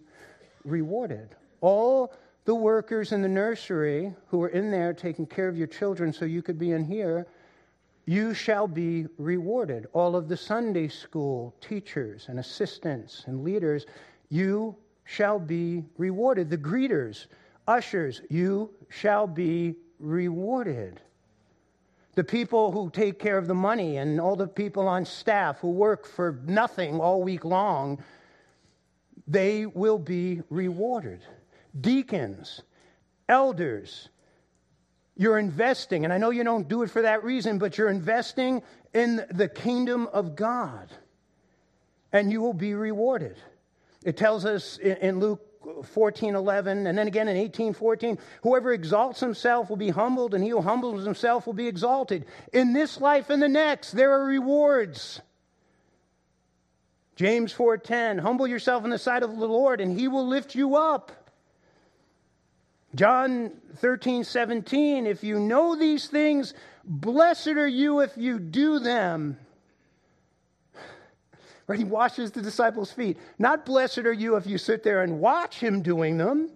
rewarded 0.63 1.35
all 1.61 2.11
the 2.45 2.55
workers 2.55 3.11
in 3.11 3.21
the 3.21 3.29
nursery 3.29 4.13
who 4.27 4.39
were 4.39 4.49
in 4.49 4.71
there 4.71 4.93
taking 4.93 5.25
care 5.25 5.47
of 5.47 5.57
your 5.57 5.67
children 5.67 6.11
so 6.11 6.25
you 6.25 6.41
could 6.41 6.57
be 6.57 6.71
in 6.71 6.83
here, 6.83 7.27
you 8.07 8.33
shall 8.33 8.67
be 8.67 9.05
rewarded. 9.17 9.85
All 9.93 10.15
of 10.15 10.27
the 10.27 10.35
Sunday 10.35 10.87
school 10.87 11.55
teachers 11.61 12.25
and 12.27 12.39
assistants 12.39 13.23
and 13.27 13.43
leaders, 13.43 13.85
you 14.29 14.75
shall 15.03 15.37
be 15.37 15.83
rewarded. 15.97 16.49
The 16.49 16.57
greeters, 16.57 17.27
ushers, 17.67 18.23
you 18.29 18.71
shall 18.89 19.27
be 19.27 19.75
rewarded. 20.01 20.99
The 22.15 22.23
people 22.23 22.71
who 22.71 22.89
take 22.89 23.19
care 23.19 23.37
of 23.37 23.47
the 23.47 23.53
money 23.55 23.97
and 23.97 24.19
all 24.19 24.35
the 24.35 24.47
people 24.47 24.87
on 24.87 25.05
staff 25.05 25.59
who 25.59 25.69
work 25.69 26.05
for 26.05 26.41
nothing 26.45 26.99
all 26.99 27.23
week 27.23 27.45
long, 27.45 28.03
they 29.27 29.65
will 29.65 29.99
be 29.99 30.41
rewarded 30.49 31.21
deacons, 31.79 32.61
elders. 33.29 34.09
You're 35.15 35.37
investing, 35.37 36.03
and 36.03 36.13
I 36.13 36.17
know 36.17 36.31
you 36.31 36.43
don't 36.43 36.67
do 36.67 36.83
it 36.83 36.89
for 36.89 37.01
that 37.03 37.23
reason, 37.23 37.57
but 37.59 37.77
you're 37.77 37.89
investing 37.89 38.63
in 38.93 39.25
the 39.29 39.47
kingdom 39.47 40.07
of 40.07 40.35
God, 40.35 40.91
and 42.11 42.31
you 42.31 42.41
will 42.41 42.53
be 42.53 42.73
rewarded. 42.73 43.37
It 44.03 44.17
tells 44.17 44.45
us 44.45 44.77
in 44.77 45.19
Luke 45.19 45.45
14, 45.83 46.35
11, 46.35 46.87
and 46.87 46.97
then 46.97 47.07
again 47.07 47.27
in 47.27 47.37
18, 47.37 47.73
14, 47.73 48.17
whoever 48.43 48.73
exalts 48.73 49.19
himself 49.19 49.69
will 49.69 49.77
be 49.77 49.89
humbled, 49.89 50.33
and 50.33 50.43
he 50.43 50.49
who 50.49 50.61
humbles 50.61 51.03
himself 51.03 51.45
will 51.45 51.53
be 51.53 51.67
exalted. 51.67 52.25
In 52.53 52.73
this 52.73 52.99
life 52.99 53.29
and 53.29 53.41
the 53.41 53.49
next, 53.49 53.91
there 53.91 54.11
are 54.11 54.25
rewards. 54.25 55.21
James 57.15 57.53
4:10 57.53 58.19
Humble 58.19 58.47
yourself 58.47 58.83
in 58.83 58.89
the 58.89 58.97
sight 58.97 59.21
of 59.21 59.37
the 59.37 59.47
Lord 59.47 59.79
and 59.79 59.97
he 59.99 60.07
will 60.07 60.25
lift 60.25 60.55
you 60.55 60.75
up. 60.75 61.11
John 62.95 63.51
13, 63.77 64.23
17, 64.23 65.05
if 65.05 65.23
you 65.23 65.39
know 65.39 65.75
these 65.75 66.07
things, 66.07 66.53
blessed 66.83 67.49
are 67.49 67.67
you 67.67 68.01
if 68.01 68.17
you 68.17 68.39
do 68.39 68.79
them. 68.79 69.37
Right? 71.71 71.79
He 71.79 71.85
washes 71.85 72.31
the 72.31 72.41
disciples' 72.41 72.91
feet. 72.91 73.17
Not 73.39 73.65
blessed 73.65 73.99
are 73.99 74.13
you 74.13 74.35
if 74.35 74.45
you 74.45 74.57
sit 74.57 74.83
there 74.83 75.03
and 75.03 75.19
watch 75.19 75.57
him 75.57 75.81
doing 75.81 76.17
them. 76.17 76.49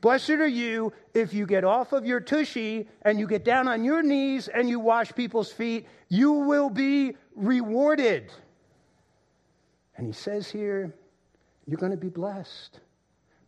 Blessed 0.00 0.30
are 0.30 0.46
you 0.46 0.92
if 1.14 1.34
you 1.34 1.46
get 1.46 1.64
off 1.64 1.92
of 1.92 2.06
your 2.06 2.20
tushy 2.20 2.88
and 3.02 3.18
you 3.18 3.26
get 3.26 3.44
down 3.44 3.66
on 3.66 3.82
your 3.82 4.02
knees 4.02 4.46
and 4.46 4.68
you 4.68 4.78
wash 4.78 5.12
people's 5.14 5.50
feet. 5.50 5.86
You 6.08 6.32
will 6.32 6.70
be 6.70 7.16
rewarded. 7.34 8.30
And 9.96 10.06
he 10.06 10.12
says 10.12 10.48
here, 10.48 10.94
you're 11.66 11.78
going 11.78 11.92
to 11.92 11.98
be 11.98 12.08
blessed. 12.08 12.80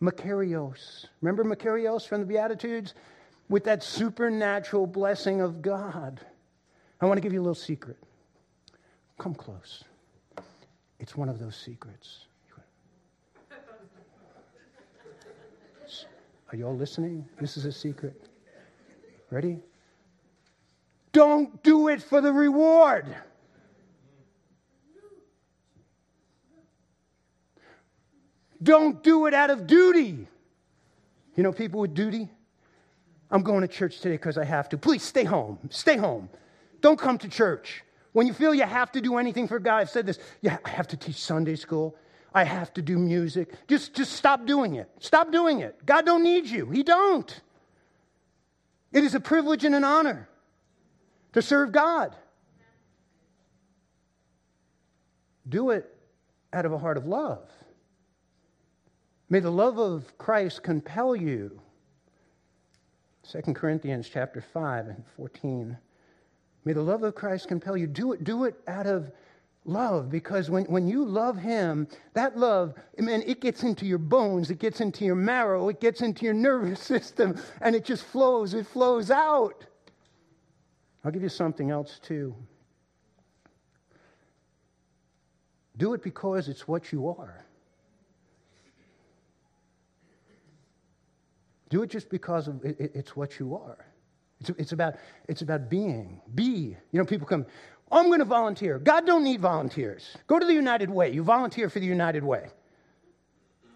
Makarios. 0.02 1.06
Remember 1.20 1.44
Makarios 1.44 2.06
from 2.06 2.20
the 2.20 2.26
Beatitudes? 2.26 2.94
With 3.48 3.64
that 3.64 3.84
supernatural 3.84 4.88
blessing 4.88 5.40
of 5.40 5.62
God. 5.62 6.20
I 7.00 7.06
want 7.06 7.18
to 7.18 7.22
give 7.22 7.32
you 7.32 7.40
a 7.40 7.44
little 7.44 7.54
secret. 7.54 7.98
Come 9.18 9.34
close. 9.34 9.84
It's 11.02 11.16
one 11.16 11.28
of 11.28 11.40
those 11.40 11.56
secrets. 11.56 12.26
Are 16.48 16.56
you 16.56 16.64
all 16.64 16.76
listening? 16.76 17.26
This 17.40 17.56
is 17.56 17.64
a 17.64 17.72
secret. 17.72 18.28
Ready? 19.28 19.58
Don't 21.10 21.60
do 21.64 21.88
it 21.88 22.00
for 22.00 22.20
the 22.20 22.32
reward. 22.32 23.16
Don't 28.62 29.02
do 29.02 29.26
it 29.26 29.34
out 29.34 29.50
of 29.50 29.66
duty. 29.66 30.28
You 31.34 31.42
know, 31.42 31.52
people 31.52 31.80
with 31.80 31.94
duty? 31.94 32.28
I'm 33.28 33.42
going 33.42 33.62
to 33.62 33.68
church 33.68 33.98
today 33.98 34.14
because 34.14 34.38
I 34.38 34.44
have 34.44 34.68
to. 34.68 34.78
Please 34.78 35.02
stay 35.02 35.24
home. 35.24 35.58
Stay 35.68 35.96
home. 35.96 36.28
Don't 36.80 36.98
come 36.98 37.18
to 37.18 37.28
church. 37.28 37.82
When 38.12 38.26
you 38.26 38.34
feel 38.34 38.54
you 38.54 38.64
have 38.64 38.92
to 38.92 39.00
do 39.00 39.16
anything 39.16 39.48
for 39.48 39.58
God, 39.58 39.78
I've 39.78 39.90
said 39.90 40.06
this. 40.06 40.18
Yeah, 40.40 40.58
I 40.64 40.70
have 40.70 40.88
to 40.88 40.96
teach 40.96 41.16
Sunday 41.16 41.56
school. 41.56 41.96
I 42.34 42.44
have 42.44 42.72
to 42.74 42.82
do 42.82 42.98
music. 42.98 43.52
Just, 43.68 43.94
just 43.94 44.12
stop 44.12 44.46
doing 44.46 44.76
it. 44.76 44.90
Stop 45.00 45.32
doing 45.32 45.60
it. 45.60 45.84
God 45.84 46.06
don't 46.06 46.22
need 46.22 46.46
you. 46.46 46.70
He 46.70 46.82
don't. 46.82 47.40
It 48.92 49.04
is 49.04 49.14
a 49.14 49.20
privilege 49.20 49.64
and 49.64 49.74
an 49.74 49.84
honor 49.84 50.28
to 51.32 51.42
serve 51.42 51.72
God. 51.72 52.14
Do 55.48 55.70
it 55.70 55.94
out 56.52 56.66
of 56.66 56.72
a 56.72 56.78
heart 56.78 56.96
of 56.96 57.06
love. 57.06 57.48
May 59.28 59.40
the 59.40 59.50
love 59.50 59.78
of 59.78 60.18
Christ 60.18 60.62
compel 60.62 61.16
you. 61.16 61.60
2 63.30 63.54
Corinthians 63.54 64.08
chapter 64.12 64.42
5 64.42 64.88
and 64.88 65.04
14. 65.16 65.78
May 66.64 66.72
the 66.72 66.82
love 66.82 67.02
of 67.02 67.14
Christ 67.14 67.48
compel 67.48 67.76
you. 67.76 67.86
Do 67.86 68.12
it, 68.12 68.24
do 68.24 68.44
it 68.44 68.54
out 68.66 68.86
of 68.86 69.10
love 69.64 70.10
because 70.10 70.50
when, 70.50 70.64
when 70.64 70.88
you 70.88 71.04
love 71.04 71.38
him 71.38 71.86
that 72.14 72.36
love 72.36 72.74
man 72.98 73.22
it 73.24 73.40
gets 73.40 73.62
into 73.62 73.86
your 73.86 73.96
bones 73.96 74.50
it 74.50 74.58
gets 74.58 74.80
into 74.80 75.04
your 75.04 75.14
marrow 75.14 75.68
it 75.68 75.80
gets 75.80 76.02
into 76.02 76.24
your 76.24 76.34
nervous 76.34 76.80
system 76.94 77.40
and 77.60 77.76
it 77.76 77.84
just 77.84 78.02
flows 78.02 78.54
it 78.54 78.66
flows 78.66 79.08
out 79.08 79.64
i'll 81.04 81.12
give 81.12 81.22
you 81.22 81.28
something 81.28 81.70
else 81.70 82.00
too 82.02 82.34
do 85.76 85.94
it 85.94 86.02
because 86.02 86.48
it's 86.48 86.66
what 86.66 86.90
you 86.90 87.06
are 87.06 87.44
Do 91.72 91.82
it 91.82 91.88
just 91.88 92.10
because 92.10 92.48
of 92.48 92.62
it, 92.66 92.76
it's 92.78 93.16
what 93.16 93.38
you 93.38 93.56
are. 93.56 93.86
It's, 94.48 94.58
it's, 94.58 94.72
about, 94.72 94.96
it's 95.28 95.42
about 95.42 95.70
being. 95.70 96.20
Be. 96.34 96.76
You 96.90 96.98
know, 96.98 97.04
people 97.04 97.26
come, 97.26 97.46
I'm 97.90 98.06
going 98.06 98.18
to 98.18 98.24
volunteer. 98.24 98.78
God 98.78 99.06
don't 99.06 99.22
need 99.22 99.40
volunteers. 99.40 100.16
Go 100.26 100.38
to 100.38 100.46
the 100.46 100.52
United 100.54 100.90
Way. 100.90 101.12
You 101.12 101.22
volunteer 101.22 101.68
for 101.68 101.78
the 101.78 101.86
United 101.86 102.24
Way. 102.24 102.48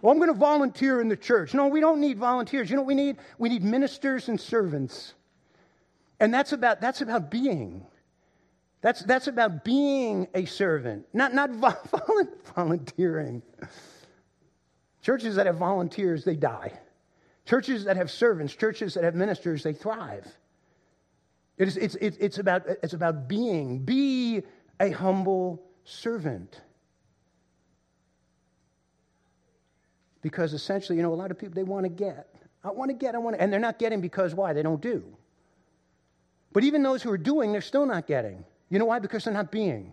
Well, 0.03 0.13
I'm 0.13 0.19
going 0.19 0.33
to 0.33 0.39
volunteer 0.39 1.01
in 1.01 1.09
the 1.09 1.17
church. 1.17 1.55
No, 1.55 1.69
we 1.69 1.81
don't 1.81 2.01
need 2.01 2.19
volunteers. 2.19 2.69
You 2.69 2.77
know 2.77 2.83
what 2.83 2.89
we 2.89 2.95
need? 2.95 3.17
We 3.39 3.49
need 3.49 3.63
ministers 3.63 4.29
and 4.29 4.41
servants. 4.41 5.15
And 6.19 6.33
that's 6.33 6.53
about, 6.53 6.81
that's 6.81 7.01
about 7.01 7.31
being. 7.31 7.87
That's, 8.81 9.03
that's 9.03 9.27
about 9.27 9.65
being 9.65 10.29
a 10.35 10.45
servant, 10.45 11.07
not, 11.13 11.35
not 11.35 11.51
volunteering. 12.55 13.43
Churches 15.03 15.37
that 15.37 15.47
have 15.47 15.57
volunteers, 15.57 16.25
they 16.25 16.37
die. 16.37 16.73
Churches 17.45 17.85
that 17.85 17.97
have 17.97 18.11
servants, 18.11 18.55
churches 18.55 18.95
that 18.95 19.05
have 19.05 19.15
ministers, 19.15 19.63
they 19.63 19.73
thrive. 19.73 20.27
It's, 21.59 21.77
it's, 21.77 21.97
it's, 21.97 22.39
about, 22.39 22.67
it's 22.83 22.93
about 22.93 23.29
being. 23.29 23.79
Be 23.79 24.43
a 24.79 24.91
humble 24.91 25.63
servant. 25.85 26.61
Because 30.21 30.53
essentially, 30.53 30.97
you 30.97 31.03
know, 31.03 31.15
a 31.15 31.17
lot 31.17 31.31
of 31.31 31.39
people, 31.39 31.55
they 31.55 31.63
want 31.63 31.85
to 31.85 31.89
get. 31.89 32.35
I 32.63 32.71
want 32.71 32.91
to 32.91 32.97
get, 32.97 33.15
I 33.15 33.19
want 33.19 33.37
to, 33.37 33.43
and 33.43 33.53
they're 33.53 33.61
not 33.61 33.79
getting 33.79 34.01
because 34.01 34.35
why? 34.35 34.53
They 34.53 34.63
don't 34.63 34.81
do. 34.81 35.05
But 36.53 36.65
even 36.65 36.83
those 36.83 37.03
who 37.03 37.11
are 37.11 37.19
doing, 37.19 37.53
they're 37.53 37.61
still 37.61 37.87
not 37.87 38.07
getting. 38.07 38.45
You 38.71 38.79
know 38.79 38.87
why? 38.87 38.99
Because 38.99 39.25
they're 39.25 39.33
not 39.33 39.53
being. 39.53 39.93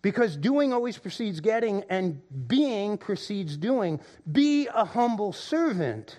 Because 0.00 0.36
doing 0.36 0.72
always 0.72 0.98
precedes 0.98 1.40
getting, 1.40 1.84
and 1.90 2.20
being 2.48 2.96
precedes 2.98 3.56
doing. 3.56 4.00
Be 4.30 4.68
a 4.68 4.84
humble 4.84 5.32
servant, 5.32 6.18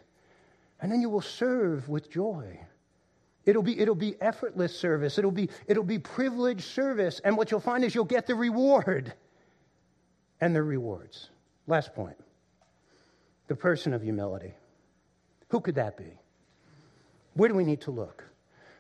and 0.80 0.92
then 0.92 1.02
you 1.02 1.10
will 1.10 1.22
serve 1.22 1.90
with 1.90 2.10
joy. 2.10 2.60
It'll 3.46 3.64
be, 3.64 3.78
it'll 3.80 3.96
be 3.96 4.16
effortless 4.22 4.78
service. 4.78 5.18
It'll 5.18 5.32
be, 5.32 5.50
it'll 5.68 5.84
be 5.84 6.00
privileged 6.00 6.64
service. 6.64 7.20
And 7.24 7.36
what 7.36 7.52
you'll 7.52 7.60
find 7.60 7.84
is 7.84 7.94
you'll 7.94 8.06
get 8.06 8.26
the 8.26 8.36
reward 8.36 9.14
and 10.40 10.56
the 10.56 10.64
rewards. 10.64 11.30
Last 11.68 11.94
point 11.94 12.18
the 13.48 13.56
person 13.56 13.94
of 13.94 14.02
humility. 14.02 14.54
Who 15.50 15.60
could 15.60 15.76
that 15.76 15.98
be? 15.98 16.18
Where 17.34 17.50
do 17.50 17.56
we 17.56 17.66
need 17.66 17.82
to 17.82 17.92
look? 17.92 18.24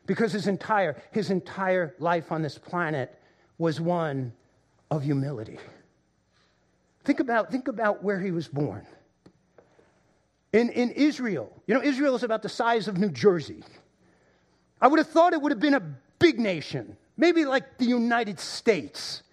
Because 0.05 0.32
his 0.32 0.47
entire, 0.47 1.01
his 1.11 1.30
entire 1.30 1.95
life 1.99 2.32
on 2.32 2.41
this 2.41 2.57
planet 2.57 3.14
was 3.57 3.80
one 3.82 4.34
of 4.89 5.03
humility. 5.03 5.59
Think 7.03 7.20
about, 7.20 7.51
think 7.51 7.68
about 7.68 8.03
where 8.03 8.20
he 8.20 8.32
was 8.32 8.47
born. 8.47 8.86
In, 10.53 10.70
in 10.70 10.91
Israel, 10.91 11.51
you 11.68 11.74
know, 11.74 11.82
Israel 11.82 12.16
is 12.16 12.24
about 12.24 12.41
the 12.41 12.49
size 12.49 12.88
of 12.88 12.97
New 12.97 13.09
Jersey. 13.09 13.64
I 14.84 14.88
would 14.88 15.00
have 15.00 15.08
thought 15.08 15.32
it 15.32 15.42
would 15.42 15.54
have 15.54 15.62
been 15.62 15.76
a 15.76 15.96
big 16.20 16.38
nation, 16.38 16.98
maybe 17.16 17.46
like 17.46 17.78
the 17.78 17.86
United 17.86 18.38
States, 18.38 19.24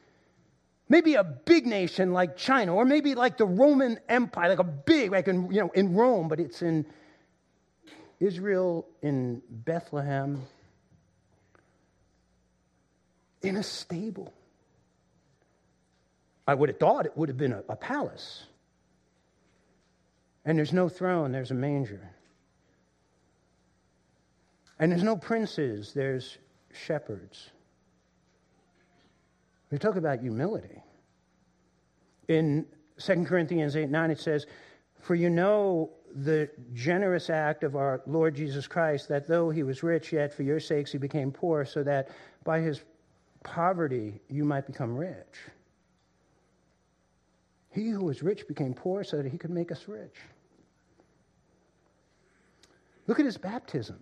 maybe 0.89 1.15
a 1.15 1.25
big 1.25 1.67
nation 1.67 2.13
like 2.13 2.37
China, 2.37 2.77
or 2.77 2.85
maybe 2.85 3.17
like 3.17 3.37
the 3.37 3.47
Roman 3.47 3.99
Empire, 4.09 4.51
like 4.51 4.61
a 4.61 4.65
big, 4.65 5.11
like 5.11 5.27
in, 5.27 5.51
you 5.51 5.61
know, 5.61 5.71
in 5.75 5.95
Rome, 5.95 6.29
but 6.29 6.39
it's 6.39 6.63
in 6.63 6.87
Israel, 8.21 8.87
in 9.03 9.43
Bethlehem, 9.51 10.47
in 13.43 13.57
a 13.57 13.65
stable. 13.65 14.33
I 16.47 16.55
would 16.55 16.69
have 16.69 16.79
thought 16.79 17.07
it 17.07 17.17
would 17.17 17.29
have 17.29 17.39
been 17.39 17.55
a, 17.55 17.65
a 17.69 17.75
palace. 17.75 18.45
And 20.45 20.57
there's 20.57 20.73
no 20.73 20.89
throne, 20.89 21.33
there's 21.33 21.51
a 21.51 21.55
manger. 21.55 22.09
And 24.81 24.91
there's 24.91 25.03
no 25.03 25.15
princes, 25.15 25.93
there's 25.93 26.39
shepherds. 26.73 27.51
We 29.71 29.79
talk 29.79 29.97
about 29.97 30.21
humility. 30.21 30.83
In 32.29 32.65
2 32.99 33.25
Corinthians 33.27 33.77
8 33.77 33.91
9, 33.91 34.11
it 34.11 34.19
says, 34.19 34.47
For 34.99 35.15
you 35.15 35.29
know 35.29 35.91
the 36.15 36.49
generous 36.73 37.29
act 37.29 37.63
of 37.63 37.77
our 37.77 38.01
Lord 38.07 38.35
Jesus 38.35 38.67
Christ, 38.67 39.09
that 39.11 39.29
though 39.29 39.51
he 39.51 39.63
was 39.63 39.83
rich, 39.83 40.13
yet 40.13 40.33
for 40.33 40.45
your 40.45 40.59
sakes 40.59 40.91
he 40.91 40.99
became 40.99 41.31
poor, 41.31 41.67
so 41.67 41.83
that 41.83 42.09
by 42.43 42.61
his 42.61 42.81
poverty 43.45 44.19
you 44.29 44.45
might 44.45 44.67
become 44.67 44.97
rich. 44.97 45.45
He 47.71 47.91
who 47.91 48.05
was 48.05 48.23
rich 48.23 48.49
became 48.49 48.73
poor 48.73 49.05
so 49.05 49.19
that 49.19 49.31
he 49.31 49.37
could 49.37 49.51
make 49.51 49.71
us 49.71 49.87
rich. 49.87 50.17
Look 53.07 53.21
at 53.21 53.27
his 53.27 53.37
baptism. 53.37 53.99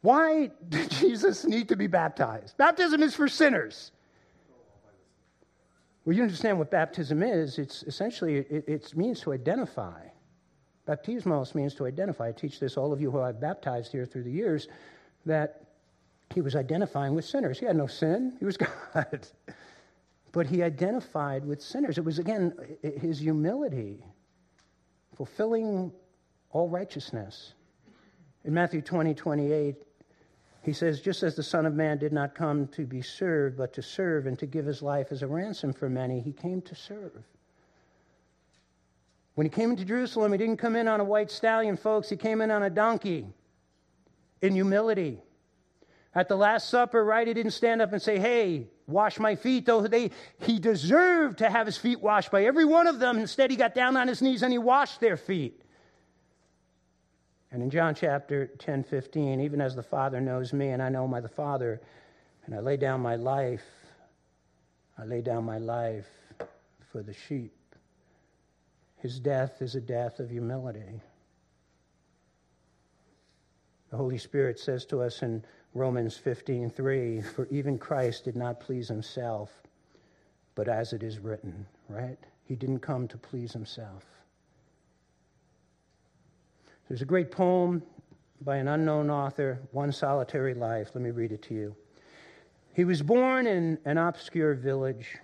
Why 0.00 0.50
did 0.68 0.90
Jesus 1.02 1.44
need 1.44 1.68
to 1.68 1.76
be 1.76 1.86
baptized? 1.86 2.56
Baptism 2.56 3.02
is 3.02 3.14
for 3.14 3.28
sinners. 3.28 3.92
Well, 6.04 6.16
you 6.16 6.22
understand 6.22 6.58
what 6.58 6.70
baptism 6.70 7.22
is. 7.22 7.58
It's 7.58 7.82
essentially, 7.82 8.36
it, 8.36 8.64
it 8.66 8.96
means 8.96 9.20
to 9.20 9.32
identify. 9.32 10.06
Baptismos 10.86 11.54
means 11.54 11.74
to 11.74 11.86
identify. 11.86 12.28
I 12.28 12.32
teach 12.32 12.60
this, 12.60 12.78
all 12.78 12.94
of 12.94 13.00
you 13.00 13.10
who 13.10 13.20
I've 13.20 13.38
baptized 13.38 13.92
here 13.92 14.06
through 14.06 14.22
the 14.22 14.30
years, 14.30 14.68
that 15.26 15.66
he 16.34 16.40
was 16.40 16.56
identifying 16.56 17.14
with 17.14 17.26
sinners. 17.26 17.58
He 17.58 17.66
had 17.66 17.76
no 17.76 17.86
sin, 17.86 18.36
he 18.38 18.46
was 18.46 18.56
God. 18.94 19.28
but 20.32 20.46
he 20.46 20.62
identified 20.62 21.44
with 21.44 21.60
sinners. 21.60 21.98
It 21.98 22.04
was, 22.04 22.18
again, 22.18 22.54
his 22.82 23.18
humility, 23.18 24.02
fulfilling 25.14 25.92
all 26.50 26.70
righteousness. 26.70 27.52
In 28.44 28.54
Matthew 28.54 28.80
20, 28.80 29.12
28, 29.12 29.76
he 30.68 30.74
says, 30.74 31.00
Just 31.00 31.22
as 31.22 31.34
the 31.34 31.42
Son 31.42 31.64
of 31.64 31.74
Man 31.74 31.96
did 31.96 32.12
not 32.12 32.34
come 32.34 32.68
to 32.68 32.84
be 32.84 33.00
served, 33.00 33.56
but 33.56 33.72
to 33.72 33.82
serve 33.82 34.26
and 34.26 34.38
to 34.38 34.46
give 34.46 34.66
his 34.66 34.82
life 34.82 35.10
as 35.10 35.22
a 35.22 35.26
ransom 35.26 35.72
for 35.72 35.88
many, 35.88 36.20
he 36.20 36.30
came 36.30 36.60
to 36.62 36.74
serve. 36.74 37.24
When 39.34 39.46
he 39.46 39.50
came 39.50 39.70
into 39.70 39.84
Jerusalem, 39.84 40.32
he 40.32 40.38
didn't 40.38 40.58
come 40.58 40.76
in 40.76 40.86
on 40.86 41.00
a 41.00 41.04
white 41.04 41.30
stallion, 41.30 41.76
folks. 41.76 42.10
He 42.10 42.16
came 42.16 42.42
in 42.42 42.50
on 42.50 42.62
a 42.62 42.70
donkey 42.70 43.26
in 44.42 44.52
humility. 44.52 45.22
At 46.14 46.28
the 46.28 46.36
Last 46.36 46.68
Supper, 46.68 47.02
right, 47.02 47.26
he 47.26 47.32
didn't 47.32 47.52
stand 47.52 47.80
up 47.80 47.92
and 47.92 48.02
say, 48.02 48.18
Hey, 48.18 48.66
wash 48.86 49.18
my 49.18 49.36
feet, 49.36 49.64
though 49.64 49.86
they, 49.86 50.10
he 50.40 50.58
deserved 50.58 51.38
to 51.38 51.48
have 51.48 51.66
his 51.66 51.78
feet 51.78 52.00
washed 52.00 52.30
by 52.30 52.44
every 52.44 52.64
one 52.66 52.86
of 52.86 52.98
them. 52.98 53.16
Instead, 53.18 53.50
he 53.50 53.56
got 53.56 53.74
down 53.74 53.96
on 53.96 54.06
his 54.06 54.20
knees 54.20 54.42
and 54.42 54.52
he 54.52 54.58
washed 54.58 55.00
their 55.00 55.16
feet. 55.16 55.62
And 57.50 57.62
in 57.62 57.70
John 57.70 57.94
chapter 57.94 58.46
10, 58.46 58.84
15, 58.84 59.40
even 59.40 59.60
as 59.60 59.74
the 59.74 59.82
Father 59.82 60.20
knows 60.20 60.52
me 60.52 60.68
and 60.68 60.82
I 60.82 60.90
know 60.90 61.08
my 61.08 61.20
the 61.20 61.28
Father, 61.28 61.80
and 62.44 62.54
I 62.54 62.60
lay 62.60 62.76
down 62.76 63.00
my 63.00 63.16
life, 63.16 63.64
I 64.98 65.04
lay 65.04 65.22
down 65.22 65.44
my 65.44 65.58
life 65.58 66.08
for 66.92 67.02
the 67.02 67.12
sheep. 67.12 67.54
His 68.96 69.18
death 69.20 69.62
is 69.62 69.74
a 69.74 69.80
death 69.80 70.18
of 70.18 70.28
humility. 70.28 71.00
The 73.90 73.96
Holy 73.96 74.18
Spirit 74.18 74.58
says 74.58 74.84
to 74.86 75.00
us 75.00 75.22
in 75.22 75.44
Romans 75.72 76.18
15:3, 76.18 77.22
"For 77.22 77.46
even 77.46 77.78
Christ 77.78 78.24
did 78.24 78.36
not 78.36 78.60
please 78.60 78.88
himself, 78.88 79.62
but 80.54 80.68
as 80.68 80.92
it 80.92 81.02
is 81.02 81.18
written," 81.18 81.66
right? 81.88 82.18
He 82.44 82.56
didn't 82.56 82.80
come 82.80 83.08
to 83.08 83.16
please 83.16 83.52
himself. 83.52 84.17
There's 86.88 87.02
a 87.02 87.06
great 87.06 87.30
poem 87.30 87.82
by 88.40 88.56
an 88.56 88.66
unknown 88.66 89.10
author, 89.10 89.60
One 89.72 89.92
Solitary 89.92 90.54
Life. 90.54 90.92
Let 90.94 91.04
me 91.04 91.10
read 91.10 91.32
it 91.32 91.42
to 91.42 91.54
you. 91.54 91.76
He 92.72 92.84
was 92.84 93.02
born 93.02 93.46
in 93.46 93.78
an 93.84 93.98
obscure 93.98 94.54
village. 94.54 95.18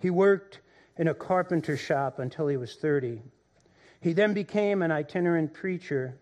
He 0.00 0.08
worked 0.08 0.60
in 0.96 1.08
a 1.08 1.14
carpenter 1.14 1.76
shop 1.76 2.20
until 2.20 2.48
he 2.48 2.56
was 2.56 2.76
30. 2.76 3.20
He 4.00 4.14
then 4.14 4.32
became 4.32 4.80
an 4.80 4.90
itinerant 4.90 5.52
preacher. 5.52 6.16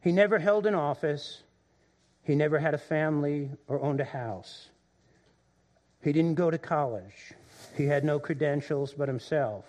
He 0.00 0.12
never 0.12 0.38
held 0.38 0.66
an 0.66 0.76
office. 0.76 1.42
He 2.22 2.36
never 2.36 2.60
had 2.60 2.74
a 2.74 2.78
family 2.78 3.50
or 3.66 3.82
owned 3.82 4.00
a 4.00 4.04
house. 4.04 4.70
He 6.04 6.12
didn't 6.12 6.36
go 6.36 6.52
to 6.52 6.58
college. 6.58 7.32
He 7.76 7.86
had 7.86 8.04
no 8.04 8.20
credentials 8.20 8.94
but 8.94 9.08
himself. 9.08 9.64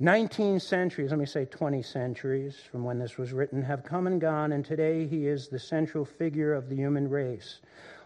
19 0.00 0.58
centuries, 0.58 1.10
let 1.10 1.20
me 1.20 1.26
say 1.26 1.44
20 1.44 1.80
centuries 1.82 2.56
from 2.70 2.84
when 2.84 2.98
this 2.98 3.16
was 3.16 3.32
written, 3.32 3.62
have 3.62 3.84
come 3.84 4.08
and 4.08 4.20
gone, 4.20 4.50
and 4.52 4.64
today 4.64 5.06
he 5.06 5.28
is 5.28 5.48
the 5.48 5.58
central 5.58 6.04
figure 6.04 6.52
of 6.52 6.68
the 6.68 6.74
human 6.74 7.08
race. 7.08 7.60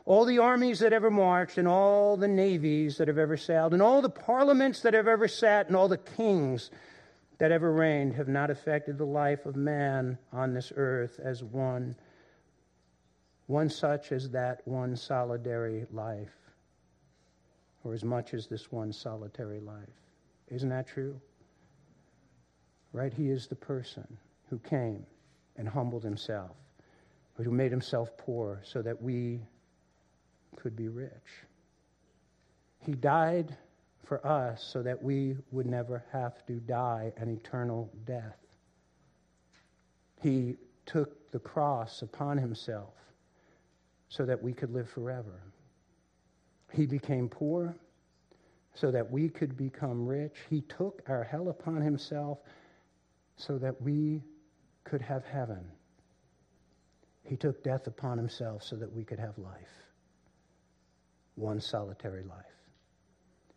All 0.04 0.26
the 0.26 0.38
armies 0.38 0.80
that 0.80 0.92
ever 0.92 1.10
marched, 1.10 1.56
and 1.56 1.66
all 1.66 2.16
the 2.18 2.28
navies 2.28 2.98
that 2.98 3.08
have 3.08 3.16
ever 3.16 3.38
sailed, 3.38 3.72
and 3.72 3.80
all 3.80 4.02
the 4.02 4.10
parliaments 4.10 4.80
that 4.82 4.92
have 4.92 5.08
ever 5.08 5.28
sat, 5.28 5.68
and 5.68 5.76
all 5.76 5.88
the 5.88 5.96
kings 5.96 6.70
that 7.38 7.52
ever 7.52 7.72
reigned 7.72 8.14
have 8.14 8.28
not 8.28 8.50
affected 8.50 8.98
the 8.98 9.06
life 9.06 9.46
of 9.46 9.56
man 9.56 10.18
on 10.30 10.52
this 10.52 10.72
earth 10.76 11.18
as 11.22 11.42
one, 11.42 11.96
one 13.46 13.70
such 13.70 14.12
as 14.12 14.28
that 14.30 14.60
one 14.66 14.94
solitary 14.94 15.86
life, 15.90 16.34
or 17.82 17.94
as 17.94 18.04
much 18.04 18.34
as 18.34 18.46
this 18.46 18.70
one 18.70 18.92
solitary 18.92 19.60
life. 19.60 19.88
Isn't 20.48 20.68
that 20.68 20.86
true? 20.86 21.18
Right? 22.92 23.12
He 23.12 23.28
is 23.30 23.46
the 23.46 23.56
person 23.56 24.06
who 24.50 24.58
came 24.58 25.04
and 25.56 25.68
humbled 25.68 26.04
himself, 26.04 26.56
who 27.36 27.50
made 27.50 27.70
himself 27.70 28.16
poor 28.16 28.60
so 28.64 28.82
that 28.82 29.00
we 29.00 29.40
could 30.56 30.74
be 30.76 30.88
rich. 30.88 31.44
He 32.84 32.92
died 32.92 33.56
for 34.04 34.26
us 34.26 34.62
so 34.62 34.82
that 34.82 35.02
we 35.02 35.36
would 35.52 35.66
never 35.66 36.04
have 36.12 36.44
to 36.46 36.54
die 36.54 37.12
an 37.18 37.28
eternal 37.28 37.90
death. 38.06 38.38
He 40.22 40.56
took 40.86 41.30
the 41.30 41.38
cross 41.38 42.02
upon 42.02 42.38
himself 42.38 42.94
so 44.08 44.24
that 44.24 44.42
we 44.42 44.52
could 44.52 44.72
live 44.72 44.88
forever. 44.88 45.42
He 46.72 46.86
became 46.86 47.28
poor 47.28 47.76
so 48.74 48.90
that 48.90 49.10
we 49.10 49.28
could 49.28 49.56
become 49.56 50.06
rich. 50.06 50.36
He 50.48 50.62
took 50.62 51.02
our 51.08 51.24
hell 51.24 51.48
upon 51.48 51.82
himself 51.82 52.38
so 53.38 53.56
that 53.56 53.80
we 53.80 54.22
could 54.84 55.00
have 55.00 55.24
heaven. 55.24 55.64
He 57.22 57.36
took 57.36 57.62
death 57.62 57.86
upon 57.86 58.18
himself 58.18 58.62
so 58.62 58.76
that 58.76 58.92
we 58.92 59.04
could 59.04 59.18
have 59.18 59.38
life. 59.38 59.72
One 61.36 61.60
solitary 61.60 62.24
life. 62.24 62.44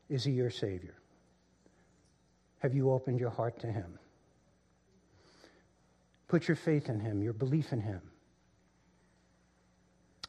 Is 0.08 0.24
he 0.24 0.32
your 0.32 0.50
Savior? 0.50 0.96
Have 2.60 2.76
you 2.76 2.92
opened 2.92 3.20
your 3.20 3.32
heart 3.32 3.60
to 3.62 3.68
him? 3.68 3.98
Put 6.28 6.48
your 6.48 6.56
faith 6.56 6.90
in 6.90 7.00
him, 7.00 7.22
your 7.22 7.34
belief 7.34 7.74
in 7.74 7.82
him 7.82 8.02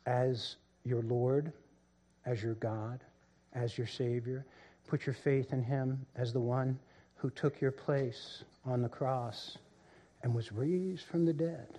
as 0.07 0.57
your 0.85 1.03
Lord, 1.03 1.53
as 2.27 2.43
your 2.43 2.55
God, 2.55 3.01
as 3.53 3.77
your 3.77 3.87
Savior. 3.87 4.47
Put 4.89 5.07
your 5.07 5.15
faith 5.15 5.53
in 5.53 5.63
him 5.63 6.05
as 6.17 6.33
the 6.33 6.41
one 6.41 6.79
who 7.23 7.31
took 7.31 7.61
your 7.61 7.71
place 7.71 8.43
on 8.65 8.83
the 8.83 8.89
cross 8.89 9.57
and 10.25 10.35
was 10.35 10.51
raised 10.51 11.05
from 11.07 11.25
the 11.25 11.33
dead. 11.33 11.79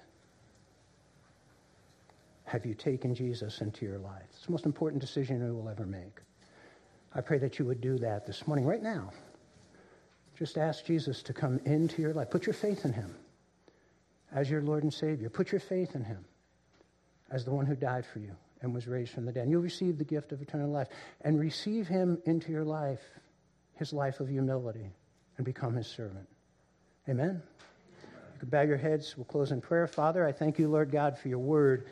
Have 2.45 2.65
you 2.65 2.73
taken 2.73 3.13
Jesus 3.13 3.59
into 3.59 3.85
your 3.85 3.99
life? 3.99 4.23
It's 4.29 4.45
the 4.45 4.53
most 4.53 4.65
important 4.65 5.01
decision 5.01 5.45
you 5.45 5.53
will 5.53 5.67
ever 5.67 5.85
make. 5.85 6.21
I 7.13 7.19
pray 7.19 7.39
that 7.39 7.59
you 7.59 7.65
would 7.65 7.81
do 7.81 7.97
that 7.97 8.25
this 8.25 8.47
morning, 8.47 8.65
right 8.65 8.81
now. 8.81 9.11
Just 10.39 10.57
ask 10.57 10.85
Jesus 10.85 11.21
to 11.23 11.33
come 11.33 11.59
into 11.65 12.01
your 12.01 12.13
life. 12.13 12.29
Put 12.29 12.45
your 12.45 12.53
faith 12.53 12.85
in 12.85 12.93
him 12.93 13.13
as 14.33 14.49
your 14.49 14.61
Lord 14.61 14.83
and 14.83 14.93
Savior. 14.93 15.29
Put 15.29 15.51
your 15.51 15.59
faith 15.59 15.93
in 15.93 16.05
him 16.05 16.23
as 17.31 17.43
the 17.43 17.51
one 17.51 17.65
who 17.65 17.75
died 17.75 18.05
for 18.05 18.19
you 18.19 18.31
and 18.61 18.73
was 18.73 18.87
raised 18.87 19.11
from 19.11 19.25
the 19.25 19.31
dead. 19.33 19.43
And 19.43 19.51
you'll 19.51 19.61
receive 19.61 19.97
the 19.97 20.05
gift 20.05 20.31
of 20.31 20.41
eternal 20.41 20.69
life. 20.69 20.87
And 21.21 21.37
receive 21.37 21.89
him 21.89 22.21
into 22.25 22.49
your 22.49 22.63
life, 22.63 23.01
his 23.75 23.91
life 23.91 24.21
of 24.21 24.29
humility, 24.29 24.89
and 25.37 25.45
become 25.45 25.73
his 25.75 25.87
servant. 25.87 26.27
Amen. 27.09 27.41
You 28.33 28.39
can 28.39 28.49
bow 28.49 28.61
your 28.61 28.77
heads. 28.77 29.15
We'll 29.17 29.25
close 29.25 29.51
in 29.51 29.61
prayer. 29.61 29.87
Father, 29.87 30.25
I 30.25 30.31
thank 30.31 30.59
you, 30.59 30.67
Lord 30.67 30.91
God, 30.91 31.17
for 31.17 31.27
your 31.27 31.39
word. 31.39 31.87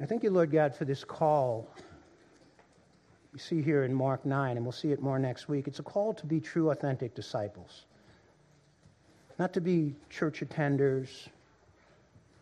I 0.00 0.06
thank 0.06 0.22
you, 0.22 0.30
Lord 0.30 0.50
God, 0.50 0.74
for 0.74 0.84
this 0.84 1.04
call. 1.04 1.68
You 3.32 3.38
see 3.38 3.62
here 3.62 3.84
in 3.84 3.92
Mark 3.92 4.24
9, 4.24 4.56
and 4.56 4.64
we'll 4.64 4.72
see 4.72 4.92
it 4.92 5.02
more 5.02 5.18
next 5.18 5.48
week. 5.48 5.66
It's 5.66 5.78
a 5.80 5.84
call 5.84 6.14
to 6.14 6.26
be 6.26 6.40
true, 6.40 6.70
authentic 6.70 7.14
disciples. 7.14 7.84
Not 9.38 9.52
to 9.54 9.60
be 9.60 9.96
church 10.10 10.40
attenders, 10.40 11.28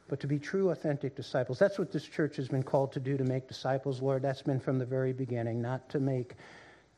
but 0.08 0.20
to 0.20 0.26
be 0.26 0.38
true, 0.38 0.70
authentic 0.70 1.16
disciples. 1.16 1.58
That's 1.58 1.78
what 1.78 1.90
this 1.90 2.04
church 2.04 2.36
has 2.36 2.48
been 2.48 2.62
called 2.62 2.92
to 2.92 3.00
do, 3.00 3.16
to 3.16 3.24
make 3.24 3.48
disciples, 3.48 4.02
Lord. 4.02 4.22
That's 4.22 4.42
been 4.42 4.60
from 4.60 4.78
the 4.78 4.84
very 4.84 5.14
beginning, 5.14 5.62
not 5.62 5.88
to 5.90 6.00
make 6.00 6.34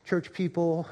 church 0.04 0.32
people, 0.32 0.86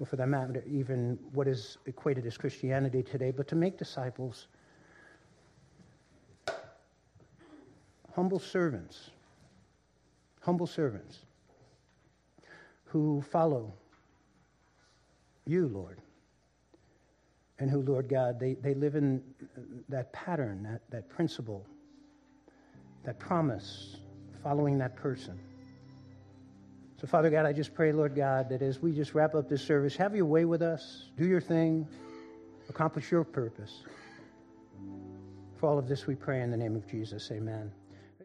or 0.00 0.06
for 0.06 0.16
that 0.16 0.28
matter, 0.28 0.62
even 0.66 1.18
what 1.32 1.48
is 1.48 1.78
equated 1.86 2.26
as 2.26 2.36
Christianity 2.36 3.02
today, 3.02 3.30
but 3.30 3.48
to 3.48 3.54
make 3.56 3.78
disciples 3.78 4.48
humble 8.14 8.38
servants, 8.38 9.10
humble 10.40 10.66
servants 10.66 11.20
who 12.84 13.22
follow 13.22 13.72
you, 15.46 15.66
Lord. 15.66 15.98
And 17.58 17.70
who, 17.70 17.82
Lord 17.82 18.08
God, 18.08 18.40
they, 18.40 18.54
they 18.54 18.74
live 18.74 18.96
in 18.96 19.22
that 19.88 20.12
pattern, 20.12 20.64
that, 20.64 20.82
that 20.90 21.08
principle, 21.08 21.64
that 23.04 23.18
promise, 23.18 23.98
following 24.42 24.78
that 24.78 24.96
person. 24.96 25.38
So, 27.02 27.08
Father 27.08 27.30
God, 27.30 27.46
I 27.46 27.52
just 27.52 27.74
pray, 27.74 27.90
Lord 27.90 28.14
God, 28.14 28.48
that 28.50 28.62
as 28.62 28.80
we 28.80 28.92
just 28.92 29.12
wrap 29.12 29.34
up 29.34 29.48
this 29.48 29.60
service, 29.60 29.96
have 29.96 30.14
your 30.14 30.24
way 30.24 30.44
with 30.44 30.62
us, 30.62 31.10
do 31.16 31.26
your 31.26 31.40
thing, 31.40 31.88
accomplish 32.68 33.10
your 33.10 33.24
purpose. 33.24 33.82
For 35.56 35.68
all 35.68 35.80
of 35.80 35.88
this 35.88 36.06
we 36.06 36.14
pray 36.14 36.42
in 36.42 36.52
the 36.52 36.56
name 36.56 36.76
of 36.76 36.86
Jesus. 36.86 37.28
Amen. 37.32 37.72